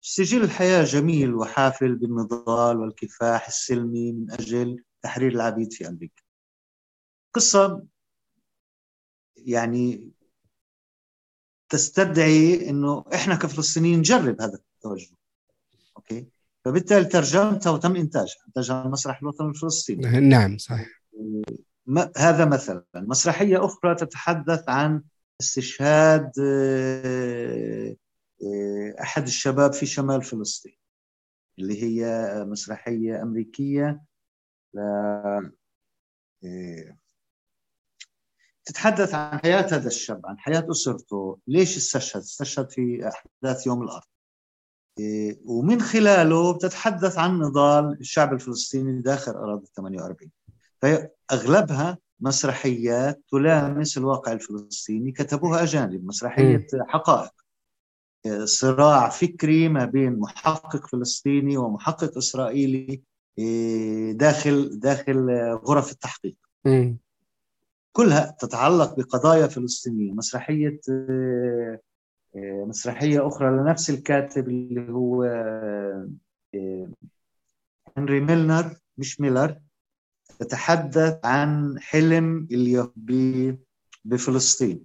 سجل 0.00 0.42
الحياة 0.42 0.84
جميل 0.84 1.34
وحافل 1.34 1.94
بالنضال 1.94 2.76
والكفاح 2.76 3.46
السلمي 3.46 4.12
من 4.12 4.30
أجل 4.30 4.84
تحرير 5.02 5.32
العبيد 5.32 5.72
في 5.72 5.88
أمريكا. 5.88 6.22
قصة 7.34 7.86
يعني 9.36 10.10
تستدعي 11.68 12.70
إنه 12.70 13.04
إحنا 13.14 13.34
كفلسطينيين 13.34 13.98
نجرب 13.98 14.40
هذا 14.40 14.58
التوجه. 14.76 15.08
أوكي؟ 15.96 16.26
فبالتالي 16.64 17.04
ترجمتها 17.04 17.70
وتم 17.70 17.96
انتاجها 17.96 18.44
انتاجها 18.48 18.84
المسرح 18.84 19.22
الوطني 19.22 19.48
الفلسطيني. 19.48 20.20
نعم 20.20 20.58
صحيح. 20.58 20.88
ما 21.86 22.12
هذا 22.16 22.44
مثلا. 22.44 22.84
مسرحية 22.94 23.64
أخرى 23.64 23.94
تتحدث 23.94 24.68
عن 24.68 25.02
استشهاد 25.40 26.32
آه، 26.40 27.96
آه، 28.42 28.94
أحد 29.00 29.26
الشباب 29.26 29.72
في 29.72 29.86
شمال 29.86 30.22
فلسطين 30.22 30.76
اللي 31.58 31.82
هي 31.82 32.04
مسرحية 32.44 33.22
أمريكية. 33.22 34.02
ل... 34.74 34.80
تتحدث 38.66 39.14
عن 39.14 39.38
حياة 39.38 39.66
هذا 39.72 39.86
الشاب 39.86 40.26
عن 40.26 40.38
حياة 40.38 40.66
أسرته. 40.70 41.38
ليش 41.46 41.76
استشهد؟ 41.76 42.20
استشهد 42.22 42.70
في 42.70 43.08
أحداث 43.08 43.66
يوم 43.66 43.82
الأرض 43.82 44.02
آه، 45.00 45.36
ومن 45.44 45.80
خلاله 45.80 46.52
بتتحدث 46.52 47.18
عن 47.18 47.38
نضال 47.38 47.96
الشعب 48.00 48.32
الفلسطيني 48.32 49.02
داخل 49.02 49.32
أراضي 49.32 49.66
48 49.76 50.30
فأغلبها 50.82 51.98
مسرحيات 52.20 53.22
تلامس 53.30 53.98
الواقع 53.98 54.32
الفلسطيني. 54.32 55.12
كتبوها 55.12 55.62
أجانب 55.62 56.06
مسرحية 56.06 56.66
حقائق. 56.88 57.32
صراع 58.44 59.08
فكري 59.08 59.68
ما 59.68 59.84
بين 59.84 60.18
محقق 60.18 60.86
فلسطيني 60.86 61.56
ومحقق 61.56 62.16
إسرائيلي 62.16 63.02
إيه، 63.38 64.12
داخل 64.12 64.78
داخل 64.80 65.30
غرف 65.64 65.92
التحقيق. 65.92 66.36
كلها 67.96 68.36
تتعلق 68.38 68.96
بقضايا 68.96 69.46
فلسطينية 69.46 70.12
مسرحية 70.12 70.80
آه، 70.90 71.80
آه، 72.36 72.64
مسرحية 72.68 73.28
أخرى 73.28 73.50
لنفس 73.50 73.90
الكاتب 73.90 74.48
اللي 74.48 74.92
هو 74.92 75.24
آه، 75.24 76.88
هنري 77.96 78.20
ميلنر 78.20 78.76
مش 78.98 79.20
ميلر 79.20 79.60
تتحدث 80.38 81.18
عن 81.24 81.78
حلم 81.80 82.48
اليهود 82.50 83.58
بفلسطين. 84.04 84.84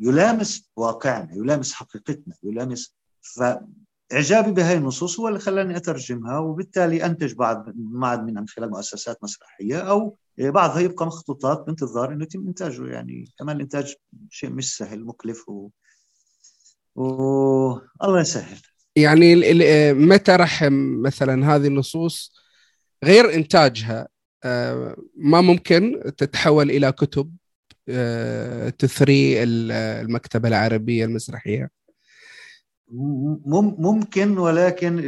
يلامس 0.00 0.70
واقعنا 0.76 1.34
يلامس 1.34 1.72
حقيقتنا 1.72 2.34
يلامس 2.42 2.96
فإعجابي 3.20 4.52
بهاي 4.52 4.76
النصوص 4.76 5.20
هو 5.20 5.28
اللي 5.28 5.38
خلاني 5.38 5.76
أترجمها 5.76 6.38
وبالتالي 6.38 7.06
أنتج 7.06 7.34
بعض 7.34 7.64
بعض 7.76 8.24
منها 8.24 8.40
من 8.40 8.48
خلال 8.48 8.70
مؤسسات 8.70 9.24
مسرحية 9.24 9.80
أو 9.80 10.16
بعضها 10.38 10.80
يبقى 10.80 11.06
مخطوطات 11.06 11.64
بانتظار 11.66 12.12
إنه 12.12 12.22
يتم 12.22 12.46
إنتاجه 12.46 12.86
يعني 12.86 13.24
كمان 13.38 13.56
الإنتاج 13.56 13.94
شيء 14.30 14.50
مش 14.50 14.76
سهل 14.76 15.04
مكلف 15.04 15.48
و... 15.48 15.70
و... 16.94 17.04
الله 18.02 18.20
يسهل. 18.20 18.58
يعني 18.96 19.32
ال- 19.32 20.08
متى 20.08 20.32
راح 20.36 20.64
مثلا 21.02 21.54
هذه 21.56 21.66
النصوص 21.66 22.34
غير 23.04 23.34
إنتاجها؟ 23.34 24.08
آه، 24.44 24.96
ما 25.16 25.40
ممكن 25.40 26.00
تتحول 26.16 26.70
إلى 26.70 26.92
كتب 26.92 27.36
آه، 27.88 28.68
تثري 28.68 29.42
ال- 29.42 29.72
المكتبة 29.72 30.48
العربية 30.48 31.04
المسرحية؟ 31.04 31.70
ممكن 32.88 34.38
ولكن 34.38 34.98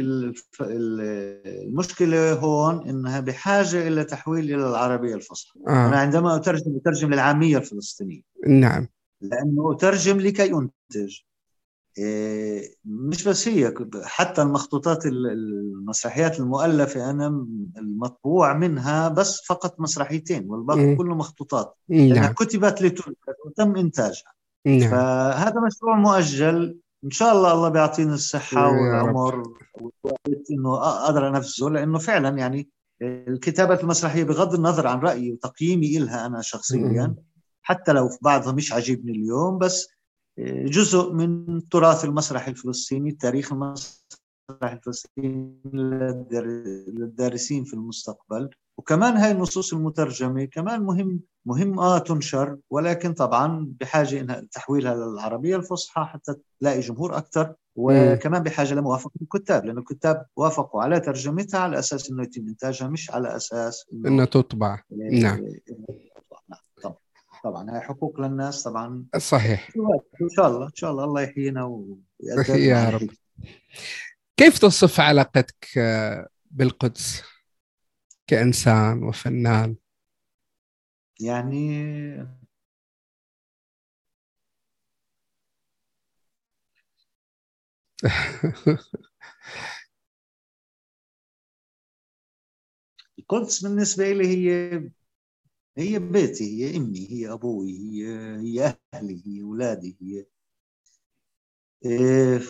المشكلة 0.61 2.33
هون 2.33 2.89
إنها 2.89 3.19
بحاجة 3.19 3.87
إلى 3.87 4.03
تحويل 4.03 4.43
إلى 4.45 4.69
العربية 4.69 5.15
الفصحى. 5.15 5.59
أنا 5.67 5.95
آه. 5.95 5.99
عندما 5.99 6.35
أترجم 6.35 6.75
أترجم 6.75 7.13
للعامية 7.13 7.57
الفلسطينية. 7.57 8.21
نعم. 8.47 8.87
لأنه 9.21 9.71
أترجم 9.71 10.19
لكي 10.19 10.53
أنتج. 10.53 11.17
إيه، 11.97 12.73
مش 12.85 13.27
بس 13.27 13.47
هي 13.47 13.73
حتى 14.03 14.41
المخطوطات 14.41 15.05
ال- 15.05 15.27
المسرحيات 15.27 16.39
المؤلفة 16.39 17.09
أنا 17.09 17.27
المطبوع 17.77 18.53
منها 18.53 19.09
بس 19.09 19.41
فقط 19.47 19.79
مسرحيتين 19.79 20.49
والباقي. 20.49 20.95
كله 20.95 21.15
مخطوطات. 21.15 21.75
لأنها 21.89 22.21
نعم 22.21 22.33
كتبت 22.33 22.81
لتركت 22.81 23.17
وتم 23.45 23.75
إنتاجها. 23.75 24.33
نعم. 24.65 24.89
فهذا 24.91 25.59
مشروع 25.67 25.97
مؤجل. 25.99 26.77
إن 27.05 27.09
شاء 27.11 27.31
الله 27.35 27.53
الله 27.53 27.69
بيعطيني 27.69 28.13
الصحة. 28.13 28.67
والعمر 28.71 29.43
والوقت 29.81 30.51
إنه 30.51 30.75
أقدر 30.77 31.27
أنفذه 31.27 31.69
لأنه 31.69 31.97
فعلا 31.99 32.37
يعني 32.37 32.69
الكتابه 33.01 33.79
المسرحية 33.79 34.23
بغض 34.23 34.53
النظر 34.55 34.87
عن 34.87 34.99
رأيي 34.99 35.31
وتقييمي 35.33 35.97
إلها 35.97 36.25
أنا 36.25 36.41
شخصيا. 36.41 37.15
حتى 37.61 37.93
لو 37.93 38.09
في 38.09 38.17
بعضها 38.21 38.51
مش 38.51 38.73
عاجبني 38.73 39.11
اليوم 39.11 39.57
بس 39.57 39.87
جزء 40.65 41.13
من 41.13 41.59
تراث 41.69 42.05
المسرح 42.05 42.47
الفلسطيني 42.47 43.11
تاريخ 43.11 43.53
المسرح 43.53 43.97
الفلسطيني 44.63 45.61
للدار- 45.65 46.45
للدارسين 46.87 47.63
في 47.63 47.73
المستقبل 47.73 48.49
وكمان 48.77 49.17
هاي 49.17 49.31
النصوص 49.31 49.73
المترجمة 49.73 50.45
كمان 50.45 50.81
مهم 50.81 51.19
مهم 51.45 51.79
آه 51.79 51.97
تنشر 51.97 52.57
ولكن 52.69 53.13
طبعا 53.13 53.73
بحاجة 53.79 54.19
إنها 54.19 54.43
تحويلها 54.51 54.95
للعربية 54.95 55.55
الفصحى 55.55 56.05
حتى 56.05 56.35
تلاقي 56.59 56.79
جمهور 56.79 57.17
أكثر 57.17 57.53
وكمان 57.75 58.43
بحاجة 58.43 58.73
لموافقة 58.73 59.11
الكتاب 59.21 59.65
لأنه 59.65 59.79
الكتاب 59.79 60.25
وافقوا 60.35 60.81
على 60.83 60.99
ترجمتها 60.99 61.59
على 61.59 61.79
أساس 61.79 62.09
إنه 62.09 62.23
يتم 62.23 62.47
إنتاجها 62.47 62.87
مش 62.87 63.11
على 63.11 63.35
أساس 63.35 63.85
إنها 63.93 64.25
تطبع. 64.25 64.81
نعم. 65.11 65.45
طبعا. 67.43 67.71
هاي 67.71 67.81
حقوق 67.81 68.19
للناس 68.21 68.63
طبعا. 68.63 69.05
صحيح. 69.17 69.69
إن 70.21 70.29
شاء 70.29 70.47
الله 70.47 70.65
إن 70.65 70.75
شاء 70.75 70.91
الله 70.91 71.03
الله 71.03 71.21
يحيينا 71.21 71.63
ويقدرنا 71.63 72.57
يا 72.57 72.89
رب. 72.89 73.09
كيف 74.37 74.59
تصف 74.59 74.99
علاقتك 74.99 75.55
بالقدس؟ 76.51 77.23
كإنسان 78.27 79.03
وفنان. 79.03 79.75
يعني 81.19 81.67
القدس 93.19 93.63
بالنسبة 93.65 94.11
لي 94.11 94.27
هي 94.27 94.81
هي 95.77 95.99
بيتي 95.99 96.43
هي 96.65 96.77
أمي 96.77 97.07
هي 97.11 97.33
أبوي 97.33 97.71
هي 97.79 98.07
هي 98.41 98.77
أهلي 98.93 99.23
هي 99.27 99.41
أولادي 99.43 99.97
هي 100.01 100.25
إيه، 101.85 102.41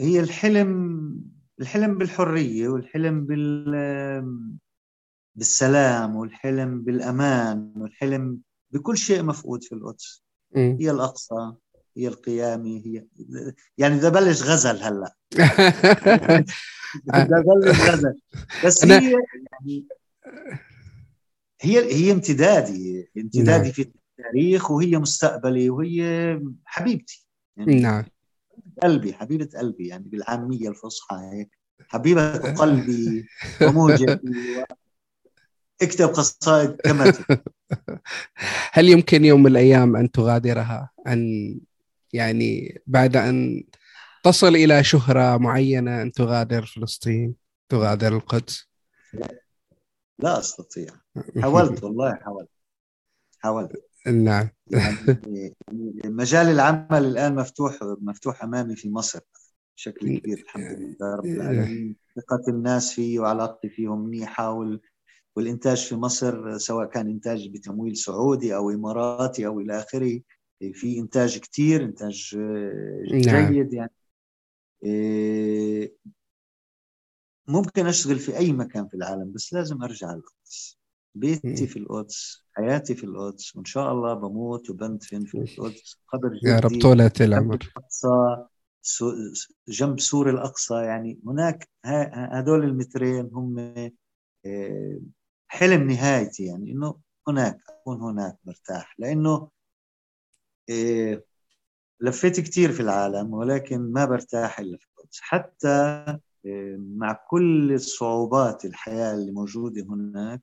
هي 0.00 0.20
الحلم 0.20 0.70
الحلم 1.60 1.98
بالحرية 1.98 2.68
والحلم 2.68 3.26
بال 3.26 3.74
بالسلام 5.34 6.16
والحلم 6.16 6.82
بالأمان 6.82 7.72
والحلم 7.76 8.38
بكل 8.70 8.96
شيء 8.96 9.22
مفقود 9.22 9.64
في 9.64 9.74
القدس. 9.74 10.22
مم. 10.54 10.76
هي 10.80 10.90
الأقصى 10.90 11.52
هي 11.96 12.08
القيامة 12.08 12.82
هي 12.86 13.04
يعني 13.78 13.96
بدي 13.96 14.06
أبلش 14.06 14.42
غزل 14.42 14.82
هلأ. 14.82 15.14
بدي 17.04 17.34
أبلش 17.36 17.80
غزل. 17.90 18.14
بس 18.64 18.84
هي 18.84 19.12
يعني 19.52 19.86
هي 21.60 21.94
هي 21.94 22.12
امتدادي 22.12 23.10
امتدادي 23.16 23.62
نعم. 23.64 23.72
في 23.72 23.92
التاريخ 24.18 24.70
وهي 24.70 24.98
مستقبلي 24.98 25.70
وهي 25.70 26.40
حبيبتي. 26.64 27.26
يعني 27.56 27.80
نعم. 27.80 28.04
قلبي 28.82 29.12
حبيبة 29.12 29.48
قلبي 29.58 29.86
يعني 29.86 30.04
بالعامية 30.08 30.68
الفصحى 30.68 31.16
هيك. 31.16 31.50
حبيبة 31.88 32.54
قلبي 32.54 33.26
وموجتي 33.62 34.12
و... 34.12 34.83
اكتب 35.82 36.08
قصائد 36.08 36.76
كمتي 36.84 37.24
هل 38.72 38.88
يمكن 38.88 39.24
يوم 39.24 39.42
من 39.42 39.50
الأيام 39.50 39.96
أن 39.96 40.10
تغادرها؟ 40.10 40.90
أن 41.06 41.54
يعني 42.12 42.82
بعد 42.86 43.16
أن 43.16 43.64
تصل 44.24 44.56
إلى 44.56 44.84
شهرة 44.84 45.36
معينة 45.36 46.02
أن 46.02 46.12
تغادر 46.12 46.66
فلسطين 46.66 47.34
تغادر 47.68 48.16
القدس؟ 48.16 48.68
لا 50.18 50.38
أستطيع. 50.38 50.86
حاولت 51.42 51.84
والله 51.84 52.14
حاولت. 52.14 52.50
حاولت. 53.38 53.72
نعم. 54.06 54.48
يعني 54.70 55.54
مجال 56.04 56.46
العمل 56.46 57.04
الآن 57.04 57.34
مفتوح 57.34 57.78
مفتوح 57.82 58.42
أمامي 58.42 58.76
في 58.76 58.90
مصر 58.90 59.20
بشكل 59.76 60.18
كبير 60.18 60.38
الحمد 60.38 60.78
لله 60.78 61.16
رب 61.16 61.24
العالمين. 61.24 61.96
ثقة 62.16 62.42
الناس 62.48 62.92
فيه 62.92 63.18
وعلاقتي 63.20 63.68
فيهم 63.68 64.04
منيحة. 64.06 64.78
والإنتاج 65.36 65.86
في 65.86 65.94
مصر 65.96 66.58
سواء 66.58 66.86
كان 66.86 67.08
إنتاج 67.08 67.48
بتمويل 67.48 67.96
سعودي 67.96 68.56
أو 68.56 68.70
إماراتي 68.70 69.46
أو 69.46 69.60
إلى 69.60 69.78
آخره 69.78 70.20
في 70.72 70.98
إنتاج 70.98 71.38
كتير 71.38 71.84
إنتاج 71.84 72.34
آه، 72.38 73.04
نعم. 73.26 73.52
جيد 73.52 73.72
يعني. 73.72 73.92
إيه، 74.84 75.94
ممكن 77.48 77.86
أشتغل 77.86 78.18
في 78.18 78.36
أي 78.36 78.52
مكان 78.52 78.88
في 78.88 78.94
العالم 78.94 79.32
بس 79.32 79.52
لازم 79.52 79.82
أرجع 79.82 80.12
القدس 80.14 80.78
بيتي 81.14 81.66
في 81.66 81.78
القدس 81.78 82.44
حياتي 82.52 82.94
في 82.94 83.04
القدس 83.04 83.56
وإن 83.56 83.64
شاء 83.64 83.92
الله 83.92 84.14
بموت 84.14 84.70
وبندفن 84.70 85.24
في 85.24 85.38
القدس 85.38 85.98
قبر 86.12 86.40
يا 86.42 86.58
رب 86.58 86.80
طولة 86.82 87.12
العمر 87.20 87.58
جنب 89.68 90.00
سور 90.00 90.30
الأقصى 90.30 90.74
يعني. 90.74 91.20
هناك 91.26 91.68
ه- 91.86 92.38
هدول 92.38 92.64
المترين 92.64 93.30
هم 93.32 93.58
آه، 94.46 94.98
حلم 95.54 95.90
نهايتي 95.90 96.44
يعني 96.44 96.72
إنه 96.72 97.00
هناك 97.28 97.58
أكون 97.68 98.00
هناك 98.00 98.38
مرتاح. 98.44 98.94
لأنه 98.98 99.50
آه، 100.70 101.22
لفيت 102.00 102.40
كتير 102.40 102.72
في 102.72 102.80
العالم 102.80 103.34
ولكن 103.34 103.92
ما 103.92 104.04
برتاح 104.04 104.58
إلا 104.58 104.78
في 104.78 104.86
القدس. 104.86 105.20
حتى 105.20 105.68
آه، 106.46 106.76
مع 106.78 107.12
كل 107.30 107.72
الصعوبات 107.72 108.64
الحياة 108.64 109.14
اللي 109.14 109.32
موجودة 109.32 109.82
هناك 109.82 110.42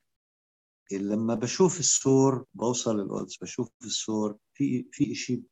لما 0.91 1.35
بشوف 1.35 1.79
السور 1.79 2.45
بوصل 2.53 2.99
القدس 2.99 3.37
بشوف 3.37 3.69
السور 3.83 4.37
في 4.53 4.87
في 4.91 5.15
شيء 5.15 5.43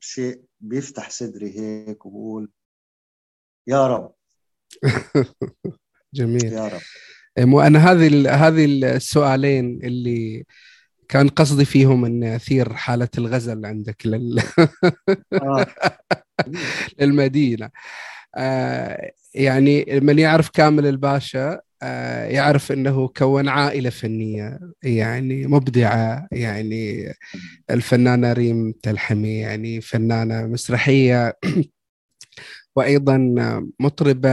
شيء 0.00 0.44
بيفتح 0.60 1.10
صدري 1.10 1.58
هيك 1.58 2.06
وبقول 2.06 2.50
يا 3.66 3.86
رب. 3.86 4.14
جميل. 6.14 6.52
يا 6.52 6.68
رب. 6.68 6.82
أنا 7.38 7.92
هذه 7.92 8.30
هذه 8.48 8.64
السؤالين 8.64 9.80
اللي 9.84 10.44
كان 11.08 11.28
قصدي 11.28 11.64
فيهم 11.64 12.04
إن 12.04 12.24
أثير 12.24 12.74
حالة 12.74 13.08
الغزل 13.18 13.66
عندك 13.66 14.06
لل... 14.06 14.42
آه. 15.32 15.66
للمدينة 17.00 17.70
آه 18.36 19.10
يعني 19.34 19.86
من 20.02 20.18
يعرف 20.18 20.48
كامل 20.50 20.86
الباشا 20.86 21.60
آه 21.82 22.24
يعرف 22.24 22.72
إنه 22.72 23.08
كون 23.08 23.48
عائلة 23.48 23.90
فنية 23.90 24.60
يعني 24.82 25.46
مبدعة 25.46 26.28
يعني 26.32 27.12
الفنانة 27.70 28.32
ريم 28.32 28.74
تلحمي 28.82 29.38
يعني 29.38 29.80
فنانة 29.80 30.46
مسرحية 30.46 31.38
وأيضا 32.76 33.18
مطربة 33.80 34.28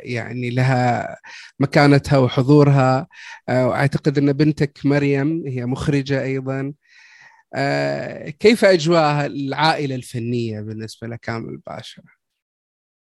يعني 0.00 0.50
لها 0.50 1.16
مكانتها 1.60 2.18
وحضورها 2.18 3.06
آه، 3.48 3.66
وأعتقد 3.68 4.18
أن 4.18 4.32
بنتك 4.32 4.78
مريم 4.84 5.42
هي 5.46 5.66
مخرجة 5.66 6.22
أيضا 6.22 6.72
آه، 7.54 8.28
كيف 8.30 8.64
أجواء 8.64 9.26
العائلة 9.26 9.94
الفنية 9.94 10.60
بالنسبة 10.60 11.08
لكامل 11.08 11.60
باشا؟ 11.66 12.02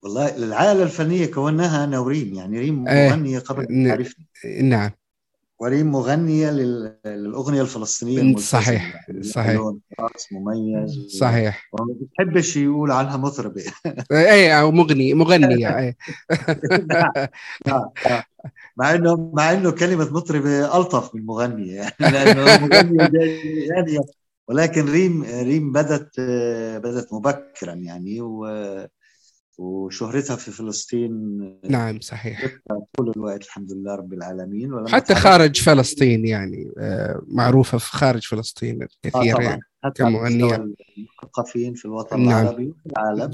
والله 0.03 0.35
العائلة 0.37 0.83
الفنية 0.83 1.25
كوناها 1.25 1.83
أنا 1.83 1.99
وريم 1.99 2.33
يعني 2.33 2.59
ريم 2.59 2.87
إيه. 2.87 3.09
مغنية 3.09 3.39
قبل 3.39 3.63
ن- 3.69 3.85
أن 3.85 3.87
تعرفني 3.97 4.27
نعم 4.61 4.91
وريم 5.61 5.91
مغنية 5.91 6.49
لل... 6.51 6.97
للأغنية 7.05 7.61
الفلسطينية 7.61 8.21
الملتزمة. 8.21 8.61
صحيح، 8.61 9.05
يعني 9.09 9.23
صحيح. 9.23 9.61
مميز. 10.31 11.07
صحيح. 11.19 11.69
وما 11.73 11.95
بتحبش 12.01 12.57
يقول 12.57 12.91
عنها 12.91 13.17
مطربة. 13.17 13.63
اي 14.11 14.59
أو 14.61 14.71
مغني 14.71 15.13
مغنيه 15.13 15.77
اي 15.79 15.95
آه، 17.67 17.93
آه. 18.07 18.23
مع 18.77 18.93
إنه 18.95 19.31
مع 19.33 19.53
إنه 19.53 19.71
كلمة 19.71 20.13
مطربة 20.13 20.77
ألطف 20.77 21.15
من 21.15 21.25
مغنية 21.25 21.73
يعني 21.75 21.93
لأنه 21.99 22.57
مغنية 22.65 23.07
جاي- 23.07 23.65
يعني. 23.75 23.99
ولكن 24.47 24.85
ريم 24.91 25.23
ريم 25.23 25.71
بدت 25.71 26.19
بدت 26.83 27.13
مبكرا 27.13 27.73
يعني 27.73 28.21
و 28.21 28.45
وشهرتها 29.61 30.35
في 30.35 30.51
فلسطين 30.51 31.11
نعم 31.69 31.99
صحيح. 31.99 32.45
طول 32.97 33.11
الوقت 33.15 33.43
الحمد 33.43 33.71
لله 33.71 33.95
رب 33.95 34.13
العالمين 34.13 34.87
حتى 34.89 35.15
خارج 35.15 35.61
فلسطين 35.61 36.25
يعني 36.25 36.71
آه، 36.79 37.21
معروفة 37.27 37.77
في 37.77 37.85
خارج 37.91 38.27
فلسطين 38.27 38.81
آه 38.83 38.87
كثير 39.03 39.33
طبعا. 39.35 39.43
يعني 39.43 39.61
حتى 39.83 40.03
على 40.03 40.13
كمغنية. 40.17 40.45
مستوى 40.45 40.75
المثقفين 40.97 41.73
في 41.73 41.85
الوطن 41.85 42.19
نعم. 42.21 42.41
العربي 42.43 42.69
وفي 42.69 42.85
العالم 42.85 43.31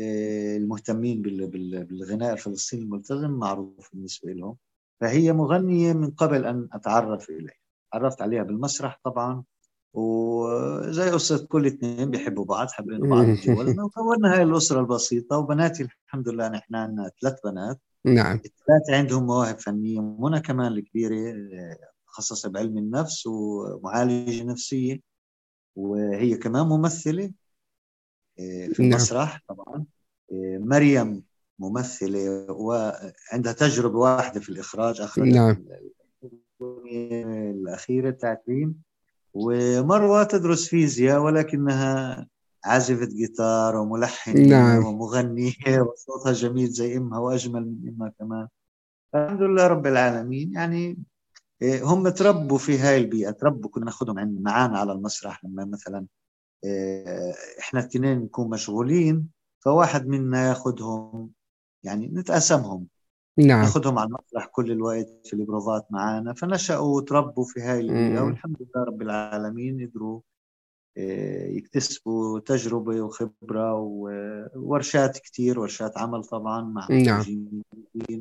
آه، 0.00 0.56
المهتمين 0.56 1.22
بال- 1.22 1.46
بال- 1.46 1.84
بالغناء 1.84 2.32
الفلسطيني 2.32 2.82
الملتزم 2.82 3.30
معروف 3.30 3.90
بالنسبة 3.92 4.32
لهم. 4.32 4.56
فهي 5.00 5.32
مغنية 5.32 5.92
من 5.92 6.10
قبل 6.10 6.44
أن 6.46 6.68
أتعرف 6.72 7.30
إليها. 7.30 7.54
تعرفت 7.92 8.22
عليها 8.22 8.42
بالمسرح 8.42 9.00
طبعا. 9.04 9.44
وزي 9.92 11.10
قصة 11.10 11.46
كل 11.46 11.66
اثنين 11.66 12.10
بيحبوا 12.10 12.44
بعض 12.44 12.68
حابين 12.68 13.00
بعض 13.10 13.26
وكونا 13.84 14.34
هاي 14.34 14.42
الأسرة 14.42 14.80
البسيطة. 14.80 15.38
وبناتي 15.38 15.88
الحمد 16.06 16.28
لله 16.28 16.48
نحن 16.48 16.74
عندنا 16.74 17.10
ثلاث 17.20 17.38
بنات. 17.44 17.80
نعم. 18.04 18.34
الثلاثة 18.36 18.96
عندهم 18.96 19.26
مواهب 19.26 19.58
فنية 19.58 20.00
منى 20.00 20.40
كمان 20.40 20.72
الكبيرة 20.72 21.34
متخصصة 22.06 22.48
بعلم 22.48 22.78
النفس 22.78 23.26
ومعالجة 23.26 24.44
نفسية. 24.44 25.00
وهي 25.76 26.36
كمان 26.36 26.66
ممثلة 26.66 27.32
آه، 28.38 28.66
في 28.66 28.82
نعم. 28.82 28.90
المسرح 28.92 29.42
طبعا. 29.48 29.84
آه، 30.32 30.58
مريم 30.58 31.22
ممثلة 31.58 32.46
وعندها 32.50 33.52
تجربة 33.52 33.98
واحدة 33.98 34.40
في 34.40 34.48
الإخراج 34.48 35.00
أخرجت 35.00 35.34
نعم. 35.34 35.64
الأخيرة 36.62 38.10
بتاعت 38.10 38.42
ريم. 38.48 38.82
ومروة 39.34 40.24
تدرس 40.24 40.68
فيزياء 40.68 41.20
ولكنها 41.20 42.26
عازفة 42.64 43.06
جيتار 43.06 43.76
وملحنة 43.76 44.40
نعم. 44.48 44.84
ومغنية 44.84 45.54
وصوتها 45.92 46.32
جميل 46.32 46.68
زي 46.68 46.96
أمها 46.96 47.18
وأجمل 47.18 47.62
من 47.62 47.88
أمها 47.88 48.12
كمان. 48.18 48.48
الحمد 49.14 49.42
لله 49.42 49.66
رب 49.66 49.86
العالمين. 49.86 50.52
يعني 50.54 50.98
إيه، 51.62 51.82
هم 51.84 52.08
تربوا 52.08 52.58
في 52.58 52.78
هاي 52.78 52.96
البيئة 52.98 53.30
تربوا 53.30 53.70
كنا 53.70 53.84
ناخذهم 53.84 54.42
معانا 54.42 54.78
على 54.78 54.92
المسرح 54.92 55.44
لما 55.44 55.64
مثلا 55.64 56.06
إيه، 56.64 57.34
إحنا 57.60 57.80
الاثنين 57.80 58.18
نكون 58.18 58.50
مشغولين 58.50 59.28
فواحد 59.60 60.06
منا 60.06 60.48
ياخذهم 60.48 61.30
يعني 61.82 62.08
نتقاسمهم 62.08 62.86
نعم 63.38 63.60
ناخذهم 63.60 63.98
على 63.98 64.08
المسرح 64.08 64.46
كل 64.46 64.72
الوقت 64.72 65.26
في 65.26 65.32
البروفات 65.32 65.86
معانا 65.90 66.34
فنشأوا 66.34 66.96
وتربوا 66.96 67.44
في 67.44 67.60
هاي 67.60 67.80
البيئة. 67.80 68.20
والحمد 68.20 68.56
لله 68.60 68.84
رب 68.84 69.02
العالمين 69.02 69.86
قدروا 69.86 70.20
إيه، 70.96 71.56
يكتسبوا 71.56 72.40
تجربة 72.40 73.00
وخبرة 73.00 73.74
وورشات 73.74 75.18
كتير 75.18 75.60
ورشات 75.60 75.98
عمل 75.98 76.24
طبعا 76.24 76.62
مع 76.62 76.88
نعم. 76.90 77.24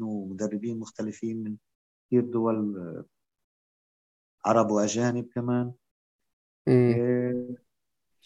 ومدربين 0.02 0.80
مختلفين 0.80 1.44
من 1.44 1.56
كثير 2.08 2.26
دول 2.26 2.78
آه، 2.78 3.06
عرب 4.46 4.72
وأجانب 4.72 5.28
كمان 5.36 5.72
مم. 6.68 6.94
إيه، 6.94 7.48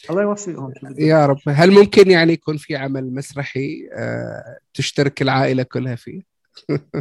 الله 0.10 0.22
يوفقهم. 0.22 0.74
يا 0.98 1.26
رب 1.26 1.40
هل 1.48 1.72
ممكن 1.72 2.12
يعني 2.12 2.34
يكون 2.34 2.58
في 2.58 2.76
عمل 2.76 3.14
مسرحي 3.14 3.90
آه، 3.94 4.58
تشترك 4.74 5.22
العائلة 5.22 5.64
كلها 5.64 5.96
فيه 5.96 6.33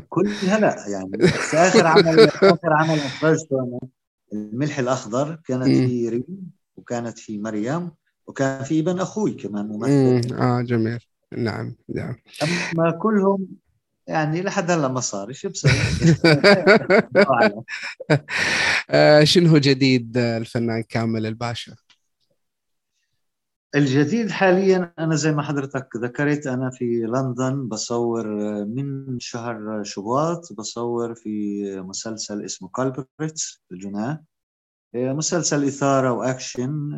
كلها 0.08 0.58
لا 0.58 0.88
يعني 0.88 1.10
بس 1.16 1.54
آخر 1.54 1.86
عمل 1.86 2.28
آخر 2.42 2.72
عمل 2.72 2.98
أخرجته 2.98 3.56
أنا 3.60 3.80
الملح 4.32 4.78
الأخضر 4.78 5.40
كانت. 5.44 5.64
في 5.64 6.08
ريم 6.08 6.50
وكانت 6.76 7.18
في 7.18 7.38
مريم 7.38 7.90
وكان 8.26 8.64
في 8.64 8.80
ابن 8.80 9.00
أخوي 9.00 9.32
كمان 9.32 9.66
مم. 9.66 9.72
ممثل 9.72 10.34
آه 10.34 10.62
جميل 10.62 11.04
نعم 11.36 11.74
نعم 11.88 12.16
أما 12.42 12.90
كلهم 12.90 13.46
يعني 14.06 14.42
لحد 14.42 14.70
هلا 14.70 14.88
ما 14.88 15.00
صار 15.00 15.32
شو 15.32 15.48
بسوي 15.48 15.70
الله 15.72 17.26
أعلم. 17.30 17.62
آه، 18.90 19.24
شنو 19.24 19.58
جديد 19.58 20.16
آه، 20.18 20.38
الفنان 20.38 20.82
كامل 20.82 21.26
الباشا 21.26 21.74
الجديد 23.74 24.30
حاليا 24.30 24.92
أنا 24.98 25.14
زي 25.16 25.32
ما 25.32 25.42
حضرتك 25.42 25.96
ذكرت 25.96 26.46
أنا 26.46 26.70
في 26.70 26.84
لندن 27.00 27.68
بصور 27.68 28.26
من 28.64 29.20
شهر 29.20 29.82
شباط 29.82 30.52
بصور 30.52 31.14
في 31.14 31.64
مسلسل 31.80 32.44
اسمه 32.44 32.68
Culprits 32.68 33.62
الجناة 33.72 34.24
مسلسل 34.94 35.64
إثارة 35.64 36.12
وأكشن 36.12 36.90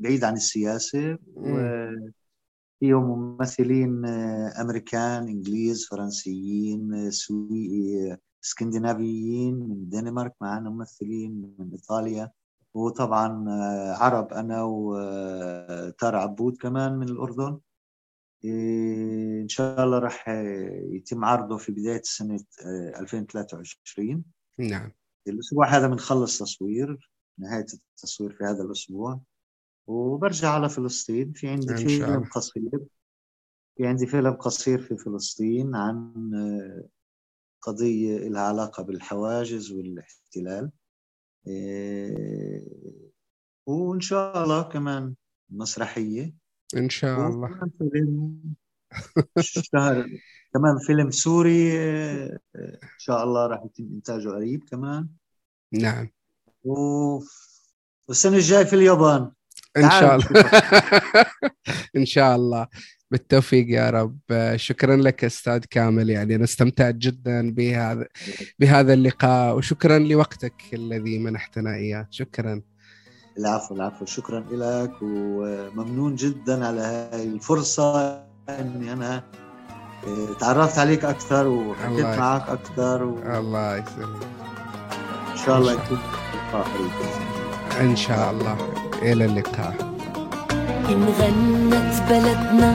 بعيد 0.00 0.24
عن 0.24 0.34
السياسة. 0.34 1.18
وفيه 1.34 3.00
ممثلين 3.00 4.06
أمريكان 4.60 5.28
إنجليز 5.28 5.86
فرنسيين 5.86 7.10
سوي 7.10 8.16
إسكندنافيين 8.44 9.54
من 9.54 9.72
الدنمارك 9.72 10.34
معنا 10.40 10.70
ممثلين 10.70 11.54
من 11.58 11.70
إيطاليا. 11.72 12.30
وطبعا 12.74 13.44
عرب 13.98 14.32
أنا 14.32 14.62
وتار 14.62 16.16
عبود 16.16 16.56
كمان 16.56 16.98
من 16.98 17.08
الأردن. 17.08 17.58
إيه، 18.44 19.42
إن 19.42 19.48
شاء 19.48 19.84
الله 19.84 19.98
راح 19.98 20.28
يتم 20.92 21.24
عرضه 21.24 21.56
في 21.56 21.72
بداية 21.72 22.02
سنة 22.04 22.44
2023 23.00 24.24
نعم. 24.58 24.92
الأسبوع 25.28 25.66
هذا 25.68 25.88
بنخلص 25.88 26.38
تصوير 26.38 27.10
نهاية 27.38 27.66
التصوير 27.74 28.32
في 28.32 28.44
هذا 28.44 28.62
الأسبوع. 28.62 29.20
وبرجع 29.86 30.48
على 30.48 30.68
فلسطين. 30.68 31.32
في 31.32 31.48
عندي 31.48 31.76
فيلم. 31.76 32.24
قصير. 32.24 32.80
في 33.76 33.86
عندي 33.86 34.06
فيلم 34.06 34.32
قصير 34.32 34.82
في 34.82 34.96
فلسطين 34.96 35.74
عن 35.74 36.12
آه، 36.34 36.88
قضية 37.62 38.28
لها 38.28 38.42
علاقة 38.42 38.82
بالحواجز 38.82 39.72
والاحتلال. 39.72 40.70
إيه، 41.46 42.64
وإن 43.66 44.00
شاء 44.00 44.44
الله 44.44 44.62
كمان 44.62 45.14
مسرحية. 45.50 46.34
إن 46.76 46.88
شاء 46.88 47.28
الله. 47.28 47.50
وكمان 47.50 47.70
فيلم 47.78 48.54
شهر 49.40 50.08
كمان 50.54 50.78
فيلم 50.86 51.10
سوري 51.10 51.78
آه، 51.78 52.38
إن 52.56 52.98
شاء 52.98 53.24
الله 53.24 53.46
راح 53.46 53.64
يتم 53.64 53.84
إنتاجه 53.94 54.28
قريب 54.28 54.64
كمان. 54.64 55.08
نعم. 55.72 56.10
و... 56.64 56.74
والسنة 58.08 58.36
الجاي 58.36 58.66
في 58.66 58.76
اليابان. 58.76 59.30
إن 59.76 59.90
شاء 59.90 60.16
الله. 60.16 60.50
إن 61.96 62.06
شاء 62.06 62.36
الله. 62.36 62.66
بالتوفيق 63.10 63.66
يا 63.68 63.90
رب. 63.90 64.18
شكرا 64.56 64.96
لك 64.96 65.24
أستاذ 65.24 65.58
كامل 65.70 66.10
يعني 66.10 66.34
أنا 66.34 66.44
استمتعت 66.44 66.94
جدا 66.94 67.50
بهذا 67.50 68.06
بهذا 68.58 68.92
اللقاء 68.92 69.56
وشكرا 69.56 69.98
لوقتك 69.98 70.54
الذي 70.72 71.18
منحتنا 71.18 71.74
إياه. 71.74 72.06
شكرا. 72.10 72.62
العفو 73.38 73.74
العفو. 73.74 74.04
شكرا 74.04 74.40
لك 74.40 74.92
وممنون 75.02 76.14
جدا 76.14 76.66
على 76.66 76.80
هاي 76.80 77.22
الفرصة 77.22 78.14
إني 78.48 78.92
أنا 78.92 79.22
آه، 80.06 80.32
تعرفت 80.40 80.78
عليك 80.78 81.04
أكثر 81.04 81.46
وحكيت. 81.48 82.04
معك 82.04 82.48
أكثر 82.48 83.02
وان 83.02 83.36
الله 83.36 83.76
يسلمك. 83.76 84.26
شاء 85.46 85.58
الله 85.58 85.72
يكون 85.72 85.98
لقاء 86.34 86.62
قريب. 86.62 86.90
إن 87.80 87.96
شاء 87.96 88.30
الله. 88.30 88.74
إلى 89.02 89.24
اللقاء. 89.24 89.93
إن 90.88 91.04
غنت 91.20 91.94
بلدنا 92.10 92.74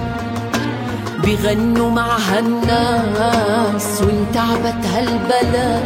بغنوا 1.23 1.91
معها 1.91 2.39
الناس 2.39 4.01
وإن 4.01 4.25
تعبت 4.33 4.85
هالبلد. 4.93 5.83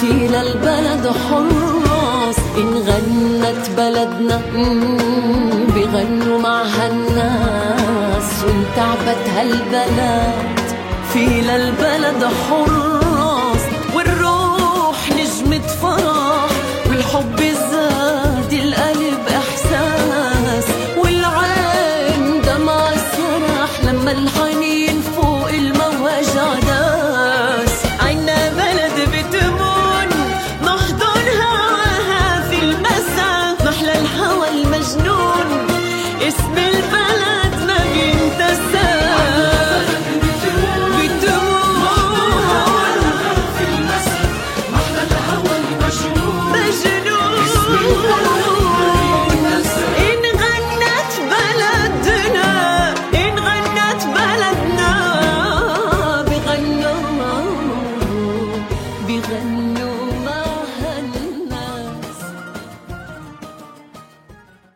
في 0.00 0.06
للبلد 0.06 1.12
حراس 1.30 2.38
إن 2.58 2.74
غنت 2.74 3.70
بلدنا 3.76 4.40
مم، 4.56 5.66
بغنوا 5.74 6.38
معها 6.40 6.86
الناس 6.90 8.44
تعبت 8.76 9.22
هالبلد. 9.36 10.58
في 11.12 11.24
للبلد 11.40 12.24
حراس. 12.24 13.07